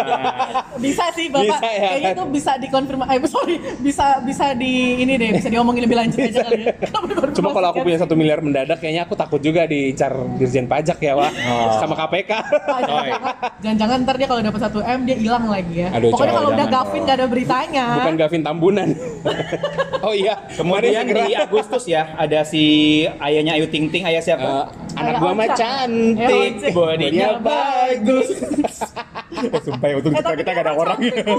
bisa 0.75 1.05
sih 1.13 1.25
bapak. 1.29 1.45
Bisa 1.45 1.67
ya, 1.69 1.77
Kayaknya 1.88 2.01
kan? 2.01 2.17
itu 2.17 2.23
bisa 2.34 2.51
dikonfirmasi. 2.57 3.10
Eh 3.13 3.29
sorry, 3.29 3.55
bisa 3.79 4.05
bisa 4.25 4.45
di 4.57 4.73
ini 4.97 5.13
deh, 5.13 5.29
bisa 5.31 5.47
diomongin 5.47 5.86
lebih 5.86 5.93
lanjut 5.95 6.17
aja 6.19 6.41
kali 6.41 6.57
ya. 6.60 6.73
Cuma 7.38 7.49
kalau 7.53 7.67
aku 7.69 7.77
dikonfirmasikan 7.77 7.86
punya 7.86 7.99
satu 8.01 8.13
miliar 8.17 8.39
mendadak, 8.41 8.77
kayaknya 8.77 9.05
aku 9.05 9.13
takut 9.13 9.39
juga 9.39 9.62
dicar 9.63 10.12
dirjen 10.41 10.65
pajak 10.65 10.97
ya, 10.97 11.13
Wah. 11.13 11.29
Oh. 11.29 11.77
Sama 11.77 11.93
KPK. 11.95 12.31
Oh, 12.34 12.79
jangan-jangan- 12.81 13.36
Jangan-jangan 13.62 13.97
ntar 14.04 14.15
dia 14.17 14.28
kalau 14.28 14.41
dapat 14.41 14.62
1 14.74 14.93
M 14.97 15.00
dia 15.06 15.17
hilang 15.21 15.45
lagi 15.45 15.76
ya. 15.86 15.89
Aduh, 15.93 16.10
Pokoknya 16.10 16.34
kalau 16.34 16.50
udah 16.50 16.65
Gavin 16.65 17.02
gak 17.06 17.17
ada 17.21 17.28
beritanya. 17.30 17.86
Bukan 18.02 18.15
Gavin 18.17 18.41
Tambunan. 18.41 18.89
oh 20.06 20.13
iya. 20.17 20.34
kemudian 20.58 21.06
Kemarin 21.06 21.30
di 21.30 21.34
Agustus 21.38 21.84
ya 21.86 22.17
ada 22.17 22.41
si 22.41 22.63
ayahnya 23.21 23.54
Ayu 23.54 23.69
Ting 23.69 23.93
Ting 23.93 24.02
ayah 24.02 24.17
eh, 24.17 24.26
siapa 24.26 24.74
anak 24.97 25.13
Ayah 25.13 25.19
gua 25.21 25.32
mah 25.38 25.50
cantik, 25.54 26.74
bodinya 26.74 27.38
bagus. 27.38 28.28
sumpah 29.65 29.88
ya 29.89 29.95
untung 29.97 30.13
Eh, 30.13 30.21
tapi 30.21 30.41
dia 30.41 30.54
emang 30.62 30.78
cantik 30.86 31.13
kok. 31.26 31.38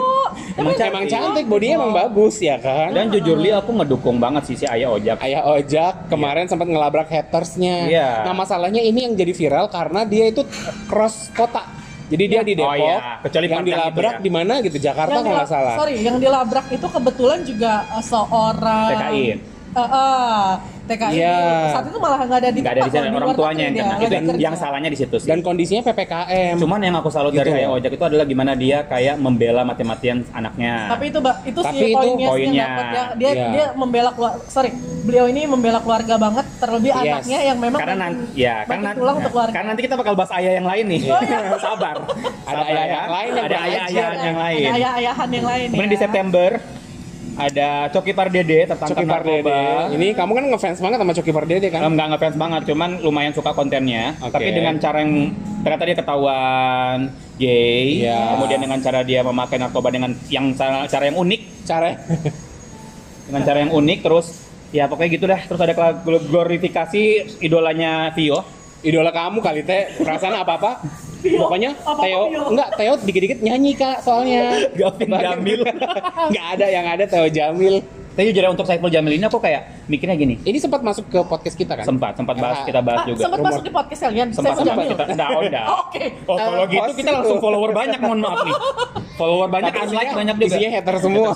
emang, 0.58 0.74
emang 0.74 1.04
cantik, 1.06 1.44
bodinya 1.46 1.74
emang 1.82 1.94
bagus 1.94 2.34
ya 2.42 2.56
kan? 2.58 2.90
dan 2.90 3.10
jujur 3.10 3.38
li 3.38 3.50
aku 3.54 3.70
ngedukung 3.82 4.18
banget 4.18 4.42
sih 4.50 4.56
si 4.58 4.66
ayah 4.66 4.90
ojak 4.90 5.18
Ayah 5.22 5.42
Ojak 5.46 6.10
kemarin 6.10 6.46
sempat 6.46 6.66
ngelabrak 6.66 7.10
hatersnya. 7.10 7.86
Iya. 7.90 8.10
Nah 8.26 8.34
masalahnya 8.34 8.82
ini 8.82 9.06
yang 9.10 9.14
jadi 9.14 9.32
viral 9.34 9.66
karena 9.70 10.06
dia 10.06 10.30
itu 10.30 10.42
cross 10.86 11.30
kota. 11.34 11.81
Jadi 12.12 12.24
dia 12.28 12.42
di 12.44 12.52
Oh, 12.52 12.60
Depok, 12.60 12.76
iya. 12.76 12.96
Kecuali 13.24 13.46
yang 13.48 13.54
yang 13.56 13.64
dilabrak 13.64 14.14
ya. 14.14 14.20
di 14.20 14.30
mana 14.30 14.54
gitu 14.60 14.76
Jakarta 14.76 15.12
Yang 15.16 15.24
kalau 15.24 15.36
nggak 15.40 15.48
salah. 15.48 15.74
Sorry, 15.80 15.94
yang 16.04 16.16
dilabrak 16.20 16.66
itu 16.68 16.86
kebetulan 16.86 17.40
juga 17.48 17.72
uh, 17.88 18.04
seorang 18.04 18.88
TKI. 18.92 19.24
Eh, 19.72 19.80
eh, 19.80 20.48
TKI. 20.84 21.12
Iya. 21.14 21.36
Saat 21.70 21.84
itu 21.86 21.98
malah 21.98 22.18
nggak 22.20 22.38
ada 22.38 22.48
di 22.48 22.60
nggak 22.60 22.72
ada 22.72 22.82
di 22.82 22.90
sana 22.90 23.06
orang 23.10 23.30
tuanya 23.32 23.62
yang 23.64 23.74
kena 23.76 23.96
dia, 23.96 24.08
itu 24.12 24.30
kerja. 24.30 24.42
yang 24.42 24.54
salahnya 24.54 24.88
di 24.88 24.98
situ 24.98 25.16
sih 25.16 25.28
Dan 25.28 25.38
kondisinya 25.40 25.82
ppkm. 25.84 26.54
Cuman 26.56 26.78
yang 26.80 26.94
aku 26.96 27.08
salut 27.08 27.30
dari 27.30 27.44
Gitu. 27.44 27.58
Ayah 27.58 27.70
Ojak 27.70 27.92
itu 27.92 28.04
adalah 28.04 28.24
gimana 28.24 28.52
dia 28.52 28.82
kayak 28.82 29.14
membela 29.16 29.62
mati-matian 29.62 30.24
anaknya. 30.30 30.88
Tapi 30.88 31.04
itu 31.06 31.18
Mbak, 31.18 31.36
itu 31.44 31.60
Tapi 31.60 31.72
sih 31.72 31.84
itu 31.84 31.94
poinnya 31.94 32.08
sih 32.08 32.18
yang 32.18 32.32
poinnya. 32.32 32.66
dapet 32.66 32.84
ya. 32.88 33.04
Dia 33.12 33.30
Iya. 33.30 33.46
dia 33.48 33.66
membela 33.74 34.10
keluarga. 34.10 34.38
Sorry, 34.46 34.70
beliau 35.02 35.26
ini 35.26 35.42
membela 35.44 35.78
keluarga 35.78 36.14
banget 36.16 36.46
terlebih 36.56 36.90
Yes. 36.90 37.02
anaknya 37.04 37.38
yang 37.44 37.58
memang 37.58 37.78
karena 37.78 37.96
nanti 37.98 38.24
ya 38.34 38.56
karena 38.64 38.90
tulang 38.92 39.16
untuk 39.18 39.32
keluarga. 39.32 39.52
karena 39.52 39.68
nanti 39.68 39.82
kita 39.82 39.94
bakal 39.94 40.12
bahas 40.14 40.32
ayah 40.32 40.52
yang 40.54 40.66
lain 40.66 40.84
nih. 40.88 41.00
Oh, 41.06 41.20
iya. 41.20 41.38
Sabar. 41.64 41.96
Ada 42.42 42.62
ayah 42.62 42.84
ya. 42.84 42.92
yang 42.92 43.10
lain 43.10 43.30
yang 43.32 43.44
ada 43.44 43.58
ayah-ayah 43.60 44.08
yang 44.18 44.38
lain. 44.38 44.60
Ada 44.62 44.72
ayah-ayahan 44.74 45.28
yang 45.30 45.46
lain 45.46 45.66
Kemudian 45.68 45.88
ya. 45.88 45.94
di 45.94 46.00
September 46.00 46.48
ada 47.32 47.88
Coki 47.88 48.12
Pardede 48.12 48.66
tertangkap 48.66 48.92
Coki 48.92 49.06
Pardede. 49.06 49.40
narkoba. 49.40 49.88
Ini 49.90 50.06
kamu 50.12 50.32
kan 50.32 50.44
ngefans 50.50 50.78
banget 50.78 50.98
sama 50.98 51.12
Coki 51.12 51.32
Pardede 51.32 51.66
kan? 51.68 51.80
Em, 51.80 51.92
nggak 51.92 52.08
ngefans 52.10 52.36
banget, 52.36 52.62
cuman 52.68 52.90
lumayan 53.00 53.32
suka 53.32 53.50
kontennya. 53.50 54.14
Oke. 54.20 54.32
Tapi 54.32 54.50
dengan 54.50 54.76
cara 54.76 55.00
yang 55.00 55.32
ternyata 55.60 55.84
dia 55.84 55.96
ketahuan 55.96 56.98
gay, 57.34 58.04
Iya. 58.04 58.36
kemudian 58.36 58.60
dengan 58.60 58.78
cara 58.78 59.00
dia 59.00 59.20
memakai 59.20 59.56
narkoba 59.56 59.88
dengan 59.88 60.12
yang 60.28 60.52
cara, 60.52 60.84
cara 60.86 61.04
yang 61.06 61.16
unik, 61.16 61.40
Cara 61.62 61.88
dengan 63.26 63.42
cara 63.42 63.58
yang 63.60 63.72
unik, 63.72 63.98
terus 64.02 64.26
ya 64.68 64.84
pokoknya 64.86 65.10
gitu 65.10 65.24
dah. 65.24 65.40
Terus 65.42 65.60
ada 65.60 65.72
gl- 65.72 66.26
glorifikasi 66.26 67.02
idolanya 67.38 68.12
Vio. 68.12 68.40
idola 68.82 69.08
kamu 69.08 69.38
kali 69.38 69.62
teh 69.62 69.94
perasaan 69.94 70.34
apa 70.34 70.82
pokoknya 71.22 71.70
Theo 71.78 72.22
Tio. 72.28 72.42
enggak 72.50 72.68
Theo 72.74 72.92
dikit-dikit 72.98 73.38
nyanyi 73.40 73.72
kak 73.78 74.02
soalnya 74.02 74.66
Gavin 74.74 75.08
Jamil. 75.08 75.60
nggak 76.32 76.46
ada 76.58 76.66
yang 76.66 76.86
ada 76.86 77.04
Theo 77.06 77.26
Jamil 77.30 77.80
Tapi 78.12 78.28
jujur 78.28 78.42
ya, 78.42 78.50
untuk 78.50 78.64
Saiful 78.64 78.86
Jamil 78.86 79.16
ini 79.16 79.24
aku 79.24 79.36
kayak 79.36 79.86
mikirnya 79.86 80.12
gini. 80.14 80.36
Ini 80.38 80.56
sempat 80.56 80.80
masuk 80.80 81.06
ke 81.06 81.18
podcast 81.22 81.56
kita 81.56 81.72
kan? 81.74 81.84
Sempat, 81.84 82.12
sempat 82.14 82.36
bahas 82.36 82.58
Ah. 82.58 82.64
kita 82.64 82.80
bahas 82.80 83.00
Ah, 83.00 83.06
juga. 83.08 83.20
sempat 83.22 83.40
masuk 83.42 83.62
di 83.62 83.70
podcast 83.70 84.00
kalian. 84.02 84.26
sempat 84.28 84.52
Saiful 84.52 84.62
sempat 84.62 84.76
Jamil. 84.78 84.92
kita 84.92 85.04
enggak, 85.08 85.28
oh, 85.28 85.40
enggak. 85.42 85.64
Oh, 85.64 85.80
Oke. 85.84 86.04
Oh, 86.22 86.36
kalau 86.36 86.56
Eh, 86.58 86.66
gitu 86.68 86.92
kita 86.94 87.10
langsung 87.10 87.38
follower 87.38 87.70
banyak, 87.72 87.98
mohon 87.98 88.20
maaf 88.20 88.38
nih. 88.42 88.56
Follower 89.12 89.44
banyak, 89.46 89.70
Tapi 89.70 89.92
like 89.92 90.12
banyak 90.14 90.36
juga. 90.36 90.46
isinya 90.50 90.68
hater 90.72 90.94
semua. 90.98 91.28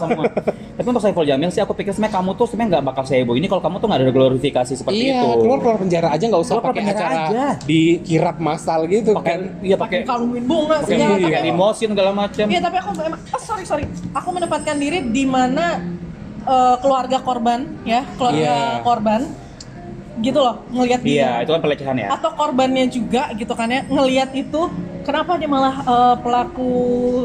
Tapi 0.77 0.87
untuk 0.87 1.03
Saiful 1.03 1.25
Jamil 1.25 1.49
sih 1.49 1.61
aku 1.61 1.73
pikir 1.73 1.91
sebenarnya 1.91 2.15
kamu 2.15 2.31
tuh 2.35 2.47
sebenarnya 2.47 2.71
nggak 2.73 2.85
bakal 2.87 3.05
seheboh 3.05 3.33
ini 3.33 3.47
kalau 3.47 3.61
kamu 3.61 3.77
tuh 3.77 3.87
nggak 3.87 4.01
ada 4.01 4.11
glorifikasi 4.11 4.73
seperti 4.75 4.97
iya, 5.03 5.21
itu. 5.21 5.29
keluar 5.39 5.59
keluar 5.61 5.77
penjara 5.79 6.09
aja 6.09 6.25
nggak 6.27 6.43
usah 6.43 6.55
pakai 6.59 6.83
acara 6.83 7.17
aja. 7.27 7.45
dikirap 7.63 8.37
masal 8.39 8.85
gitu 8.87 9.13
Pakai 9.13 9.29
kan. 9.31 9.41
iya 9.61 9.77
pakai 9.77 9.99
kalungin 10.03 10.45
bunga 10.45 10.77
pakai 10.79 10.89
segala 10.91 11.15
pakai 11.15 11.29
macam. 11.31 11.45
limosin 11.47 11.89
segala 11.91 12.11
macam. 12.13 12.45
Iya 12.47 12.61
tapi 12.61 12.77
aku 12.77 12.89
emang 12.99 13.21
oh, 13.23 13.41
sorry 13.41 13.65
sorry 13.65 13.85
aku 14.11 14.29
menempatkan 14.31 14.77
diri 14.77 14.99
di 15.07 15.25
mana 15.27 15.65
eh, 16.47 16.77
keluarga 16.79 17.19
korban 17.19 17.61
ya 17.83 18.07
keluarga 18.15 18.41
Iya. 18.41 18.81
korban 18.81 19.21
gitu 20.17 20.39
loh 20.39 20.65
ngelihat 20.71 21.01
dia 21.01 21.13
Iya, 21.13 21.31
itu 21.43 21.51
kan 21.51 21.61
pelecehan 21.61 21.97
ya. 21.99 22.09
atau 22.11 22.31
korbannya 22.33 22.89
juga 22.89 23.29
gitu 23.33 23.53
kan 23.53 23.69
ya 23.69 23.85
ngelihat 23.85 24.33
itu 24.33 24.61
kenapa 25.03 25.37
dia 25.37 25.45
malah 25.47 25.77
eh, 25.79 26.15
pelaku 26.19 26.71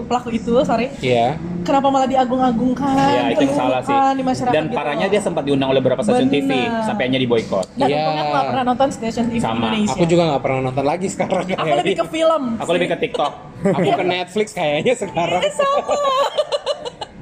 pelaku 0.04 0.30
itu 0.32 0.60
sorry 0.62 0.92
Iya. 1.00 1.40
kenapa 1.62 1.88
malah 1.88 2.04
diagung-agungkan 2.06 2.92
Iya, 2.92 3.22
itu 3.32 3.44
yang 3.46 3.56
salah 3.56 3.80
sih. 3.80 3.96
di 4.12 4.24
masyarakat 4.26 4.52
Dan 4.52 4.66
gitu 4.66 4.76
parahnya 4.76 5.08
loh. 5.08 5.14
dia 5.14 5.22
sempat 5.22 5.44
diundang 5.44 5.70
oleh 5.70 5.80
beberapa 5.80 6.02
stasiun 6.02 6.28
TV 6.28 6.52
sampai 6.84 7.04
hanya 7.06 7.16
di 7.18 7.28
boykot. 7.28 7.66
dan 7.72 7.88
Iya. 7.88 7.96
untungnya 7.98 8.22
aku 8.22 8.32
nggak 8.34 8.48
pernah 8.50 8.64
nonton 8.66 8.88
station 8.92 9.26
TV 9.26 9.40
Sama. 9.40 9.56
Indonesia 9.64 9.94
Aku 9.94 10.04
juga 10.06 10.24
nggak 10.28 10.42
pernah 10.42 10.60
nonton 10.62 10.86
lagi 10.86 11.08
sekarang. 11.08 11.46
Aku 11.48 11.74
lebih 11.78 11.96
ke 11.96 12.06
film 12.10 12.44
Aku 12.54 12.66
sih. 12.66 12.76
lebih 12.76 12.88
ke 12.90 12.98
TikTok. 13.00 13.34
Aku 13.72 13.90
ke 13.90 14.04
Netflix 14.04 14.48
kayaknya 14.52 14.94
sekarang. 14.96 15.42
Sama 15.50 15.96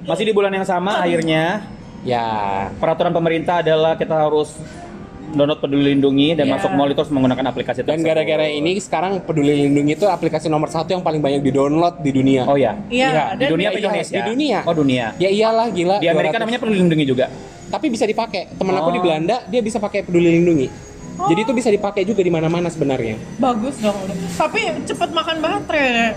Masih 0.08 0.26
di 0.26 0.34
bulan 0.34 0.50
yang 0.50 0.66
sama 0.66 0.98
akhirnya 1.00 1.62
Ya. 2.02 2.26
peraturan 2.76 3.12
pemerintah 3.12 3.60
adalah 3.60 3.94
kita 3.94 4.16
harus 4.20 4.56
download 5.30 5.60
Peduli 5.60 5.94
Lindungi 5.94 6.34
dan 6.34 6.48
Iya. 6.48 6.54
masuk 6.56 6.72
mall 6.72 6.90
itu 6.90 6.98
harus 6.98 7.12
menggunakan 7.12 7.46
aplikasi 7.46 7.80
Dan 7.80 8.02
tersebut. 8.02 8.08
gara-gara 8.08 8.46
ini 8.48 8.72
sekarang 8.78 9.22
Peduli 9.22 9.54
Lindungi 9.62 9.94
itu 9.94 10.06
aplikasi 10.06 10.48
nomor 10.48 10.68
satu 10.68 10.90
yang 10.90 11.00
paling 11.00 11.20
banyak 11.20 11.44
di-download 11.44 12.00
di 12.00 12.12
dunia. 12.12 12.44
Oh 12.44 12.56
ya. 12.56 12.74
Iya, 12.88 13.36
Di 13.36 13.46
dan 13.46 13.50
dunia 13.52 13.68
apa 13.70 13.78
Indonesia? 13.78 14.16
di 14.16 14.22
dunia. 14.26 14.58
Oh 14.64 14.74
dunia. 14.74 15.06
Ya 15.16 15.30
iyalah 15.30 15.68
gila. 15.70 15.98
Di 15.98 16.08
Amerika 16.08 16.36
200. 16.36 16.42
namanya 16.42 16.60
Peduli 16.60 16.78
Lindungi 16.80 17.06
juga. 17.06 17.26
Tapi 17.70 17.86
bisa 17.88 18.04
dipakai. 18.04 18.50
Temen 18.52 18.74
aku 18.74 18.90
Oh. 18.90 18.96
di 18.96 19.00
Belanda 19.00 19.36
dia 19.46 19.62
bisa 19.62 19.78
pakai 19.78 20.02
Peduli 20.02 20.34
Lindungi. 20.34 20.68
Jadi 21.20 21.40
itu 21.44 21.52
bisa 21.52 21.68
dipakai 21.68 22.02
juga 22.02 22.24
di 22.24 22.32
mana-mana 22.32 22.66
sebenarnya. 22.66 23.20
bagus 23.38 23.76
dong 23.78 23.92
udah. 24.00 24.16
tapi 24.40 24.72
cepet 24.82 25.10
makan 25.12 25.36
baterai 25.38 26.16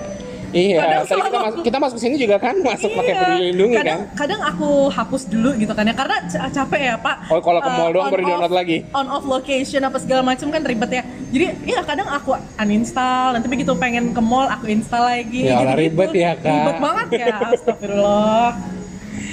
Iya, 0.53 0.79
Kadang 0.79 1.03
tadi 1.03 1.21
kita 1.23 1.38
masuk 1.41 1.61
kita 1.62 1.79
masuk 1.81 1.99
sini 1.99 2.17
juga 2.17 2.37
kan 2.37 2.55
masuk 2.59 2.91
pakai 2.93 3.09
Iya. 3.09 3.21
Peduli 3.23 3.45
Lindungi 3.49 3.75
kadang, 3.75 4.01
kan. 4.05 4.15
Kadang 4.15 4.41
aku 4.43 4.69
hapus 4.88 5.23
dulu 5.27 5.51
gitu 5.55 5.73
kan 5.73 5.85
ya 5.85 5.95
karena 5.95 6.17
ca- 6.23 6.51
capek 6.51 6.81
ya 6.83 6.95
pak. 6.97 7.17
Oh, 7.27 7.41
kalau 7.41 7.59
ke 7.59 7.71
mall 7.71 7.88
Eh, 7.88 7.93
doang 7.93 8.07
baru 8.09 8.23
download 8.23 8.53
lagi. 8.53 8.77
On 8.91 9.07
off 9.09 9.25
location 9.25 9.81
apa 9.81 9.97
segala 9.97 10.21
macam 10.23 10.47
kan 10.47 10.61
ribet 10.62 10.91
ya. 10.91 11.03
Jadi 11.29 11.47
ya 11.65 11.81
kadang 11.83 12.07
aku 12.07 12.31
uninstall 12.57 13.33
nanti 13.33 13.49
begitu 13.49 13.73
pengen 13.75 14.12
ke 14.12 14.21
mall 14.21 14.47
aku 14.47 14.69
install 14.69 15.05
lagi. 15.07 15.41
Ya 15.43 15.57
Gitu-gitu. 15.59 15.81
ribet 15.81 16.11
ya, 16.12 16.33
Kak. 16.35 16.53
Ribet 16.55 16.77
banget 16.79 17.09
ya. 17.15 17.37
Astagfirullah. 17.53 18.49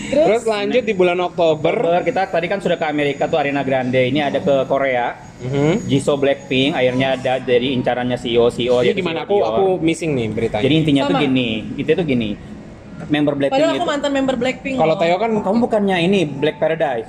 Terus, 0.10 0.26
Terus 0.26 0.44
lanjut 0.50 0.84
di 0.84 0.94
bulan 0.98 1.20
Oktober. 1.22 1.74
Ber, 1.78 2.02
kita 2.02 2.28
tadi 2.34 2.50
kan 2.50 2.60
sudah 2.60 2.78
ke 2.82 2.86
Amerika 2.90 3.30
tuh 3.30 3.38
Arena 3.38 3.62
Grande. 3.62 4.10
Ini 4.10 4.34
ada 4.34 4.42
ke 4.42 4.66
Korea. 4.66 5.14
Mhm. 5.40 5.88
Jisoo 5.88 6.20
Blackpink 6.20 6.76
akhirnya 6.76 7.16
ada 7.16 7.40
dari 7.40 7.72
incarannya 7.72 8.20
CEO 8.20 8.52
CEO 8.52 8.84
Jadi 8.84 9.00
gimana 9.00 9.24
CEO 9.24 9.32
aku 9.32 9.36
aku 9.40 9.66
missing 9.80 10.12
nih 10.12 10.28
beritanya. 10.36 10.64
Jadi 10.68 10.76
intinya 10.76 11.02
tuh 11.08 11.16
Sama. 11.16 11.24
gini, 11.24 11.50
itu 11.80 11.90
tuh 11.96 12.04
gini. 12.04 12.30
Member 13.08 13.34
Blackpink 13.40 13.56
padahal 13.56 13.72
aku 13.80 13.86
itu. 13.88 13.94
mantan 13.96 14.12
member 14.12 14.36
Blackpink. 14.36 14.76
Kalau. 14.76 14.96
Teo 15.00 15.16
kan 15.16 15.32
Kamu 15.32 15.58
bukannya 15.64 15.98
ini 16.04 16.20
Black 16.28 16.60
Paradise. 16.60 17.08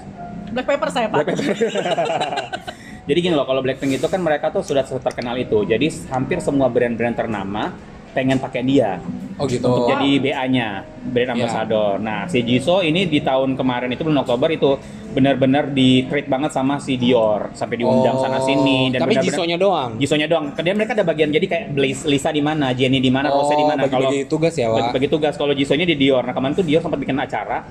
Black 0.50 0.66
Pepper 0.66 0.88
saya 0.90 1.06
pak. 1.10 1.26
Jadi 3.10 3.18
gini 3.26 3.34
loh, 3.34 3.42
kalau 3.42 3.58
Blackpink 3.58 3.98
itu 3.98 4.06
kan 4.06 4.22
mereka 4.22 4.54
tuh 4.54 4.62
sudah 4.62 4.86
terkenal 4.86 5.34
itu. 5.34 5.66
Jadi 5.66 5.90
hampir 6.14 6.38
semua 6.38 6.70
brand-brand 6.70 7.18
ternama 7.18 7.74
pengen 8.10 8.36
pakai 8.36 8.62
dia 8.62 8.98
Oh 9.34 9.48
gitu. 9.48 9.64
untuk 9.64 9.88
jadi 9.88 10.20
BA-nya, 10.20 10.68
brand 11.02 11.28
Iya. 11.28 11.34
ambassador. 11.34 11.96
Nah, 11.96 12.28
si 12.28 12.44
Jisoo 12.44 12.80
ini 12.80 13.08
di 13.08 13.18
tahun 13.18 13.56
kemarin 13.56 13.88
itu 13.88 14.04
bulan 14.04 14.20
Oktober 14.20 14.52
itu 14.52 14.76
benar-benar 15.10 15.72
di 15.72 16.04
treat 16.04 16.28
banget 16.28 16.52
sama 16.52 16.76
si 16.76 16.94
Dior 16.94 17.48
sampai 17.50 17.80
diundang 17.80 18.14
Oh, 18.14 18.20
sana 18.20 18.36
sini 18.38 18.92
dan 18.92 19.00
Tapi 19.00 19.16
Jisoo-nya 19.18 19.56
doang. 19.56 19.96
Jisonya 19.96 20.28
doang. 20.28 20.52
Kemudian 20.52 20.76
mereka 20.76 20.92
ada 20.92 21.02
bagian 21.02 21.32
jadi 21.32 21.46
kayak 21.46 21.66
Lisa 22.04 22.28
di 22.28 22.38
mana, 22.38 22.70
Jenny 22.70 23.00
di 23.00 23.08
mana, 23.08 23.32
Rose 23.32 23.54
di 23.54 23.64
mana. 23.64 23.88
Kalau 23.88 24.06
Oh, 24.06 24.12
bagi 24.12 24.28
tugas 24.28 24.54
ya, 24.54 24.68
Wak. 24.68 24.92
bagi 24.92 25.08
tugas 25.08 25.34
kalau 25.34 25.50
Jisonya 25.50 25.82
di 25.82 25.96
Dior. 25.96 26.20
Nah 26.20 26.30
kemarin 26.30 26.52
tuh 26.52 26.62
Dior 26.62 26.78
sempat 26.78 27.00
bikin 27.00 27.16
acara. 27.16 27.64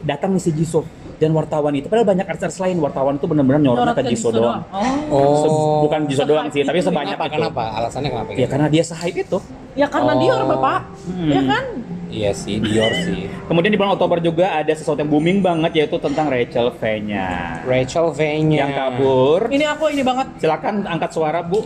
Datang 0.00 0.34
si 0.36 0.50
Jisoo 0.50 0.82
dan 1.22 1.30
wartawan 1.30 1.70
itu. 1.78 1.86
Padahal 1.86 2.06
banyak 2.10 2.26
artis 2.26 2.58
lain 2.58 2.82
wartawan 2.82 3.14
itu 3.14 3.26
benar-benar 3.30 3.62
nyorotnya 3.62 3.94
Nyorot 3.94 4.02
ke 4.02 4.10
Jisoo 4.10 4.30
doang. 4.34 4.62
Oh. 4.74 5.14
Oh. 5.14 5.80
Bukan 5.86 6.10
Jisoo 6.10 6.26
doang 6.26 6.50
sih, 6.50 6.66
tapi 6.66 6.82
sebanyak 6.82 7.14
kenapa? 7.14 7.30
itu. 7.30 7.38
Kenapa? 7.38 7.64
Alasannya 7.78 8.10
kenapa? 8.10 8.28
Ya 8.34 8.36
gitu? 8.42 8.50
karena 8.50 8.66
dia 8.66 8.82
se-hype 8.82 9.18
itu. 9.22 9.38
Ya 9.78 9.86
karena 9.86 10.12
Oh. 10.12 10.18
Dior 10.18 10.42
bapak. 10.50 10.80
Hmm. 11.06 11.30
Ya 11.30 11.40
kan. 11.46 11.64
Iya 12.12 12.30
sih, 12.36 12.60
Dior 12.60 12.92
sih. 12.92 13.30
Kemudian 13.46 13.70
di 13.72 13.78
bulan 13.78 13.94
Oktober 13.96 14.18
juga 14.20 14.52
ada 14.52 14.72
sesuatu 14.74 15.00
yang 15.00 15.08
booming 15.08 15.38
banget 15.40 15.72
yaitu 15.78 15.96
tentang 15.96 16.28
Rachel 16.28 16.74
V-nya. 16.74 17.62
Rachel 17.64 18.10
V-nya. 18.12 18.66
Yang 18.66 18.72
kabur. 18.76 19.40
Ini 19.48 19.64
aku 19.70 19.84
ini 19.94 20.02
banget. 20.02 20.26
Silakan 20.42 20.84
angkat 20.84 21.10
suara, 21.14 21.40
Bu. 21.40 21.62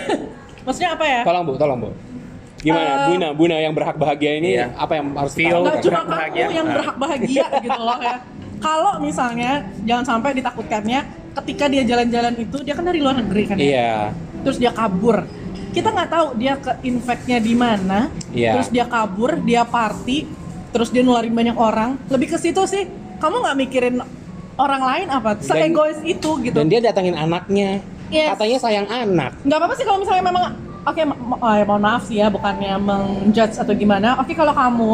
Maksudnya 0.64 0.96
apa 0.96 1.04
ya? 1.04 1.20
Tolong 1.26 1.44
Bu, 1.44 1.52
tolong 1.60 1.78
Bu. 1.82 1.90
Gimana? 2.64 2.88
Eh, 2.88 2.96
Buna, 3.12 3.28
Buna 3.36 3.56
yang 3.60 3.76
berhak 3.76 4.00
bahagia 4.00 4.40
ini 4.40 4.56
Iya. 4.56 4.72
apa 4.72 4.96
yang 4.96 5.12
harus 5.12 5.36
Feel. 5.36 5.60
cuma 5.60 5.76
berhak 5.76 6.00
kamu 6.00 6.16
bahagia. 6.16 6.44
yang 6.48 6.66
berhak 6.72 6.96
bahagia 6.96 7.44
gitu 7.60 7.80
loh 7.84 7.98
ya. 8.00 8.14
Kalau 8.64 8.96
misalnya 8.96 9.68
jangan 9.84 10.04
sampai 10.08 10.32
ditakutkannya 10.32 11.00
ketika 11.36 11.68
dia 11.68 11.84
jalan-jalan 11.84 12.32
itu 12.40 12.56
dia 12.64 12.72
kan 12.72 12.84
dari 12.88 13.04
luar 13.04 13.20
negeri 13.20 13.42
kan 13.44 13.56
ya. 13.60 13.64
Iya. 13.68 13.92
Terus 14.40 14.56
dia 14.56 14.72
kabur. 14.72 15.28
Kita 15.68 15.92
nggak 15.92 16.08
tahu 16.08 16.26
dia 16.40 16.56
ke 16.56 16.72
infectnya 16.80 17.38
di 17.38 17.52
mana. 17.52 18.08
Iya. 18.32 18.56
Terus 18.56 18.68
dia 18.72 18.88
kabur, 18.88 19.36
dia 19.44 19.68
party, 19.68 20.24
terus 20.72 20.88
dia 20.88 21.04
nularin 21.04 21.36
banyak 21.36 21.56
orang. 21.60 22.00
Lebih 22.08 22.32
ke 22.32 22.38
situ 22.40 22.64
sih. 22.64 22.88
Kamu 23.20 23.44
nggak 23.44 23.56
mikirin 23.58 24.00
orang 24.56 24.80
lain 24.80 25.06
apa? 25.12 25.36
Seegois 25.44 26.00
itu 26.00 26.30
gitu. 26.40 26.56
Dan 26.56 26.72
dia 26.72 26.80
datangin 26.80 27.20
anaknya. 27.20 27.84
Yes. 28.08 28.32
Katanya 28.32 28.58
sayang 28.60 28.88
anak. 28.88 29.32
nggak 29.42 29.58
apa-apa 29.58 29.74
sih 29.74 29.84
kalau 29.84 29.98
misalnya 29.98 30.24
memang 30.24 30.44
oke 30.84 31.00
ma- 31.02 31.18
ma- 31.18 31.40
oh, 31.40 31.52
ya, 31.52 31.64
mohon 31.64 31.82
maaf 31.82 32.02
sih 32.04 32.16
ya 32.16 32.28
bukannya 32.28 32.76
menjudge 32.78 33.56
atau 33.58 33.72
gimana 33.72 34.20
oke 34.20 34.32
kalau 34.32 34.52
kamu 34.52 34.92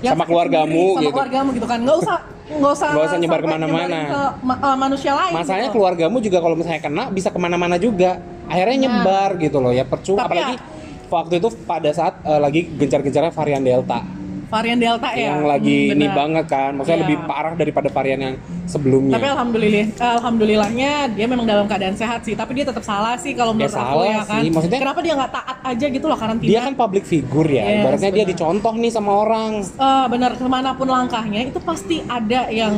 Sama 0.00 0.24
sakit 0.24 0.26
keluargamu 0.26 0.72
sendiri, 0.72 0.88
sama 0.90 1.04
gitu. 1.04 1.14
keluargamu 1.14 1.48
gitu 1.52 1.66
kan 1.68 1.78
nggak 1.84 1.98
usah 2.00 2.18
nggak 2.48 2.72
usah 2.72 2.88
Nggak 2.88 3.04
usah 3.04 3.18
nyebar 3.18 3.40
ke 3.40 3.48
mana-mana. 3.48 3.98
ke 4.06 4.20
eh, 4.46 4.76
manusia 4.76 5.12
lain 5.12 5.32
Masalahnya 5.34 5.68
gitu. 5.68 5.74
keluargamu 5.74 6.16
juga 6.22 6.38
kalau 6.38 6.54
misalnya 6.54 6.80
kena 6.80 7.04
bisa 7.10 7.28
ke 7.28 7.38
mana-mana 7.38 7.76
juga. 7.76 8.22
Akhirnya 8.46 8.76
Nah. 8.76 8.82
nyebar 8.86 9.30
gitu 9.36 9.58
loh 9.58 9.74
ya 9.74 9.82
percuma. 9.82 10.22
Tapi 10.22 10.38
Apalagi 10.38 10.54
waktu 11.06 11.34
itu 11.36 11.48
pada 11.66 11.90
saat 11.90 12.14
eh, 12.22 12.38
lagi 12.38 12.60
gencar-gencarnya 12.70 13.32
varian 13.32 13.62
Delta. 13.62 14.00
Varian 14.46 14.78
delta 14.78 15.10
ya 15.10 15.34
yang 15.34 15.44
lagi 15.44 15.78
Hmm, 15.86 15.94
ini 15.94 16.06
banget 16.08 16.46
kan. 16.46 16.70
Maksudnya 16.72 16.96
Iya. 16.96 17.04
lebih 17.04 17.16
parah 17.24 17.54
daripada 17.54 17.88
varian 17.88 18.20
yang 18.20 18.34
sebelumnya. 18.64 19.14
tapi 19.14 19.26
alhamdulillah 19.28 19.86
alhamdulillahnya 19.96 20.90
dia 21.12 21.26
memang 21.26 21.44
dalam 21.44 21.66
keadaan 21.66 21.94
sehat 21.94 22.22
sih 22.22 22.34
tapi 22.34 22.54
dia 22.54 22.64
tetap 22.64 22.82
salah 22.82 23.14
sih 23.16 23.30
kalau 23.30 23.52
Ya, 23.52 23.56
menurut 23.56 23.74
aku 23.74 23.82
salah 23.84 24.06
ya 24.06 24.22
kan 24.22 24.42
sih. 24.42 24.50
Maksudnya- 24.50 24.80
kenapa 24.80 25.00
dia 25.00 25.14
nggak 25.14 25.32
taat 25.32 25.58
aja 25.64 25.86
gitu 25.88 26.06
loh 26.06 26.18
karantina 26.18 26.48
dia 26.48 26.60
kan 26.62 26.74
public 26.74 27.04
figure 27.04 27.48
ya. 27.48 27.62
Yes, 27.62 27.74
Ibaratnya 27.80 28.10
dia 28.12 28.24
dicontoh 28.26 28.74
nih 28.74 28.90
sama 28.90 29.12
orang. 29.18 29.50
Eh, 29.62 30.06
benar 30.08 30.30
ke 30.32 30.44
mana 30.44 30.70
pun 30.72 30.86
langkahnya 30.86 31.40
itu 31.44 31.58
pasti 31.58 32.02
ada 32.02 32.46
yang 32.48 32.74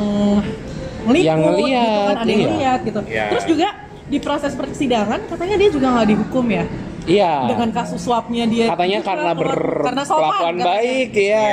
meliput 0.99 1.25
Yang 1.25 1.39
gitu 1.39 1.49
ngeliat, 1.49 1.87
kan 2.11 2.17
ada 2.17 2.27
yang 2.27 2.39
iya. 2.39 2.49
lihat 2.53 2.79
gitu 2.83 2.99
Iya. 3.07 3.25
terus 3.31 3.45
juga 3.47 3.67
di 4.05 4.17
proses 4.17 4.51
persidangan 4.51 5.19
katanya 5.27 5.55
dia 5.55 5.69
juga 5.69 5.87
nggak 5.91 6.07
dihukum 6.07 6.45
ya 6.49 6.65
Iya. 7.09 7.33
dengan 7.47 7.69
kasus 7.71 7.99
suapnya 7.99 8.45
dia 8.45 8.65
Katanya 8.67 8.97
juga 8.97 9.07
karena 9.09 9.31
keluar- 9.33 9.81
karena 9.83 10.03
sopan, 10.03 10.21
berkelakuan 10.21 10.53
katanya. 10.53 10.65
baik 10.69 11.11
ya. 11.15 11.51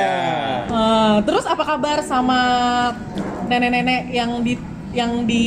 Eh, 0.67 1.17
terus 1.23 1.45
apa 1.45 1.63
kabar 1.65 1.99
sama 2.03 2.41
nenek-nenek 3.45 4.03
yang 4.11 4.31
di 4.41 4.55
yang 4.93 5.13
di 5.25 5.45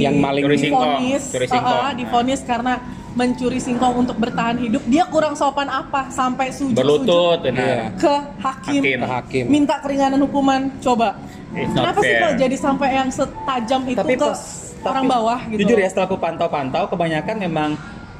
Yang 0.00 0.16
maling 0.18 0.42
Curi 0.42 0.56
singkong. 0.58 0.92
difonis 0.94 1.22
Curi 1.26 1.46
singkong. 1.46 1.80
eh, 1.82 1.92
difonis 1.96 2.40
karena 2.42 2.74
mencuri 3.12 3.56
singkong 3.58 3.94
untuk 3.98 4.16
bertahan 4.16 4.56
hidup 4.58 4.84
dia 4.84 5.04
kurang 5.06 5.32
sopan 5.32 5.66
apa 5.66 6.08
sampai 6.10 6.48
sujud 6.50 6.76
Berlutut, 6.76 7.40
Iya. 7.40 7.46
benar. 7.46 7.76
ke 7.94 8.14
hakim, 8.38 8.80
Hakim. 8.80 8.98
Ke 8.98 9.08
hakim. 9.10 9.44
minta 9.46 9.74
keringanan 9.80 10.20
hukuman 10.20 10.68
coba 10.78 11.16
It's 11.50 11.72
kenapa 11.72 11.98
sih 11.98 12.12
kok 12.14 12.32
jadi 12.36 12.56
sampai 12.58 12.88
yang 12.94 13.08
setajam 13.08 13.80
itu 13.86 13.96
tapi 13.96 14.14
ke 14.14 14.20
pas 14.22 14.40
orang 14.82 15.02
tapi 15.02 15.08
bawah 15.10 15.40
gitu 15.46 15.58
jujur 15.62 15.78
ya 15.78 15.88
setelah 15.88 16.06
aku 16.06 16.16
pantau-pantau 16.18 16.84
kebanyakan 16.86 17.36
memang 17.40 17.70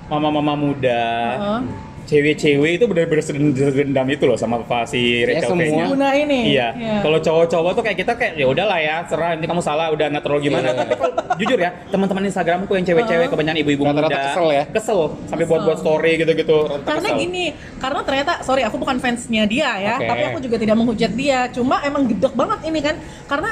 mama-mama 0.07 0.55
muda 0.55 1.03
Heeh. 1.35 1.61
cewek-cewek 2.07 2.79
itu 2.79 2.85
benar-benar 2.87 3.19
sedendam 3.19 4.07
itu 4.07 4.23
loh 4.23 4.39
sama 4.39 4.63
si 4.87 5.27
Ya, 5.27 5.27
Rachel 5.27 5.51
semua. 5.51 5.67
V-nya. 5.67 5.85
Guna 5.91 6.09
ini 6.15 6.55
Iya. 6.55 6.69
Iya. 6.73 6.95
Kalau 7.03 7.19
cowok-cowok 7.19 7.71
tuh 7.75 7.83
kayak 7.83 7.99
kita 7.99 8.13
kayak 8.15 8.33
ya 8.39 8.47
udahlah 8.47 8.79
ya, 8.79 8.97
serah 9.11 9.35
ini 9.35 9.43
kamu 9.43 9.59
salah 9.59 9.91
udah 9.91 10.07
nggak 10.07 10.23
terlalu 10.23 10.41
gimana. 10.47 10.71
Iya. 10.71 10.79
Tapi 10.79 10.93
kalau 10.95 11.11
jujur 11.35 11.59
ya, 11.59 11.71
teman-teman 11.91 12.23
Instagramku 12.25 12.73
yang 12.73 12.87
cewek-cewek 12.87 13.27
kebanyakan 13.27 13.59
ibu-ibu 13.59 13.83
muda. 13.83 14.07
Rata-rata 14.07 14.19
kesel 14.25 14.47
ya? 14.49 14.65
Kesel 14.71 15.01
sampai 15.27 15.45
buat-buat 15.45 15.79
story 15.83 16.13
gitu-gitu. 16.17 16.59
rata-rata 16.63 16.87
karena 16.87 17.09
kesel. 17.11 17.19
gini 17.19 17.45
karena 17.77 18.01
ternyata 18.01 18.33
sorry 18.41 18.63
aku 18.63 18.77
bukan 18.79 18.97
fansnya 18.97 19.43
dia 19.45 19.71
ya 19.77 19.95
Oke. 19.99 20.07
tapi 20.07 20.23
aku 20.29 20.39
juga 20.41 20.57
tidak 20.57 20.77
menghujat 20.77 21.11
dia 21.13 21.51
cuma 21.51 21.83
emang 21.83 22.07
gedek 22.07 22.33
banget 22.33 22.59
ini 22.65 22.81
kan 22.81 22.95
karena 23.27 23.51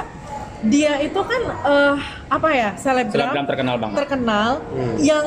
dia 0.64 0.92
itu 0.98 1.20
kan 1.20 1.42
eh, 1.60 1.94
apa 2.30 2.48
ya 2.50 2.70
selebgram, 2.74 3.34
Selebgram 3.34 3.44
terkenal 3.44 3.76
banget. 3.76 3.96
terkenal 3.98 4.50
Hmm. 4.64 4.94
yang 4.96 5.26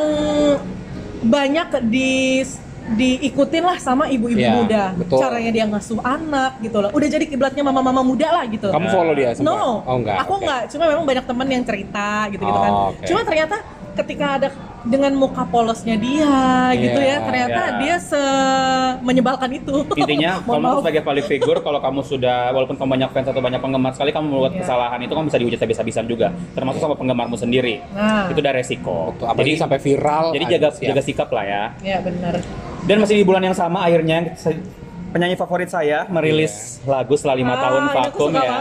banyak 1.19 1.67
di 1.87 2.43
diikutin 2.87 3.67
lah 3.67 3.77
sama 3.77 4.07
ibu-ibu 4.07 4.39
Iya, 4.39 4.55
muda 4.55 4.83
betul. 4.95 5.19
caranya 5.19 5.51
dia 5.51 5.65
ngasuh 5.67 5.99
anak 5.99 6.55
gitu 6.63 6.79
loh 6.79 6.87
udah 6.95 7.07
jadi 7.11 7.27
kiblatnya 7.27 7.59
mama-mama 7.59 7.99
muda 7.99 8.31
lah 8.31 8.47
gitu 8.47 8.71
Kamu 8.71 8.87
follow 8.87 9.11
dia 9.11 9.35
sempat? 9.35 9.43
No, 9.43 9.83
Oh 9.83 9.99
enggak. 9.99 10.23
aku 10.23 10.33
Oke. 10.33 10.41
enggak. 10.47 10.61
Cuma 10.71 10.83
memang 10.87 11.03
banyak 11.03 11.25
teman 11.27 11.47
yang 11.51 11.63
cerita 11.67 12.07
gitu-gitu 12.31 12.55
kan. 12.57 12.71
Oh, 12.71 12.87
oke. 12.95 13.03
Cuma 13.03 13.19
ternyata 13.27 13.55
ketika 13.91 14.25
ada 14.39 14.47
dengan 14.87 15.11
muka 15.13 15.43
polosnya 15.45 15.95
dia 15.95 16.31
gitu 16.73 16.97
Iya, 16.97 17.13
ya, 17.13 17.17
ternyata 17.21 17.61
iya. 17.61 17.77
dia 17.77 17.95
se 17.99 18.23
menyebalkan 18.99 19.49
itu. 19.53 19.83
Intinya 19.93 20.39
Mohon 20.47 20.61
kamu 20.63 20.77
sebagai 20.81 21.01
public 21.03 21.25
figure 21.27 21.59
kalau 21.59 21.79
kamu 21.79 21.99
sudah 22.01 22.51
walaupun 22.51 22.75
kamu 22.75 22.89
banyak 22.95 23.09
fans 23.11 23.27
atau 23.27 23.41
banyak 23.41 23.59
penggemar 23.59 23.91
sekali 23.91 24.11
kamu 24.11 24.25
membuat 24.25 24.53
Iya. 24.53 24.61
kesalahan 24.63 24.99
itu 24.99 25.13
kamu 25.13 25.25
bisa 25.27 25.37
dihujat 25.37 25.59
habis-habisan 25.61 26.05
juga 26.07 26.27
termasuk 26.51 26.79
sama 26.79 26.95
penggemarmu 26.95 27.35
sendiri. 27.35 27.83
Nah. 27.91 28.31
Itu 28.31 28.39
udah 28.39 28.53
resiko. 28.53 29.11
Betul, 29.13 29.25
apalagi 29.27 29.49
jadi 29.49 29.61
sampai 29.61 29.79
viral. 29.79 30.25
jadi 30.31 30.45
jaga 30.57 30.67
siap. 30.71 30.87
jaga 30.87 31.01
sikap 31.03 31.29
lah 31.29 31.45
ya. 31.45 31.63
Ya 31.83 31.97
benar. 31.99 32.33
Dan 32.87 33.03
masih 33.03 33.15
di 33.19 33.25
bulan 33.27 33.43
yang 33.43 33.53
sama 33.53 33.83
akhirnya 33.83 34.31
penyanyi 35.17 35.33
favorit 35.33 35.65
saya 35.65 36.05
merilis 36.13 36.77
lagu 36.85 37.17
setelah 37.17 37.41
lima 37.41 37.53
Ah, 37.57 37.61
tahun 37.65 37.81
ini 37.81 37.89
aku 37.89 37.97
vakum 37.97 38.31
ya. 38.37 38.53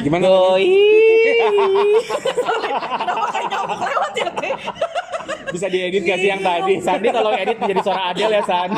Gimana? 0.00 0.24
Goi. 0.24 0.72
Kenapa 2.96 3.26
kayak 3.28 3.46
nyamuk 3.52 3.80
lewat 3.84 4.12
ya, 4.16 4.28
Teh? 4.40 4.54
Bisa 5.52 5.66
diedit 5.68 6.02
gak 6.08 6.16
sih 6.16 6.28
yang 6.32 6.40
tadi? 6.40 6.80
Sandi 6.80 7.08
kalau 7.12 7.36
edit 7.36 7.60
menjadi 7.60 7.80
suara 7.84 8.16
Adele 8.16 8.40
ya 8.40 8.42
San. 8.48 8.70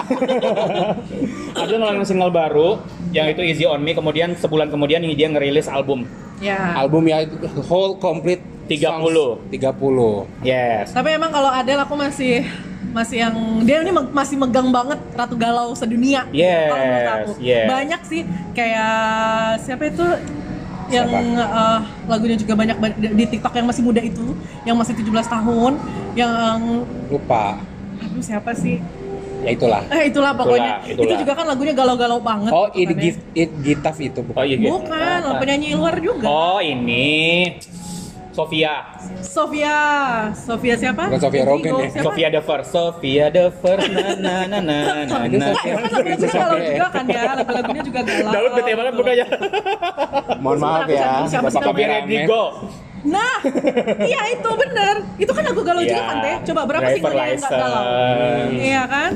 Adele 1.62 1.78
ngeluarin 1.78 2.02
single 2.02 2.34
baru 2.34 2.82
yang 3.14 3.30
itu 3.30 3.46
Easy 3.46 3.62
on 3.62 3.78
Me 3.78 3.94
kemudian 3.94 4.34
sebulan 4.34 4.66
kemudian 4.66 5.06
dia 5.06 5.28
ngerilis 5.30 5.70
album. 5.70 6.02
Ya. 6.42 6.74
Album 6.74 7.06
ya 7.06 7.22
whole 7.70 7.94
complete 8.02 8.42
30. 8.66 8.82
songs. 8.82 9.38
30. 9.54 10.42
Yes. 10.42 10.90
Tapi 10.90 11.14
emang 11.14 11.30
kalau 11.30 11.52
Adele 11.52 11.86
aku 11.86 11.94
masih 11.94 12.42
masih 12.90 13.16
yang 13.20 13.34
dia 13.62 13.80
ini 13.80 13.90
masih 13.90 14.34
megang 14.34 14.68
banget 14.68 14.98
Ratu 15.12 15.38
Galau 15.38 15.72
sedunia. 15.72 16.26
Yes, 16.28 16.68
Kalau 16.68 16.82
menurut 16.82 17.10
aku. 17.14 17.30
yes. 17.38 17.66
Banyak 17.66 18.00
sih 18.04 18.22
kayak 18.52 18.96
siapa 19.62 19.84
itu 19.86 20.06
yang 20.90 21.08
eh, 21.38 21.78
lagunya 22.04 22.36
juga 22.36 22.52
banyak 22.52 22.76
ba- 22.76 22.92
di 22.92 23.24
TikTok 23.24 23.54
yang 23.54 23.66
masih 23.66 23.82
muda 23.82 24.02
itu, 24.02 24.36
yang 24.62 24.76
masih 24.76 24.92
17 24.92 25.08
tahun, 25.24 25.72
yang 26.12 26.58
Lupa. 27.08 27.62
aduh 27.96 28.20
siapa 28.20 28.52
sih? 28.52 28.82
Ya 29.42 29.50
itulah. 29.50 29.82
Eh 29.90 30.06
itulah 30.06 30.36
pokoknya. 30.36 30.86
itulah. 30.86 31.02
Itu 31.02 31.14
juga 31.18 31.32
kan 31.34 31.46
lagunya 31.48 31.74
galau-galau 31.74 32.22
banget. 32.22 32.52
Oh, 32.54 32.70
it 32.70 32.86
gift 32.94 33.22
it 33.34 33.50
gitaf 33.58 33.98
itu 33.98 34.22
bukan. 34.22 34.38
Oh 34.38 34.46
gitu. 34.46 34.62
Bukan, 34.62 35.18
Apa? 35.24 35.38
penyanyi 35.42 35.74
luar 35.74 35.98
juga. 35.98 36.26
Oh 36.28 36.62
ini 36.62 37.50
Sofia. 38.32 38.74
Sofia, 39.20 39.76
Sofia 40.32 40.74
siapa? 40.80 41.04
Bukan 41.12 41.20
Sofia 41.20 41.44
Rogen 41.44 41.72
ya? 41.76 41.88
siapa? 41.92 42.04
Sofia 42.08 42.28
the 42.32 42.40
First. 42.40 42.68
Sofia 42.72 43.26
the 43.28 43.46
First. 43.60 43.92
Na 43.92 44.08
na 44.16 44.34
na 44.48 44.58
na 44.64 44.76
na 45.04 45.16
Itu 45.28 45.36
na. 45.36 45.52
Kan 45.52 46.16
juga 46.16 46.32
galau 46.32 46.56
Sofia 46.56 46.72
juga 46.72 46.88
kan 46.88 47.04
ya, 47.04 47.22
lagu-lagunya 47.36 47.82
juga 47.84 48.00
galau. 48.00 48.32
Daud 48.32 48.50
bete 48.56 48.72
banget 48.72 48.94
bukannya. 48.96 49.26
Mohon 50.40 50.58
maaf 50.64 50.88
ya. 50.88 51.10
Sih 51.28 51.36
Bapak. 51.36 51.76
Rodrigo. 51.76 52.44
Nah, 53.02 53.36
iya 54.00 54.20
itu 54.30 54.50
bener. 54.54 54.94
Itu 55.18 55.32
kan 55.34 55.42
lagu 55.42 55.60
galau 55.66 55.82
juga 55.82 56.00
Iya, 56.00 56.08
kan 56.08 56.16
teh. 56.22 56.36
Coba 56.48 56.60
berapa 56.64 56.88
singlenya 56.88 57.24
yang 57.28 57.40
nggak 57.42 57.52
galau? 57.52 57.84
Iya 58.56 58.82
kan? 58.88 59.10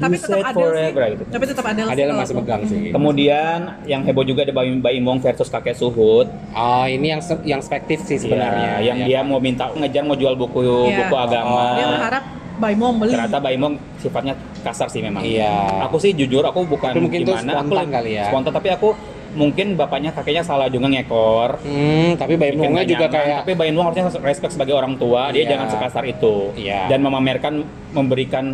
Tapi 0.00 0.16
tetap 0.16 0.38
ada 0.40 0.48
sih. 0.48 0.56
forever, 0.56 1.02
gitu. 1.12 1.22
Tapi 1.28 1.44
tetap 1.44 1.64
ada 1.66 1.80
Adele 1.86 2.12
masih 2.16 2.34
megang 2.34 2.62
sih. 2.64 2.80
Kemudian 2.88 3.58
yang 3.84 4.00
heboh 4.02 4.24
juga 4.24 4.40
ada 4.42 4.52
Baim 4.52 4.80
Baimong 4.80 5.20
versus 5.20 5.46
kakek 5.46 5.76
Suhut. 5.76 6.26
Oh, 6.50 6.84
ini 6.84 7.12
yang 7.12 7.20
yang 7.44 7.60
spektif 7.60 8.00
sih 8.02 8.16
sebenarnya. 8.16 8.80
Iya, 8.80 8.88
yang 8.88 8.96
Ya. 8.98 9.06
dia 9.06 9.20
mau 9.20 9.36
minta 9.38 9.68
ngejar 9.70 10.02
mau 10.02 10.16
jual 10.16 10.34
buku 10.34 10.60
Iya. 10.88 11.04
buku 11.04 11.14
agama. 11.14 11.64
Dia 11.76 11.86
berharap 11.90 12.24
Baimong 12.56 12.94
beli. 12.96 13.12
Ternyata 13.12 13.38
Baimong 13.38 13.74
sifatnya 13.96 14.34
kasar 14.60 14.88
sih 14.88 15.00
memang. 15.00 15.20
Iya. 15.20 15.84
Aku 15.84 15.96
sih 15.96 16.12
jujur 16.12 16.40
aku 16.42 16.64
bukan 16.64 16.92
mungkin 16.96 17.24
itu 17.24 17.32
gimana, 17.32 17.60
aku 17.60 17.72
spontan 17.72 17.88
kali 17.90 18.10
ya. 18.16 18.24
Spontan 18.28 18.52
tapi 18.52 18.68
aku 18.68 18.88
mungkin 19.32 19.74
bapaknya 19.74 20.10
kakeknya 20.10 20.42
salah 20.42 20.66
juga 20.66 20.86
ngekor. 20.86 21.60
Hmm, 21.60 22.14
tapi 22.14 22.34
Baim 22.34 22.54
bikin 22.54 22.62
Wongnya 22.66 22.84
juga 22.84 23.06
nyaman. 23.06 23.14
kayak 23.16 23.38
tapi 23.40 23.52
Baim 23.54 23.74
Wong 23.74 23.86
harusnya 23.86 24.04
respect 24.20 24.52
sebagai 24.52 24.72
orang 24.72 24.94
tua 24.94 25.30
dia 25.30 25.42
Iya. 25.42 25.50
jangan 25.50 25.66
sekasar 25.68 26.04
itu 26.04 26.50
Iya. 26.54 26.86
dan 26.86 27.00
memamerkan 27.00 27.54
memberikan 27.90 28.46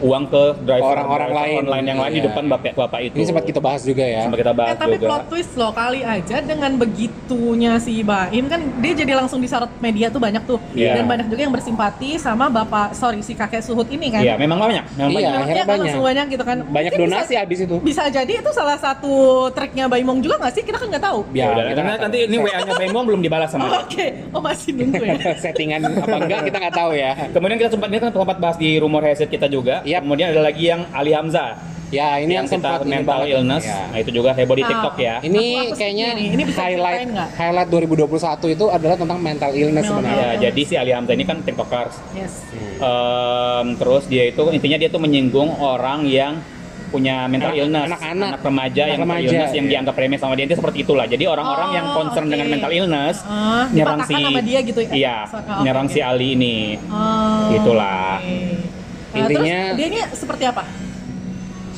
uang 0.00 0.24
ke 0.28 0.42
driver 0.62 0.86
Orang-orang 0.88 1.28
driver 1.28 1.42
lain. 1.44 1.56
online 1.60 1.84
yang 1.84 1.98
lain 1.98 2.12
di 2.12 2.20
Iya. 2.20 2.26
depan 2.28 2.44
bapak 2.46 2.72
bapak 2.76 3.00
itu 3.02 3.14
ini 3.16 3.24
sempat 3.24 3.44
kita 3.44 3.58
bahas 3.58 3.82
juga 3.82 4.02
ya. 4.02 4.22
Sempat 4.22 4.38
kita 4.40 4.52
bahas 4.52 4.70
Eh, 4.70 4.78
tapi 4.78 4.94
juga 4.94 5.06
plot 5.08 5.24
twist 5.28 5.52
loh 5.54 5.72
kali 5.72 6.00
aja 6.00 6.36
dengan 6.40 6.70
begitunya 6.74 7.72
si 7.76 8.00
Baim 8.00 8.44
kan 8.46 8.60
dia 8.78 8.92
jadi 8.94 9.12
langsung 9.14 9.38
disorot 9.38 9.70
media 9.78 10.08
tuh 10.08 10.18
banyak 10.18 10.42
tuh 10.44 10.58
Iya. 10.72 10.94
dan 10.96 11.04
banyak 11.06 11.26
juga 11.26 11.42
yang 11.42 11.52
bersimpati 11.52 12.16
sama 12.16 12.46
bapak 12.48 12.92
sorry 12.92 13.18
si 13.20 13.34
kakek 13.34 13.60
Suhut 13.60 13.86
ini 13.88 14.08
kan. 14.08 14.20
iya 14.20 14.34
memang 14.34 14.58
banyak 14.58 14.84
memang 14.94 15.10
Iya, 15.10 15.18
banyak 15.20 15.30
akhirnya 15.36 15.54
kan 15.56 15.68
banyak. 15.68 15.82
langsung 15.84 16.02
banyak 16.04 16.26
gitu 16.28 16.44
kan. 16.44 16.58
Banyak 16.64 16.90
Mungkin 16.92 17.02
donasi 17.04 17.28
bisa, 17.28 17.40
habis 17.40 17.58
itu. 17.60 17.76
bisa 17.80 18.02
jadi 18.08 18.32
itu 18.36 18.50
salah 18.52 18.76
satu 18.76 19.14
triknya 19.50 19.86
Baimong 19.86 20.22
juga 20.24 20.36
nggak 20.38 20.52
sih? 20.52 20.62
Kita 20.62 20.76
kan 20.76 20.88
nggak 20.88 21.04
tahu. 21.04 21.18
ya, 21.30 21.44
udah 21.46 21.62
kita 21.62 21.74
karena 21.74 21.90
nggak 21.90 22.02
nanti 22.02 22.18
tahu. 22.18 22.26
ini 22.26 22.36
WA-nya 22.40 22.72
Baim 22.74 22.92
Wong 22.92 23.04
belum 23.06 23.20
dibalas 23.20 23.48
sama 23.48 23.64
dia 23.64 23.80
Oke, 23.84 24.06
oh 24.30 24.40
masih 24.40 24.70
nunggu 24.72 25.04
ya. 25.04 25.14
settingan 25.44 25.80
apa 25.94 26.16
enggak 26.18 26.40
kita 26.44 26.56
nggak 26.58 26.74
tahu 26.74 26.90
ya. 26.94 27.10
kemudian 27.28 27.58
kita 27.58 27.70
sempat 27.70 27.88
ini 27.88 27.98
kan 27.98 28.10
sempat 28.10 28.38
bahas 28.38 28.56
di 28.56 28.70
rumor 28.76 29.00
headset 29.00 29.28
kita 29.28 29.46
juga 29.46 29.84
Yap. 29.84 30.00
kemudian 30.00 30.30
ada 30.30 30.42
lagi 30.42 30.64
yang 30.66 30.88
Ali 30.90 31.12
Hamzah 31.12 31.76
Ya, 31.86 32.18
ini 32.18 32.34
yang, 32.34 32.42
yang, 32.42 32.50
sempat 32.50 32.82
ini 32.82 32.90
mental 32.92 33.22
banget. 33.22 33.38
illness 33.38 33.64
Ya. 33.64 33.86
nah 33.86 33.98
itu 34.00 34.10
juga 34.10 34.34
heboh 34.34 34.56
di 34.56 34.64
Ah. 34.64 34.68
TikTok 34.68 34.94
ya 34.98 35.14
Ini 35.20 35.38
Aku- 35.38 35.62
aku 35.62 35.74
kayaknya. 35.78 36.08
Ini 36.16 36.42
bisa 36.42 36.60
highlight 36.60 37.06
highlight 37.32 37.68
2021 37.70 38.10
itu 38.50 38.64
adalah 38.66 38.96
tentang 38.96 39.18
mental 39.20 39.50
illness 39.52 39.84
Mental 39.84 40.02
sebenarnya. 40.02 40.26
Ya, 40.26 40.30
jadi 40.44 40.60
si 40.64 40.74
Ali 40.74 40.90
Hamzah 40.90 41.14
ini 41.14 41.22
kan 41.22 41.38
tiktokers 41.38 41.94
Yes. 42.12 42.42
Em, 42.76 43.66
terus 43.76 44.04
dia 44.04 44.26
itu 44.26 44.42
intinya 44.50 44.74
dia 44.76 44.88
tuh 44.88 44.98
menyinggung 44.98 45.54
orang 45.54 46.02
yang 46.04 46.42
punya 46.94 47.26
mental 47.26 47.50
Anak- 47.50 47.58
illness, 47.58 47.88
anak-anak. 47.90 48.28
anak 48.30 48.40
remaja 48.40 48.54
Anak 48.78 48.86
yang 48.86 49.00
mental 49.00 49.10
remaja, 49.10 49.26
illness 49.28 49.50
yang 49.50 49.66
iya. 49.66 49.72
dianggap 49.74 49.94
remeh 49.96 50.18
sama 50.20 50.32
dia 50.32 50.44
itu 50.44 50.54
seperti 50.54 50.78
itulah. 50.80 51.04
Jadi 51.04 51.24
orang-orang 51.26 51.68
yang 51.72 51.86
Oh, 51.86 51.94
concern 51.96 52.24
oke. 52.24 52.32
dengan 52.32 52.46
mental 52.48 52.70
illness 52.70 53.16
Ah, 53.20 53.66
nyerang 53.68 54.00
si 54.00 54.14
sama 54.14 54.40
dia 54.40 54.58
gitu 54.62 54.80
ya? 54.80 54.90
Iya, 54.94 55.16
So- 55.26 55.42
nyerang 55.60 55.86
oke, 55.86 55.92
si. 55.92 56.00
Ali 56.00 56.28
ini. 56.32 56.56
Oh, 56.86 57.50
Itulah. 57.52 58.22
oke. 58.22 58.30
Nah, 59.10 59.18
Intinya- 59.20 59.62
terus 59.66 59.76
dia 59.76 59.86
ini 59.88 59.98
seperti 60.12 60.44
apa? 60.44 60.62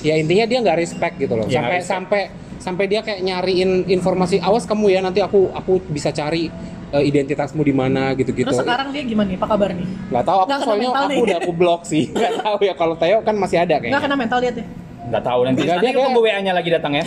Ya 0.01 0.15
intinya 0.15 0.45
dia 0.45 0.59
nggak 0.61 0.79
respect 0.79 1.15
gitu 1.17 1.35
loh. 1.35 1.47
Ya, 1.47 1.59
sampai 1.59 1.73
respect. 1.75 1.89
sampai 1.89 2.21
sampai 2.59 2.85
dia 2.87 3.01
kayak 3.01 3.21
nyariin 3.23 3.71
informasi 3.87 4.37
awas 4.39 4.63
kamu 4.63 4.91
ya 4.91 5.01
nanti 5.01 5.19
aku 5.19 5.49
aku 5.51 5.81
bisa 5.87 6.11
cari 6.11 6.53
eh, 6.89 7.03
identitasmu 7.03 7.59
di 7.61 7.73
mana 7.73 8.15
gitu-gitu. 8.15 8.47
Terus 8.47 8.63
sekarang 8.63 8.89
dia 8.91 9.03
gimana 9.03 9.27
nih? 9.27 9.37
Apa 9.37 9.47
kabar 9.49 9.75
nih? 9.75 9.87
Nggak 10.07 10.25
tahu 10.25 10.39
aku 10.39 10.47
Nggak 10.47 10.57
kena 10.57 10.67
soalnya 10.69 10.89
aku 10.89 11.03
nih. 11.05 11.19
udah 11.21 11.37
aku 11.37 11.53
blok 11.53 11.83
sih. 11.83 12.05
Nggak 12.15 12.33
tahu 12.39 12.59
ya 12.63 12.75
kalau 12.75 12.95
Theo 12.95 13.19
kan 13.21 13.35
masih 13.35 13.57
ada 13.59 13.67
Nggak 13.67 13.81
kayaknya. 13.83 14.01
kena 14.07 14.17
mental 14.17 14.39
dia 14.39 14.53
tuh. 14.55 14.65
Nggak 15.07 15.23
tahu 15.23 15.41
nanti. 15.43 15.61
Nggak, 15.63 15.71
nanti 15.71 15.83
dia 15.83 15.93
kayak- 15.93 15.99
tunggu 16.03 16.21
WA-nya 16.21 16.53
lagi 16.53 16.71
datang 16.71 16.93
ya. 16.93 17.05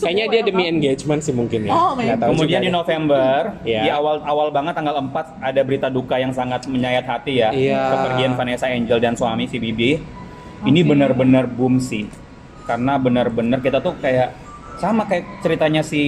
Kayaknya 0.00 0.24
dia 0.28 0.40
demi 0.44 0.64
engagement 0.66 1.20
sih 1.20 1.32
mungkin 1.32 1.60
ya. 1.64 1.72
Oh, 1.72 1.92
Nggak 1.94 2.18
tahu 2.18 2.30
Kemudian 2.34 2.48
juga 2.54 2.60
di 2.60 2.68
deh. 2.68 2.76
November, 2.76 3.36
Iya. 3.62 3.80
di 3.80 3.88
awal-awal 3.90 4.48
banget 4.50 4.72
tanggal 4.74 4.94
4 4.98 5.26
ada 5.40 5.60
berita 5.60 5.88
duka 5.88 6.16
yang 6.16 6.30
sangat 6.30 6.64
menyayat 6.66 7.04
hati 7.04 7.32
ya. 7.38 7.48
Iya. 7.50 7.80
Kepergian 7.90 8.32
Vanessa 8.34 8.66
Angel 8.66 8.98
dan 8.98 9.14
suami 9.14 9.44
si 9.44 9.56
Bibi. 9.56 9.96
Ini 10.62 10.80
benar-benar 10.82 11.48
boom 11.48 11.80
sih. 11.80 12.04
Karena 12.62 12.96
benar-benar 12.96 13.58
kita 13.58 13.80
tuh 13.80 13.96
kayak 13.96 14.36
sama 14.76 15.04
kayak 15.04 15.40
ceritanya 15.40 15.80
si 15.80 16.02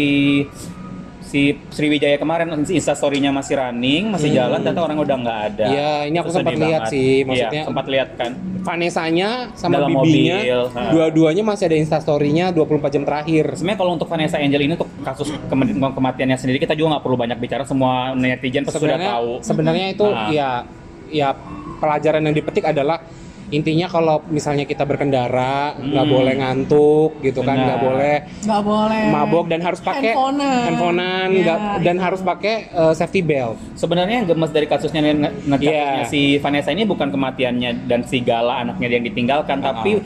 si 1.32 1.56
Sriwijaya 1.72 2.20
kemarin 2.20 2.52
Insta 2.52 2.92
story-nya 2.92 3.32
masih 3.32 3.56
running, 3.56 4.12
masih 4.12 4.28
Hmm. 4.28 4.36
jalan, 4.36 4.58
ternyata 4.60 4.82
orang 4.84 4.98
udah 5.00 5.16
nggak 5.16 5.40
ada. 5.48 5.64
Iya, 5.64 5.92
ini 6.04 6.16
aku 6.20 6.28
sempat 6.28 6.52
lihat 6.52 6.84
banget. 6.84 6.92
sih, 6.92 7.08
Iya, 7.08 7.24
maksudnya- 7.24 7.64
sempat 7.64 7.86
lihat 7.88 8.08
kan. 8.20 8.30
Vanessa-nya 8.62 9.28
sama 9.56 9.74
Dalam 9.74 9.90
bibinya 9.96 10.38
mobil, 10.38 10.60
dua-duanya 10.92 11.42
masih 11.42 11.64
ada 11.66 11.76
instastory-nya 11.80 12.52
24 12.52 12.92
jam 12.92 13.02
terakhir. 13.02 13.56
Sebenarnya 13.56 13.80
kalau 13.80 13.92
untuk 13.96 14.06
Vanessa 14.06 14.36
Angel 14.36 14.60
ini 14.60 14.72
untuk 14.76 14.92
kasus 15.00 15.32
kematian- 15.48 15.80
kematiannya 15.90 16.36
sendiri 16.36 16.60
kita 16.60 16.76
juga 16.76 16.94
nggak 16.94 17.02
perlu 17.02 17.16
banyak 17.16 17.38
bicara 17.40 17.64
semua 17.64 18.12
netizen 18.12 18.62
pasti 18.62 18.78
sudah 18.78 19.00
tahu. 19.00 19.40
sebenarnya 19.40 19.86
itu 19.90 20.06
Ah. 20.06 20.28
ya 20.28 20.50
ya 21.08 21.28
pelajaran 21.76 22.22
yang 22.22 22.32
dipetik 22.32 22.62
adalah 22.62 23.00
intinya 23.52 23.86
kalau 23.86 24.24
misalnya 24.26 24.64
kita 24.64 24.82
berkendara 24.82 25.76
nggak 25.76 26.02
Hmm. 26.02 26.10
boleh 26.10 26.34
ngantuk 26.34 27.20
gitu 27.20 27.40
kan 27.40 27.54
Benar. 27.54 27.66
nggak 27.68 27.80
boleh 27.80 28.16
Nggak 28.42 28.62
boleh. 28.64 29.04
mabok 29.06 29.46
dan 29.46 29.60
harus 29.60 29.80
pakai 29.80 30.10
Handphonean. 30.10 30.62
handphonean, 30.66 31.28
Ya, 31.30 31.40
nggak- 31.44 31.60
dan 31.82 31.94
itu. 31.94 32.02
harus 32.02 32.20
pakai 32.22 32.54
uh, 32.72 32.92
safety 32.92 33.20
belt 33.20 33.60
Sebenarnya 33.74 34.16
yang 34.18 34.26
gemes 34.26 34.50
dari 34.50 34.64
kasusnya 34.64 35.04
ngecatnya 35.04 36.00
Iya. 36.00 36.08
si 36.08 36.38
Vanessa 36.38 36.70
ini 36.70 36.82
bukan 36.82 37.08
kematiannya 37.08 37.84
dan 37.84 38.00
si 38.02 38.20
Gala 38.20 38.62
anaknya 38.62 38.88
yang 38.90 39.04
ditinggalkan, 39.04 39.58
Ah. 39.58 39.74
tapi 39.74 40.00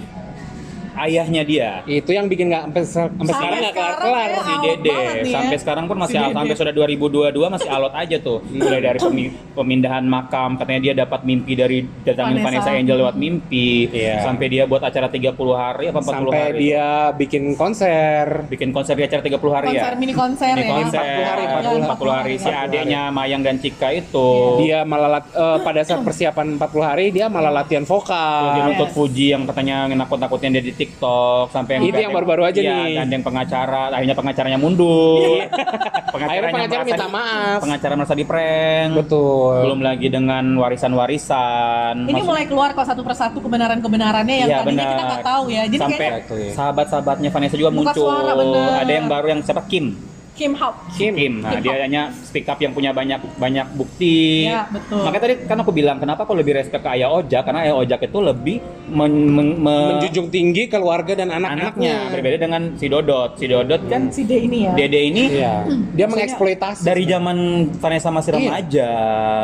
ayahnya 0.98 1.42
dia. 1.42 1.70
Itu 1.84 2.10
yang 2.10 2.26
bikin 2.26 2.48
nggak 2.48 2.62
sampai 2.66 2.82
sampai 2.84 3.26
sekarang 3.26 3.58
nggak 3.60 3.74
kelar-kelar. 3.74 4.28
ya. 4.28 4.38
si 4.38 4.52
Dede 4.58 4.90
ya. 4.90 5.12
sampai 5.30 5.56
sekarang 5.56 5.84
pun 5.84 5.96
masih 5.96 6.14
Si 6.14 6.18
al- 6.18 6.32
sampai 6.32 6.54
sudah 6.54 6.72
2022 6.72 7.46
masih 7.48 7.68
alot 7.68 7.92
aja 7.92 8.16
tuh 8.18 8.38
mulai 8.46 8.80
dari 8.80 8.98
pemi- 8.98 9.32
pemindahan 9.52 10.04
makam 10.04 10.56
katanya 10.56 10.80
dia 10.82 10.94
dapat 10.96 11.20
mimpi 11.22 11.52
dari 11.52 11.78
datangin 12.02 12.38
Vanessa. 12.38 12.62
Vanessa 12.62 12.70
Angel 12.72 12.96
lewat 12.96 13.16
mimpi 13.16 13.68
Iya. 13.88 14.22
sampai 14.22 14.46
dia 14.46 14.62
buat 14.64 14.80
acara 14.80 15.06
30 15.06 15.32
hari 15.52 15.84
apa 15.86 15.98
40 15.98 16.06
Sampai 16.06 16.40
hari 16.42 16.58
dia 16.62 16.86
bikin 17.12 17.42
konser. 17.54 18.24
bikin 18.46 18.70
konser 18.70 18.94
di 18.94 19.04
acara 19.04 19.20
30 19.20 19.52
hari 19.52 19.66
konser 19.68 19.84
ya 19.86 19.96
mini 19.96 20.12
konser 20.12 20.54
Mini 20.54 20.64
ya 20.64 20.74
konser 20.74 21.00
40 21.00 21.26
hari, 21.26 21.42
Ya, 21.42 21.50
40, 21.50 21.80
40 21.82 22.12
hari 22.12 22.32
si 22.32 22.42
40 22.42 22.48
hari. 22.48 22.64
adeknya 22.66 23.02
Mayang 23.10 23.42
dan 23.42 23.56
Cika 23.56 23.88
itu 23.92 24.28
Dia 24.58 24.78
malah 24.82 25.20
eh, 25.20 25.58
pada 25.60 25.80
saat 25.82 26.00
persiapan 26.00 26.46
40 26.56 26.82
hari 26.82 27.04
dia 27.10 27.26
malah 27.26 27.52
latihan 27.52 27.82
Terus 27.82 27.90
dia 27.90 27.96
vokal. 28.06 28.66
nuntut 28.66 28.84
Yes. 28.86 28.94
Fuji 28.96 29.26
yang 29.28 29.42
katanya 29.44 29.76
nakut-nakutin 29.88 30.50
dia 30.50 30.62
di 30.62 30.72
TikTok 30.86 31.44
sampai 31.50 31.82
Itu 31.82 31.98
yang 31.98 32.10
baru-baru 32.10 32.42
aja 32.44 32.56
iya, 32.56 32.76
nih. 32.80 32.94
gandeng 32.96 33.22
pengacara 33.22 33.90
akhirnya 33.90 34.14
pengacaranya 34.14 34.56
mundur 34.56 35.42
Akhirnya 36.16 36.48
pengacara 36.48 36.80
merasa 36.80 36.86
minta 36.88 37.04
di- 37.04 37.12
maaf. 37.12 37.58
pengacara 37.60 37.92
merasa 37.94 38.14
di 38.14 38.24
prank 38.24 38.90
Betul. 38.96 39.54
belum 39.62 39.80
lagi 39.80 40.06
dengan 40.08 40.44
warisan-warisan 40.56 41.94
ini 42.02 42.12
Maksud- 42.14 42.24
mulai 42.24 42.44
keluar 42.46 42.70
kok 42.72 42.86
satu 42.86 43.02
persatu 43.02 43.38
kebenaran-kebenarannya 43.38 44.36
yang 44.38 44.48
Iya, 44.48 44.58
tadinya 44.58 44.72
benar. 44.78 44.88
kita 44.88 45.02
nggak 45.04 45.24
tahu 45.24 45.44
ya 45.48 45.62
jadi 45.66 45.78
sampai 45.78 46.06
ya. 46.08 46.52
sahabat-sahabatnya 46.52 47.28
Vanessa 47.28 47.56
juga 47.56 47.70
Buka 47.70 47.78
muncul 47.84 48.06
suara, 48.06 48.32
bener. 48.32 48.70
ada 48.80 48.92
yang 48.92 49.06
baru 49.06 49.26
yang 49.28 49.40
siapa 49.42 49.62
Kim 49.66 49.98
Kim 50.36 50.52
Hao 50.52 50.72
Kim. 50.92 51.16
Kim. 51.16 51.34
Nah, 51.40 51.56
Kim 51.56 51.64
dia 51.64 51.80
hanya 51.80 52.02
speak 52.12 52.44
up 52.44 52.60
yang 52.60 52.70
punya 52.70 52.92
banyak 52.92 53.18
banyak 53.34 53.66
bukti. 53.72 54.44
Iya, 54.44 54.68
betul. 54.68 55.00
Makanya 55.00 55.22
tadi 55.22 55.34
kan 55.42 55.56
aku 55.58 55.72
bilang 55.72 55.96
kenapa 55.96 56.22
aku 56.22 56.32
lebih 56.32 56.52
respect 56.54 56.84
ke 56.84 56.90
Ayah 56.90 57.08
Ojak 57.10 57.42
karena 57.42 57.64
Ayah 57.64 57.74
Ojak 57.74 58.00
itu 58.02 58.18
lebih 58.18 58.56
men, 58.86 59.12
men- 59.26 59.56
me- 59.56 59.88
Menjunjung 59.96 60.28
tinggi 60.28 60.68
keluarga 60.68 61.12
dan 61.14 61.28
anaknya 61.28 61.72
anak-anaknya. 61.72 61.96
berbeda 62.12 62.36
dengan 62.38 62.62
si 62.76 62.86
Dodot. 62.86 63.30
Si 63.34 63.46
Dodot 63.46 63.80
kan 63.86 64.02
si 64.08 64.22
D 64.22 64.36
ini 64.38 64.58
ya 64.62 64.72
Dede 64.74 65.00
ini 65.02 65.24
Iya. 65.32 65.54
Dia 65.96 66.06
mengeksploitasi 66.06 66.82
dari 66.82 67.02
zaman 67.04 67.36
Vanessa 67.74 68.08
masih 68.10 68.30
Iya. 68.30 68.38
remaja. 68.38 68.90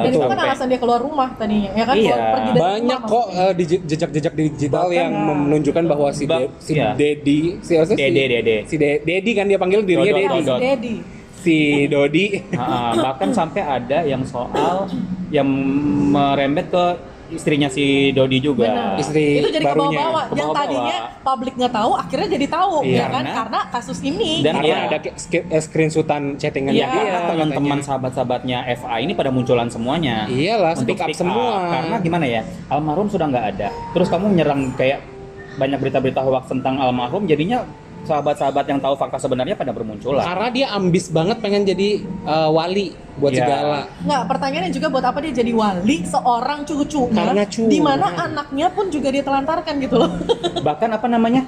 dan 0.03 0.11
itu 0.11 0.19
kan 0.21 0.39
alasan 0.39 0.67
dia 0.69 0.79
keluar 0.79 1.01
rumah 1.01 1.29
tadinya 1.35 1.71
ya 1.73 1.85
kan 1.85 1.95
Iya. 1.95 2.05
keluar 2.07 2.21
pergi 2.31 2.51
dari 2.51 2.61
banyak 2.61 3.01
rumah 3.01 3.11
kok 3.11 3.27
eh, 3.33 3.53
di 3.53 3.65
jejak-jejak 3.83 4.33
digital 4.35 4.85
Bahkan, 4.85 4.99
yang 4.99 5.13
menunjukkan 5.15 5.85
bahwa 5.87 6.09
si 6.11 6.25
De- 6.25 6.51
si 6.59 6.73
iya. 6.75 6.93
Dedi 6.93 7.41
si 7.61 7.73
apa 7.75 7.85
sih? 7.89 7.97
Dede, 7.97 8.23
Dede. 8.29 8.57
si 8.67 8.75
De- 8.77 9.01
Dedi 9.01 9.31
kan 9.33 9.47
dia 9.47 9.57
panggil 9.57 9.81
dirinya 9.83 10.13
Dodot, 10.13 10.21
Dedi 10.21 10.39
Dodot. 10.43 10.61
Daddy 10.83 10.97
si 11.39 11.57
Dodi 11.87 12.27
Ah, 12.59 12.95
bahkan 12.95 13.31
sampai 13.31 13.63
ada 13.63 14.03
yang 14.03 14.23
soal 14.23 14.91
yang 15.31 15.47
merembet 16.11 16.69
ke 16.69 16.85
istrinya 17.33 17.65
si 17.67 18.13
Dodi 18.13 18.39
juga. 18.39 18.69
Benar. 18.69 19.01
Istri 19.01 19.41
itu 19.41 19.49
jadi 19.51 19.65
barunya. 19.65 20.05
kebawa-bawa 20.05 20.21
yang 20.21 20.29
Kebawa-bawa. 20.29 20.61
tadinya 20.61 20.97
publik 21.25 21.55
nggak 21.57 21.73
tahu 21.73 21.91
akhirnya 21.97 22.29
jadi 22.29 22.47
tahu 22.47 22.75
Iya, 22.85 22.93
ya 22.93 23.01
kan 23.01 23.11
karena- 23.17 23.33
karena 23.33 23.61
kasus 23.73 23.99
ini 24.05 24.31
Dan 24.45 24.53
karena 24.55 24.69
iya. 24.69 24.77
ada 24.85 24.99
eh, 25.49 25.63
screenshotan 25.65 26.23
chattingan 26.37 26.73
Iya. 26.77 26.87
dia 26.87 26.93
Karena 26.93 27.21
teman-teman 27.27 27.79
sahabat-sahabatnya 27.81 28.59
FA 28.77 28.97
ini 29.01 29.17
pada 29.17 29.33
munculan 29.33 29.73
semuanya. 29.73 30.29
Iyalah, 30.29 30.77
Untuk 30.77 30.93
speak 30.93 31.01
up 31.01 31.09
semua. 31.17 31.73
Karena 31.73 31.97
gimana 31.99 32.27
ya, 32.29 32.43
almarhum 32.69 33.09
sudah 33.09 33.27
nggak 33.27 33.47
ada. 33.57 33.69
Terus 33.91 34.13
kamu 34.13 34.25
menyerang 34.29 34.61
kayak 34.77 35.01
banyak 35.53 35.79
berita-berita 35.81 36.21
hoax 36.21 36.53
tentang 36.53 36.77
almarhum, 36.77 37.25
jadinya 37.25 37.65
sahabat-sahabat 38.03 38.65
yang 38.67 38.79
tahu 38.79 38.95
fakta 38.95 39.17
sebenarnya 39.17 39.55
pada 39.55 39.71
bermunculan. 39.71 40.23
karena 40.23 40.49
dia 40.51 40.67
ambis 40.71 41.07
banget 41.09 41.39
pengen 41.39 41.63
jadi 41.63 41.89
eh, 42.03 42.51
wali 42.51 42.91
buat 43.15 43.31
Iya. 43.31 43.41
segala 43.41 43.79
Nggak, 44.03 44.23
pertanyaannya 44.27 44.73
juga 44.73 44.87
buat 44.89 45.05
apa 45.05 45.19
dia 45.21 45.33
jadi 45.35 45.53
wali 45.53 45.97
seorang 46.03 46.65
cucunya 46.65 47.13
Karena 47.15 47.45
curang. 47.45 47.71
di 47.71 47.79
mana 47.79 48.07
anaknya 48.19 48.67
pun 48.69 48.87
juga 48.89 49.09
ditelantarkan 49.09 49.75
gitu 49.79 49.97
loh. 49.97 50.11
Bahkan 50.59 50.89
apa 50.93 51.07
namanya? 51.07 51.43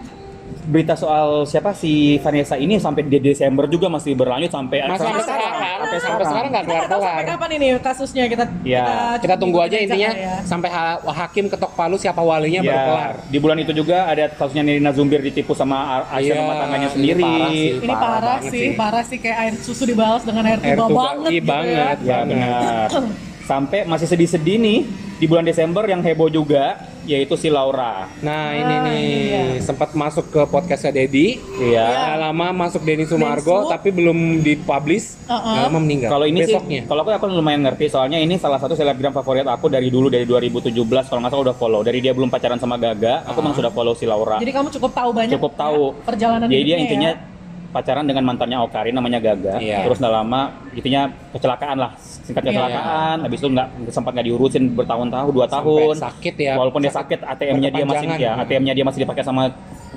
Berita 0.65 0.95
soal 0.95 1.45
siapa 1.45 1.71
si 1.71 1.93
Vanessa 2.19 2.57
ini 2.57 2.77
sampai 2.77 3.05
di 3.05 3.19
Desember 3.19 3.65
juga 3.67 3.87
masih 3.87 4.13
berlanjut 4.13 4.49
sampai 4.49 4.81
Masih 4.83 5.05
sampai 5.05 5.23
sekarang 5.23 5.53
kan? 5.53 5.79
Sampai 5.85 6.25
sekarang 6.25 6.51
nggak 6.51 6.65
Kita 6.65 6.73
nggak 6.73 6.89
tahu 6.89 7.01
sampai 7.01 7.13
kelar-kelar. 7.15 7.37
kapan 7.37 7.51
ini 7.53 7.67
kasusnya 7.79 8.25
kita 8.25 8.45
Iya. 8.63 8.85
kita 9.19 9.35
tunggu 9.37 9.59
aja 9.61 9.77
intinya 9.77 10.11
ya. 10.11 10.35
sampai 10.43 10.69
ha- 10.69 11.01
hakim 11.05 11.47
ketok 11.47 11.73
palu 11.73 11.95
siapa 11.95 12.19
walinya 12.19 12.61
baru 12.61 12.73
Ya, 12.73 12.85
kelar 12.87 13.13
di 13.27 13.39
bulan 13.39 13.59
itu 13.59 13.73
juga 13.73 14.05
ada 14.05 14.25
kasusnya 14.31 14.63
Nirina 14.63 14.91
Zumbir 14.91 15.21
ditipu 15.21 15.53
sama 15.53 15.77
Aisyah 16.09 16.23
Iya, 16.25 16.35
rumah 16.39 16.57
tangganya 16.57 16.89
ini 16.89 16.95
sendiri. 16.95 17.23
parah 17.23 17.51
sih. 17.51 17.69
Ini 17.75 17.87
Parah 17.87 18.01
parah, 18.01 18.21
banget 18.35 18.43
sih, 18.47 18.63
sih. 18.63 18.73
parah 18.75 19.05
sih 19.05 19.19
kayak 19.19 19.37
air 19.39 19.55
susu 19.59 19.85
dibalas 19.85 20.23
dengan 20.23 20.43
air 20.45 20.59
Air 20.59 20.75
tuba 20.75 20.87
tuba, 20.87 21.03
banget 21.05 21.31
iya 21.31 21.37
gitu 21.37 21.51
banget. 21.51 21.97
ya. 21.99 22.09
Ya 22.09 22.19
benar. 22.25 22.89
Sampai 23.45 23.85
masih 23.85 24.07
sedih-sedih 24.07 24.57
nih 24.57 24.79
di 25.15 25.27
bulan 25.27 25.43
Desember 25.43 25.85
yang 25.85 26.01
heboh 26.01 26.27
juga 26.27 26.77
yaitu 27.05 27.37
si 27.37 27.47
Laura. 27.47 28.09
nah 28.19 28.51
ini 28.51 28.65
Ah, 28.65 28.81
nih 28.83 29.05
iya. 29.29 29.43
sempat 29.61 29.93
masuk 29.93 30.25
ke 30.27 30.41
podcastnya 30.47 30.89
Dedi 30.91 31.37
Iya. 31.55 31.85
Nggak 31.85 32.19
lama 32.23 32.47
masuk 32.59 32.81
Denny 32.81 33.05
Sumargo 33.05 33.69
tapi 33.69 33.93
belum 33.93 34.17
dipublish 34.41 35.21
Uh-uh. 35.23 35.37
nggak 35.37 35.65
lama 35.69 35.79
meninggal 35.79 36.09
Kalau 36.09 36.25
ini 36.25 36.41
besoknya 36.41 36.81
sih, 36.81 36.89
kalau 36.89 37.05
aku 37.05 37.13
aku 37.13 37.27
lumayan 37.31 37.61
ngerti 37.61 37.87
soalnya 37.87 38.17
ini 38.17 38.37
salah 38.37 38.57
satu 38.57 38.73
selebgram 38.73 39.13
favorit 39.13 39.45
aku 39.45 39.69
dari 39.69 39.87
dulu 39.87 40.09
dari 40.09 40.25
2017 40.25 40.73
kalau 41.05 41.21
nggak 41.21 41.31
salah 41.31 41.45
udah 41.45 41.57
follow. 41.57 41.81
Dari 41.81 42.01
dia 42.01 42.11
belum 42.11 42.33
pacaran 42.33 42.57
sama 42.57 42.75
Gaga, 42.75 43.29
aku 43.29 43.39
memang 43.39 43.53
sudah 43.55 43.69
follow 43.69 43.93
si 43.93 44.05
Laura. 44.05 44.41
Jadi 44.41 44.51
kamu 44.51 44.73
cukup 44.73 44.91
tahu 44.91 45.11
banyak 45.13 45.37
Cukup 45.37 45.53
tahu. 45.55 45.83
ya, 45.93 46.01
perjalanan 46.03 46.47
Jadi 46.49 46.63
dia 46.65 46.77
intinya 46.81 47.11
ya. 47.13 47.34
Pacaran 47.75 48.07
dengan 48.07 48.23
mantannya 48.23 48.63
Okarin 48.63 48.95
namanya 48.95 49.19
Gaga. 49.19 49.59
Iya. 49.59 49.83
Terus 49.83 49.99
nggak 49.99 50.15
lama 50.15 50.41
intinya 50.71 51.03
kecelakaan 51.35 51.77
lah, 51.77 51.91
singkat 51.99 52.41
Iya. 52.41 52.51
kecelakaan. 52.55 53.17
Habis 53.27 53.39
itu 53.43 53.49
nggak 53.51 53.69
sempat 53.91 54.11
nggak 54.15 54.27
diurusin 54.27 54.65
bertahun-tahun, 54.73 55.29
dua 55.29 55.47
Sampai 55.47 55.67
tahun. 55.83 55.95
sakit 55.99 56.35
ya 56.39 56.53
Walaupun 56.55 56.81
dia 56.81 56.93
sakit, 56.95 57.19
ATM-nya 57.21 57.69
dia 57.69 57.85
masih 57.85 58.07
ya, 58.15 58.33
ATM-nya 58.39 58.73
dia 58.73 58.85
masih 58.85 59.01
dipakai 59.03 59.21
sama 59.21 59.51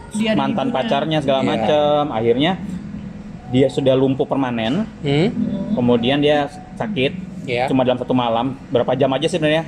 Dia 0.10 0.34
di 0.34 0.40
mantan 0.40 0.72
pacarnya 0.72 1.20
segala 1.20 1.44
Iya. 1.44 1.50
macem. 1.52 2.04
Akhirnya 2.10 2.52
dia 3.48 3.68
sudah 3.70 3.94
lumpuh 3.94 4.26
permanen. 4.26 4.88
hmm? 5.00 5.28
Kemudian 5.72 6.18
dia 6.18 6.50
sakit 6.74 7.12
Iya. 7.46 7.70
cuma 7.70 7.84
dalam 7.84 7.96
satu 7.96 8.12
malam, 8.12 8.58
berapa 8.68 8.92
jam 8.94 9.08
aja 9.10 9.24
sih 9.24 9.38
sebenarnya? 9.38 9.64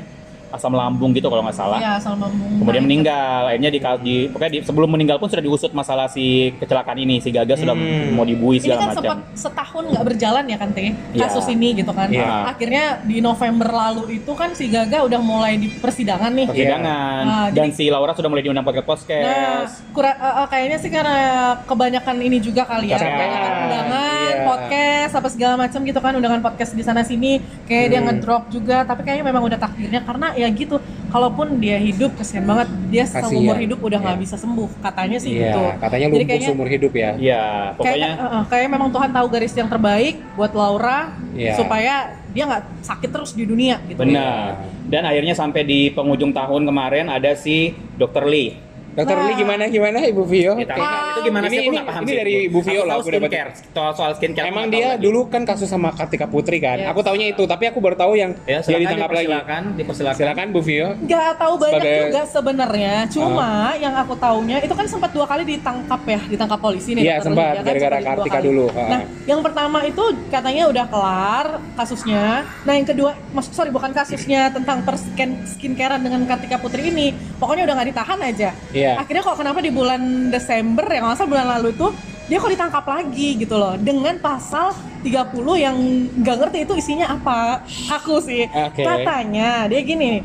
Asam 0.50 0.74
lambung 0.74 1.12
gitu 1.12 1.28
kalau 1.28 1.42
nggak 1.42 1.54
salah. 1.54 1.78
Iya, 1.78 1.92
asal 1.98 2.14
lambung. 2.16 2.60
Kemudian 2.60 2.84
meninggal. 2.84 3.42
Akhirnya 3.48 3.70
di, 3.70 3.80
di 4.02 4.16
pokoknya 4.28 4.52
di, 4.52 4.60
sebelum 4.62 4.90
meninggal 4.90 5.18
pun 5.18 5.28
sudah 5.28 5.42
diusut 5.42 5.72
masalah 5.72 6.10
si 6.10 6.52
kecelakaan 6.58 6.98
ini. 6.98 7.20
Si 7.20 7.30
Gaga 7.30 7.54
sudah 7.54 7.74
Hmm. 7.74 8.12
mau 8.12 8.26
dibui 8.26 8.58
Ini 8.58 8.64
segala 8.66 8.80
kan 8.80 8.88
macam. 8.90 9.00
sempat 9.00 9.20
setahun 9.34 9.84
nggak 9.88 10.04
berjalan 10.06 10.44
ya 10.46 10.58
kan 10.58 10.70
Teh 10.72 10.92
Iya. 11.14 11.22
kasus 11.24 11.46
ini 11.48 11.74
gitu 11.76 11.92
kan. 11.92 12.10
Iya. 12.10 12.50
Akhirnya 12.50 12.84
di 13.02 13.18
November 13.20 13.70
lalu 13.70 14.18
itu 14.18 14.32
kan 14.34 14.52
si 14.52 14.68
Gaga 14.68 15.06
udah 15.06 15.20
mulai 15.20 15.56
di 15.56 15.70
persidangan 15.70 16.32
nih. 16.34 16.48
Persidangan. 16.50 17.22
Ah, 17.24 17.48
Dan 17.50 17.70
jadi- 17.70 17.76
si 17.76 17.84
Laura 17.88 18.12
sudah 18.12 18.28
mulai 18.28 18.42
diundang 18.42 18.66
podcast 18.66 19.06
Nah, 19.10 19.64
kura- 19.92 20.18
eh, 20.18 20.48
kayaknya 20.48 20.78
sih 20.78 20.90
karena 20.90 21.16
kebanyakan 21.64 22.16
ini 22.20 22.38
juga 22.40 22.64
kali 22.64 22.90
ya. 22.90 22.98
Kebanyakan 22.98 23.52
undangan, 23.62 24.34
Iya. 24.34 24.44
podcast, 24.44 25.14
apa 25.14 25.28
segala 25.30 25.54
macam 25.56 25.80
gitu 25.82 26.00
kan, 26.00 26.12
undangan 26.12 26.42
podcast 26.42 26.72
di 26.74 26.82
sana 26.82 27.02
sini. 27.02 27.38
Kayak 27.66 27.86
dia 27.88 28.00
Hmm. 28.00 28.08
ngedrop 28.10 28.44
juga, 28.50 28.82
tapi 28.84 29.02
kayaknya 29.04 29.26
memang 29.26 29.44
udah 29.46 29.58
takdirnya 29.58 30.02
karena 30.02 30.28
ya 30.40 30.50
gitu. 30.50 30.80
Kalaupun 31.10 31.58
dia 31.58 31.76
hidup 31.76 32.14
kasihan 32.16 32.46
banget, 32.46 32.70
dia 32.88 33.02
Kasihan. 33.04 33.28
seumur 33.28 33.58
hidup 33.58 33.80
udah 33.82 33.98
nggak 33.98 34.16
Iya. 34.16 34.24
bisa 34.24 34.36
sembuh. 34.38 34.70
Katanya 34.78 35.18
sih 35.18 35.32
Iya, 35.34 35.42
gitu. 35.50 35.62
katanya 35.76 36.06
Jadi 36.06 36.14
lumpuh 36.14 36.28
kayaknya- 36.30 36.50
seumur 36.54 36.68
hidup 36.70 36.94
ya 36.94 37.10
Iya, 37.18 37.44
pokoknya 37.74 37.90
Kayaknya, 37.90 38.12
eh, 38.14 38.30
eh, 38.30 38.44
kayaknya 38.46 38.70
memang 38.72 38.90
Tuhan 38.90 39.10
tahu 39.10 39.28
garis 39.28 39.54
yang 39.54 39.70
terbaik 39.70 40.16
buat 40.34 40.52
Laura 40.54 41.00
Iya. 41.34 41.54
supaya 41.58 41.94
dia 42.30 42.44
nggak 42.46 42.64
sakit 42.86 43.10
terus 43.10 43.32
di 43.34 43.44
dunia 43.44 43.82
gitu. 43.84 43.98
benar. 43.98 44.62
Dan 44.86 45.02
akhirnya 45.04 45.34
sampai 45.34 45.66
di 45.66 45.90
penghujung 45.90 46.30
tahun 46.30 46.62
kemarin 46.64 47.10
ada 47.10 47.34
si 47.34 47.74
Dr. 47.98 48.26
Lee. 48.26 48.69
Dokter 48.90 49.16
Nah. 49.16 49.26
Lee 49.26 49.36
gimana 49.36 49.64
gimana 49.66 49.98
Ibu 50.02 50.24
Vio? 50.24 50.54
Kita 50.56 50.76
itu 50.76 51.20
gimana 51.24 51.46
Ini- 51.46 51.52
sih? 51.52 51.60
Aku 51.60 51.70
ini- 51.70 51.80
paham 51.86 52.02
ini 52.02 52.10
sih. 52.10 52.18
dari 52.18 52.34
Aku 52.40 52.50
Bu 52.50 52.60
Vio 52.62 52.82
lah, 52.84 52.96
aku 52.96 53.10
dapat-. 53.10 53.32
Soal, 53.70 53.92
soal 53.94 54.12
skincare. 54.14 54.46
Emang 54.48 54.66
dia 54.68 54.88
lagi. 54.94 55.04
dulu 55.04 55.20
kan 55.28 55.42
kasus 55.44 55.66
sama 55.66 55.90
Kartika 55.92 56.26
Putri 56.26 56.58
kan. 56.58 56.78
Yes. 56.78 56.90
Aku 56.90 57.00
taunya 57.00 57.28
itu, 57.28 57.44
tapi 57.44 57.66
aku 57.66 57.80
baru 57.80 57.96
tahu 57.96 58.14
yang 58.14 58.32
ya, 58.44 58.60
dia 58.60 58.66
silakan 58.66 58.82
ditangkap 58.82 59.10
lagi. 59.10 59.26
dipersilakan, 59.26 59.62
dipersilakan. 59.76 60.18
Silakan 60.18 60.48
Bu 60.50 60.60
Vio. 60.60 60.88
Nggak 61.00 61.30
tahu 61.36 61.54
banyak 61.56 61.74
Sebagai- 61.80 62.02
juga 62.06 62.22
sebenarnya. 62.26 62.94
Cuma 63.10 63.50
yang 63.76 63.94
aku 63.96 64.14
taunya 64.16 64.58
itu 64.60 64.74
kan 64.74 64.86
sempat 64.86 65.12
dua 65.12 65.26
kali 65.26 65.44
ditangkap 65.48 66.02
ya, 66.04 66.20
ditangkap 66.26 66.60
polisi 66.60 66.90
nih. 66.94 67.04
Iya, 67.04 67.16
sempat, 67.20 67.54
ya 67.56 67.62
kan, 67.62 67.66
gara-gara 67.70 67.98
Kartika 68.02 68.36
kali. 68.36 68.46
dulu, 68.46 68.66
ah. 68.70 68.88
Nah, 68.90 69.02
yang 69.24 69.40
pertama 69.40 69.80
itu 69.84 70.04
katanya 70.28 70.64
udah 70.68 70.86
kelar 70.88 71.46
kasusnya. 71.76 72.24
Nah, 72.64 72.74
yang 72.74 72.88
kedua, 72.88 73.12
maksud 73.32 73.54
sorry 73.54 73.70
bukan 73.70 73.92
kasusnya 73.92 74.50
tentang 74.50 74.82
perskin 74.82 75.46
skincarean 75.46 76.02
dengan 76.02 76.22
Kartika 76.26 76.58
Putri 76.58 76.90
ini. 76.90 77.12
Pokoknya 77.38 77.64
udah 77.64 77.76
nggak 77.76 77.90
ditahan 77.90 78.20
aja. 78.22 78.50
Iya. 78.80 78.94
Akhirnya 78.96 79.24
kok 79.28 79.38
kenapa 79.38 79.60
di 79.60 79.72
bulan 79.76 80.32
Desember 80.32 80.86
ya 80.88 81.00
nggak 81.04 81.18
salah 81.20 81.30
bulan 81.30 81.48
lalu 81.60 81.68
itu 81.76 81.88
dia 82.30 82.38
kok 82.38 82.52
ditangkap 82.54 82.86
lagi 82.86 83.30
gitu 83.42 83.56
loh 83.58 83.74
dengan 83.82 84.16
pasal 84.22 84.70
30 85.02 85.42
yang 85.58 85.76
nggak 86.22 86.38
ngerti 86.46 86.58
itu 86.62 86.74
isinya 86.78 87.18
apa 87.18 87.66
aku 87.90 88.22
sih 88.22 88.46
Oke. 88.46 88.86
katanya 88.86 89.66
dia 89.66 89.82
gini 89.82 90.22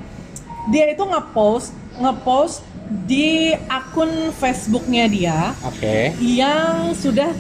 dia 0.68 0.92
itu 0.92 1.00
ngepost 1.00 1.72
ngepost 1.96 2.60
di 3.08 3.56
akun 3.72 4.28
Facebooknya 4.36 5.08
dia 5.08 5.38
Oke. 5.64 6.12
yang 6.20 6.92
sudah 6.92 7.32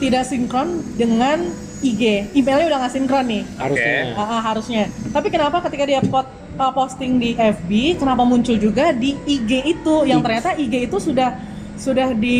tidak 0.00 0.24
sinkron 0.24 0.80
dengan 0.96 1.44
IG 1.84 2.32
emailnya 2.32 2.66
udah 2.74 2.78
nggak 2.82 2.94
sinkron 2.96 3.26
nih 3.28 3.42
Harusnya. 3.54 4.18
Ah, 4.18 4.22
ah, 4.22 4.40
harusnya. 4.50 4.90
Tapi 5.14 5.28
kenapa 5.30 5.62
ketika 5.70 5.84
dia 5.86 6.00
pot, 6.02 6.26
uh, 6.58 6.72
posting 6.74 7.16
di 7.16 7.30
FB, 7.32 7.70
kenapa 7.96 8.26
muncul 8.26 8.58
juga 8.58 8.90
di 8.90 9.14
IG 9.24 9.50
itu 9.78 9.94
yang 10.04 10.20
ternyata 10.20 10.58
IG 10.58 10.90
itu 10.90 10.98
sudah 10.98 11.38
sudah 11.78 12.10
di 12.10 12.38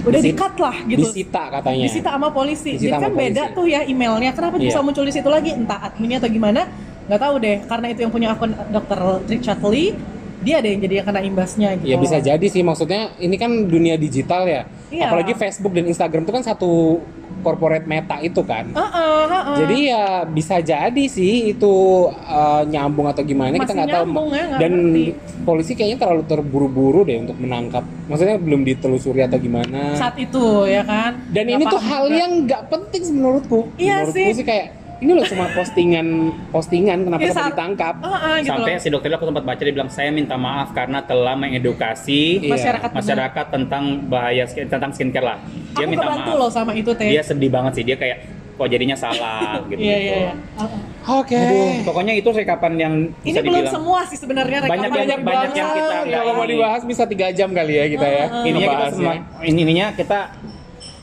udah 0.00 0.20
di 0.24 0.32
cut 0.32 0.56
lah 0.56 0.76
gitu. 0.88 1.04
Disita 1.04 1.52
katanya. 1.60 1.84
Disita 1.84 2.08
sama 2.16 2.32
polisi. 2.32 2.80
Disita 2.80 2.96
Jadi 2.96 3.04
kan 3.04 3.12
beda 3.12 3.42
polisi. 3.52 3.56
tuh 3.60 3.66
ya 3.68 3.80
emailnya. 3.84 4.32
Kenapa 4.32 4.56
bisa 4.56 4.80
Iya. 4.80 4.84
muncul 4.84 5.04
di 5.04 5.12
situ 5.12 5.28
lagi? 5.28 5.52
Entah 5.52 5.92
adminnya 5.92 6.18
atau 6.24 6.30
gimana? 6.32 6.64
Nggak 7.06 7.20
tahu 7.20 7.34
deh. 7.38 7.56
Karena 7.68 7.86
itu 7.92 8.00
yang 8.00 8.12
punya 8.12 8.28
akun 8.32 8.56
Dr. 8.72 9.00
Richard 9.28 9.60
Lee, 9.68 9.92
dia 10.40 10.64
ada 10.64 10.68
yang 10.72 10.80
jadi 10.80 10.94
yang 11.04 11.06
kena 11.06 11.20
imbasnya 11.20 11.68
gitu. 11.76 11.88
Ya 11.92 11.96
bisa 12.00 12.16
jadi 12.16 12.46
sih 12.48 12.64
maksudnya 12.64 13.12
ini 13.20 13.36
kan 13.36 13.52
dunia 13.68 14.00
digital 14.00 14.48
ya. 14.48 14.64
Iya. 14.88 15.12
Apalagi 15.12 15.36
Facebook 15.36 15.76
dan 15.76 15.84
Instagram 15.84 16.24
itu 16.24 16.32
kan 16.32 16.42
satu 16.42 17.04
corporate 17.46 17.86
meta 17.86 18.18
itu 18.18 18.42
kan. 18.42 18.66
Heeh, 18.68 19.22
heeh. 19.24 19.56
Jadi 19.56 19.78
ya 19.86 20.04
bisa 20.26 20.58
jadi 20.58 21.04
sih 21.06 21.54
itu 21.54 21.74
uh, 22.10 22.66
nyambung 22.66 23.06
atau 23.06 23.22
gimana 23.22 23.54
kita 23.54 23.62
Masih 23.64 23.76
nggak 23.78 23.94
tahu. 23.94 24.06
ya, 24.28 24.44
nggak 24.44 24.58
Dan 24.58 24.72
ngerti. 24.90 25.04
polisi 25.42 25.72
kayaknya 25.72 25.98
terlalu 26.02 26.22
terburu-buru 26.26 27.00
deh 27.02 27.22
untuk 27.22 27.38
menangkap. 27.38 27.86
Maksudnya 28.06 28.36
belum 28.36 28.60
ditelusuri 28.62 29.22
atau 29.22 29.38
gimana. 29.38 29.94
saat 29.94 30.18
itu 30.18 30.42
ya 30.66 30.82
kan. 30.82 31.22
Dan 31.30 31.46
Nggak 31.46 31.56
ini 31.56 31.64
tuh 31.68 31.80
hal 31.80 32.04
juga. 32.04 32.18
yang 32.18 32.32
nggak 32.42 32.62
penting 32.66 33.00
sih 33.00 33.14
menurutku. 33.14 33.58
Iya 33.76 33.96
menurutku 34.02 34.18
sih. 34.34 34.42
kayak 34.42 34.66
ini 34.98 35.12
loh 35.12 35.24
cuma 35.24 35.44
postingan 35.50 36.06
postingan 36.48 36.98
kenapa 37.02 37.20
sampai 37.22 37.34
saat- 37.34 37.52
ditangkap? 37.52 37.94
Heeh, 37.98 38.36
gitu 38.38 38.50
Sampai 38.50 38.72
loh. 38.72 38.80
si 38.80 38.88
dokter 38.88 39.08
aku 39.10 39.24
sempat 39.24 39.44
baca 39.44 39.60
dia 39.60 39.70
bilang 39.70 39.88
saya 39.88 40.10
minta 40.10 40.34
maaf 40.34 40.68
karena 40.70 40.98
telah 41.00 41.34
mengedukasi 41.34 42.22
Iya. 42.38 42.50
Masyarakat 42.50 42.90
masyarakat 42.90 43.46
tentang 43.50 43.84
bahaya 44.06 44.44
skin- 44.44 44.66
tentang 44.66 44.90
skincare 44.90 45.26
lah. 45.26 45.38
Dia 45.72 45.84
Aku 45.84 45.90
minta 45.90 46.06
maaf. 46.06 46.32
loh 46.34 46.48
sama 46.48 46.72
itu 46.72 46.90
teh. 46.90 47.08
Dia 47.08 47.20
sedih 47.20 47.48
banget 47.48 47.72
sih. 47.74 47.84
Dia 47.84 47.94
kayak 47.94 48.18
kok 48.56 48.66
jadinya 48.66 48.96
salah 48.96 49.60
gitu. 49.68 49.76
Iya 49.78 49.96
iya. 49.98 50.16
Heeh. 50.32 50.80
Oke. 51.06 51.40
Pokoknya 51.82 52.12
itu 52.12 52.26
rekapan 52.26 52.72
yang 52.74 52.94
Ini 53.20 53.28
bisa 53.28 53.40
belum 53.40 53.52
dibilang. 53.60 53.68
semua 53.70 54.00
sih 54.02 54.16
sebenarnya 54.16 54.58
Banyak 54.64 54.72
rekaman. 54.86 55.06
yang- 55.06 55.22
banyak 55.22 55.50
yang 55.52 55.68
kita 55.70 55.94
Ya, 56.02 56.16
kalau 56.16 56.32
mau 56.34 56.42
ini. 56.42 56.52
dibahas 56.52 56.82
bisa 56.82 57.02
tiga 57.04 57.28
jam 57.30 57.48
kali 57.50 57.72
ya 57.74 57.84
kita 57.86 58.06
ya. 58.06 58.24
ininya 58.42 58.66
kita 58.70 58.86
semua 58.90 59.14
ini 59.42 59.58
ininya 59.60 59.86
kita 59.92 60.18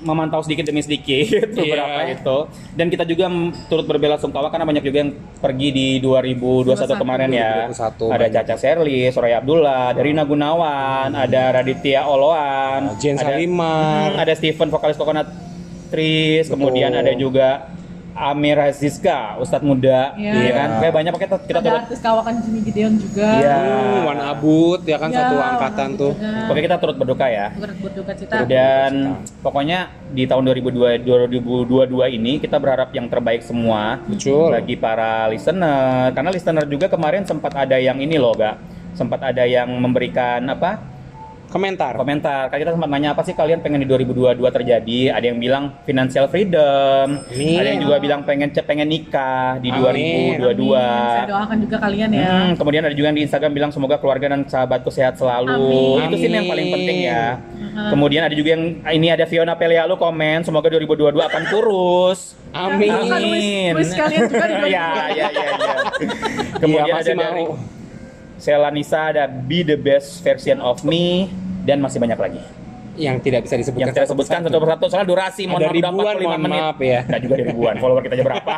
memantau 0.03 0.43
sedikit 0.43 0.67
demi 0.67 0.79
sedikit 0.79 1.49
beberapa 1.57 2.03
Iya. 2.03 2.19
itu 2.19 2.37
dan 2.75 2.87
kita 2.87 3.03
juga 3.03 3.25
turut 3.67 3.87
berbela 3.87 4.19
sungkawa 4.19 4.51
karena 4.51 4.67
banyak 4.67 4.83
juga 4.83 4.97
yang 5.01 5.11
pergi 5.39 5.67
di 5.71 5.87
2021 5.99 6.95
kemarin 6.95 7.29
ya 7.31 7.71
2021 7.71 8.11
ada 8.11 8.17
banyak. 8.19 8.31
Caca 8.35 8.55
Serli, 8.55 8.99
Soraya 9.09 9.39
Abdullah, 9.39 9.95
ada 9.95 10.01
Rina 10.03 10.23
Gunawan, 10.23 11.09
ada 11.11 11.41
Raditya 11.55 12.05
Oloan, 12.05 12.95
Jen 12.99 13.15
ada, 13.17 13.33
Salimar. 13.33 14.13
Hmm, 14.13 14.21
ada 14.21 14.33
Steven 14.35 14.69
vokalis 14.69 14.95
Coconut 14.95 15.27
Trees, 15.89 16.49
kemudian 16.49 16.89
ada 16.89 17.13
juga 17.13 17.72
Amir 18.13 18.55
Aziska, 18.55 19.41
Ustadz 19.41 19.65
muda, 19.65 20.13
Iya. 20.13 20.31
ya 20.37 20.51
kan? 20.53 20.69
Kayak 20.79 20.93
banyak 20.93 21.13
kita 21.17 21.35
kita 21.43 21.59
ada 21.59 21.65
turut 21.65 21.81
artis 21.81 21.99
kawakan 21.99 22.33
Jimmy 22.45 22.59
Gideon 22.61 22.93
juga. 22.95 23.29
Iya. 23.41 23.57
Hmm, 23.57 24.05
Wan 24.05 24.19
Abut 24.21 24.81
ya 24.85 24.97
kan 24.97 25.09
Ya, 25.09 25.17
satu 25.19 25.35
angkatan 25.35 25.87
Abut 25.89 25.99
tuh. 25.99 26.11
juga. 26.13 26.29
Pokoknya 26.45 26.63
kita 26.63 26.77
turut 26.77 26.95
berduka 26.95 27.25
ya. 27.25 27.45
Turut 27.51 27.77
berduka 27.81 28.11
cita. 28.13 28.35
Dan 28.45 28.91
pokoknya 29.41 29.79
di 30.09 30.23
tahun 30.23 30.43
2002, 30.45 31.01
2022 31.01 32.07
ini 32.07 32.37
kita 32.37 32.61
berharap 32.61 32.93
yang 32.93 33.09
terbaik 33.09 33.41
semua 33.41 33.97
Betul. 34.05 34.53
bagi 34.53 34.75
para 34.77 35.27
listener. 35.27 36.13
Karena 36.13 36.29
listener 36.29 36.65
juga 36.69 36.85
kemarin 36.87 37.25
sempat 37.25 37.57
ada 37.57 37.75
yang 37.75 37.97
ini 37.97 38.21
loh, 38.21 38.33
gak? 38.33 38.61
Sempat 38.93 39.25
ada 39.25 39.41
yang 39.41 39.73
memberikan 39.73 40.45
apa? 40.45 40.92
Komentar. 41.53 41.93
Komentar. 41.93 42.49
Kan 42.49 42.57
kita 42.57 42.73
sempat 42.73 42.89
nanya 42.89 43.13
apa 43.13 43.21
sih 43.21 43.37
kalian 43.37 43.61
pengen 43.61 43.85
di 43.85 43.87
2022 43.87 44.41
terjadi? 44.49 45.13
Ada 45.13 45.25
yang 45.29 45.37
bilang 45.37 45.63
financial 45.85 46.25
freedom, 46.25 47.21
Amin. 47.29 47.61
ada 47.61 47.69
yang 47.77 47.81
juga 47.85 48.01
bilang 48.01 48.25
pengen 48.25 48.49
pengen 48.49 48.89
nikah 48.89 49.61
di 49.61 49.69
Amin. 49.69 50.41
2022. 50.41 50.49
Amin. 50.49 51.13
Saya 51.13 51.29
doakan 51.29 51.57
juga 51.61 51.77
kalian 51.77 52.09
ya. 52.09 52.25
Hmm, 52.25 52.51
kemudian 52.57 52.81
ada 52.81 52.95
juga 52.97 53.13
yang 53.13 53.17
di 53.21 53.23
Instagram 53.29 53.51
bilang 53.53 53.69
semoga 53.69 54.01
keluarga 54.01 54.33
dan 54.33 54.49
sahabatku 54.49 54.89
sehat 54.89 55.21
selalu. 55.21 56.01
Amin. 56.01 56.09
Itu 56.09 56.15
sih 56.17 56.29
yang 56.33 56.49
paling 56.49 56.65
Amin. 56.65 56.73
penting 56.73 56.97
ya. 57.05 57.23
Kemudian 57.93 58.21
ada 58.25 58.33
juga 58.33 58.49
yang 58.57 58.63
ini 58.89 59.07
ada 59.13 59.25
Fiona 59.29 59.53
Pelialo 59.53 59.93
komen 60.01 60.41
semoga 60.41 60.73
2022 60.73 61.21
akan 61.21 61.43
kurus. 61.53 62.33
Amin. 62.49 62.89
Ya, 62.89 63.77
wish- 63.77 63.77
wish 63.77 63.93
kalian 63.93 64.25
juga 64.25 64.45
di 64.49 64.55
2022. 64.57 64.73
ya, 64.73 64.87
ya, 65.13 65.27
ya, 65.29 65.45
ya. 65.53 65.75
Kemudian 66.65 66.93
masih 66.97 67.13
ada 67.13 67.25
dari 67.29 67.45
mau. 67.45 67.61
Sela 68.41 68.69
Nisa 68.73 69.13
ada 69.13 69.23
be 69.29 69.61
the 69.61 69.77
best 69.77 70.19
version 70.25 70.57
of 70.59 70.81
me 70.81 71.29
dan 71.63 71.79
masih 71.79 71.97
banyak 71.97 72.19
lagi. 72.19 72.41
Yang 72.93 73.25
tidak 73.25 73.41
bisa 73.41 73.57
disebutkan. 73.57 73.89
Yang 73.89 73.95
saya 73.97 74.05
sebutkan 74.05 74.39
satu 74.45 74.57
persatu 74.61 74.85
soalnya 74.85 75.09
durasi 75.09 75.49
mohon 75.49 75.65
maaf 75.65 75.73
ribuan, 75.73 76.13
45 76.13 76.21
mohon 76.21 76.41
menit. 76.45 76.61
maaf 76.61 76.77
ya. 76.77 76.99
Nggak 77.01 77.19
juga 77.19 77.33
ada 77.33 77.45
ribuan, 77.49 77.73
follower 77.81 78.01
kita 78.05 78.13
aja 78.13 78.23
berapa. 78.23 78.53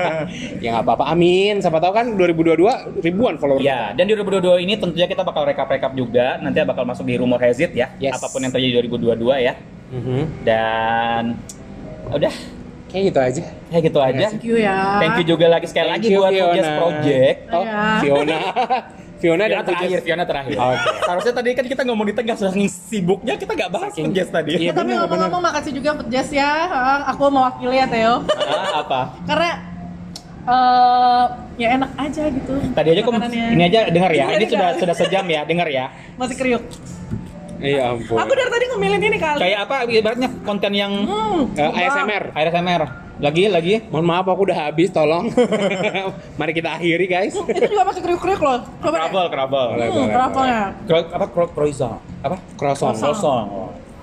ya 0.64 0.68
nggak 0.68 0.84
apa-apa. 0.84 1.04
Amin. 1.08 1.54
Siapa 1.58 1.78
tahu 1.80 1.92
kan 1.96 2.06
2022 2.12 3.00
ribuan 3.00 3.34
follower. 3.40 3.60
Ya, 3.64 3.96
dan 3.96 4.04
di 4.04 4.12
2022 4.12 4.60
ini 4.60 4.76
tentunya 4.76 5.08
kita 5.08 5.24
bakal 5.24 5.48
rekap-rekap 5.48 5.96
juga. 5.96 6.36
Nanti 6.36 6.60
bakal 6.60 6.84
masuk 6.84 7.08
di 7.08 7.16
rumor 7.16 7.40
Hezit 7.40 7.72
ya. 7.72 7.88
Yes. 7.96 8.20
Apa 8.20 8.28
pun 8.28 8.44
yang 8.44 8.52
terjadi 8.52 8.84
di 8.84 8.88
2022 8.92 9.16
ya. 9.40 9.54
Mhm. 9.90 10.20
Dan 10.44 11.22
udah, 12.12 12.34
Kayak 12.90 13.02
gitu 13.06 13.20
aja. 13.22 13.42
ya 13.70 13.78
gitu 13.80 13.98
aja. 13.98 14.26
Thank 14.28 14.44
you 14.44 14.56
ya. 14.58 14.76
Thank 15.00 15.16
you 15.16 15.24
juga 15.24 15.46
lagi 15.48 15.64
sekali 15.64 15.88
Thank 15.88 16.04
lagi 16.04 16.08
you, 16.12 16.20
buat 16.20 16.32
Fiona. 16.36 16.70
Project. 16.76 17.38
Oh, 17.48 17.62
Iya. 17.64 17.80
Fiona. 18.04 18.38
Fiona 19.20 19.44
Fiona 19.44 19.54
dan 19.54 19.64
terakhir, 19.66 19.88
Pujas. 19.90 20.02
Fiona 20.02 20.24
terakhir. 20.24 20.56
Oke. 20.56 20.88
Harusnya 21.04 21.32
tadi 21.34 21.48
kan 21.52 21.64
kita 21.66 21.82
ngomong 21.84 22.06
di 22.06 22.14
tengah 22.14 22.34
saking 22.34 22.66
sibuknya 22.66 23.34
kita 23.34 23.52
nggak 23.52 23.70
bahas 23.70 23.92
Saking- 23.92 24.08
Pujas 24.08 24.28
tadi. 24.28 24.50
Iya, 24.56 24.66
Ya, 24.66 24.72
tapi 24.72 24.90
ngomong-ngomong 24.94 25.42
makasih 25.42 25.72
juga 25.72 25.90
Jess 26.08 26.30
ya. 26.30 26.50
Aku 27.06 27.28
mewakili 27.28 27.76
ya 27.76 27.86
Theo. 27.86 28.14
Ah, 28.26 28.80
apa? 28.80 29.00
Karena 29.22 29.50
eh 30.42 31.24
ya 31.58 31.68
enak 31.76 31.90
aja 31.94 32.22
gitu. 32.26 32.54
Tadi 32.72 32.88
aja 32.90 33.00
kok 33.02 33.12
ini 33.28 33.62
aja 33.62 33.80
dengar 33.86 34.10
ya. 34.10 34.24
Iya, 34.26 34.36
Ini 34.36 34.46
sudah 34.46 34.56
dengar. 34.66 34.80
sudah 34.80 34.94
sejam 34.96 35.24
ya, 35.26 35.40
dengar 35.44 35.68
ya. 35.68 35.92
masih 36.16 36.34
kriuk. 36.34 36.64
Iya 37.60 37.92
ampun. 37.92 38.16
Aku 38.16 38.32
dari 38.32 38.48
tadi 38.48 38.64
ngemilin 38.66 39.02
ini 39.04 39.18
kali. 39.20 39.36
Kayak 39.38 39.58
apa 39.68 39.76
ibaratnya 39.84 40.28
konten 40.42 40.72
yang 40.72 40.92
Hmm, 41.04 41.52
Eh, 41.52 41.60
sumpah. 41.60 41.76
ASMR. 41.78 42.24
ASMR. 42.32 42.82
Lagi 43.20 43.52
lagi. 43.52 43.74
Mohon 43.92 44.06
maaf 44.08 44.26
aku 44.32 44.42
udah 44.48 44.58
habis 44.68 44.88
tolong. 44.88 45.28
Mari 46.40 46.52
kita 46.56 46.72
akhiri 46.72 47.04
guys. 47.04 47.36
Hmm, 47.36 47.52
itu 47.52 47.68
juga 47.68 47.84
masih 47.84 48.00
kriuk-kriuk 48.00 48.40
loh. 48.40 48.64
Kravel, 48.80 49.26
kravel. 49.28 49.66
Boleh, 49.76 49.88
Hmm, 49.92 50.08
apa 50.88 51.24
kro, 51.28 51.44
croissant? 51.52 52.00
Apa? 52.24 52.40
Croissant. 52.56 52.96
Croissant. 52.96 53.46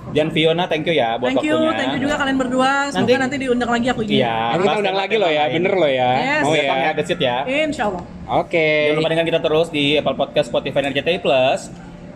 Dan 0.07 0.31
Fiona, 0.31 0.71
thank 0.71 0.87
you 0.87 0.95
ya 0.95 1.19
buat 1.19 1.35
Thank 1.35 1.43
you, 1.43 1.57
waktunya. 1.59 1.75
thank 1.75 1.91
you 1.91 2.01
juga 2.07 2.15
kalian 2.15 2.37
berdua. 2.39 2.71
Semoga 2.87 3.03
Nanti- 3.03 3.19
nanti, 3.19 3.35
diundang 3.43 3.69
lagi 3.75 3.87
aku 3.91 4.01
ini. 4.07 4.23
Iya. 4.23 4.37
Nanti 4.55 4.63
kita 4.63 4.77
undang 4.79 4.95
tema 4.95 5.01
lagi 5.03 5.15
loh 5.19 5.27
ya, 5.27 5.43
lain. 5.43 5.55
bener 5.59 5.73
loh 5.75 5.91
ya. 5.91 6.09
Yes. 6.15 6.43
Mau 6.47 6.53
ya, 6.55 6.63
ya. 6.63 6.91
it 6.95 7.19
ya. 7.19 7.37
Insya 7.43 7.83
Allah. 7.91 8.03
Oke. 8.39 8.67
Jangan 8.87 8.97
lupa 9.03 9.09
dengerin 9.11 9.27
kita 9.27 9.41
terus 9.43 9.67
di 9.67 9.85
Apple 9.99 10.15
Podcast, 10.15 10.47
Spotify, 10.47 10.79
dan 10.79 10.91
RCTI 10.95 11.19
Plus. 11.19 11.61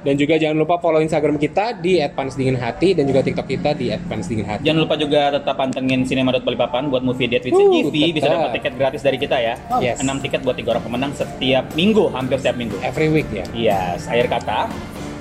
Dan 0.02 0.18
juga 0.18 0.34
jangan 0.42 0.58
lupa 0.58 0.82
follow 0.82 0.98
Instagram 0.98 1.38
kita 1.38 1.78
di 1.78 2.02
@pansdinginhati 2.02 2.98
dan 2.98 3.06
juga 3.06 3.22
TikTok 3.22 3.48
kita 3.48 3.70
di 3.78 3.94
@pansdinginhati. 3.94 4.66
Jangan 4.66 4.80
lupa 4.82 4.96
juga 4.98 5.30
tetap 5.38 5.56
pantengin 5.56 6.02
Cinema.balikpapan 6.04 6.90
buat 6.90 7.06
movie 7.06 7.30
date 7.30 7.50
with 7.50 7.54
Uh, 7.54 7.70
CGV. 7.70 7.96
Bisa 8.18 8.28
dapat 8.28 8.58
tiket 8.58 8.74
gratis 8.82 9.02
dari 9.06 9.18
kita 9.22 9.38
ya. 9.38 9.54
Yes. 9.78 10.02
6 10.02 10.18
tiket 10.26 10.42
buat 10.42 10.58
tiga 10.58 10.74
orang 10.74 10.84
pemenang 10.90 11.12
setiap 11.14 11.66
minggu, 11.78 12.10
hampir 12.10 12.42
setiap 12.42 12.58
minggu. 12.58 12.76
Every 12.82 13.14
week 13.14 13.30
ya. 13.30 13.46
Yes, 13.54 14.10
akhir 14.10 14.34
kata, 14.34 14.66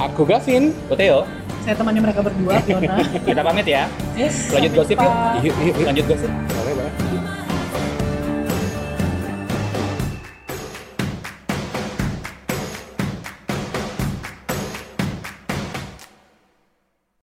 Aku 0.00 0.24
Gavin. 0.24 0.72
Uteo, 0.88 1.28
Saya 1.60 1.76
temannya 1.76 2.00
mereka 2.00 2.24
berdua, 2.24 2.56
Fiona. 2.64 3.04
kita 3.28 3.44
pamit 3.44 3.68
ya. 3.68 3.84
Yes. 4.16 4.48
Lanjut 4.48 4.72
gosip 4.80 4.96
yuk. 4.96 5.12
Yuk, 5.44 5.54
yuk, 5.60 5.76
yuk. 5.76 5.86
Lanjut 5.92 6.04
gosip. 6.08 6.30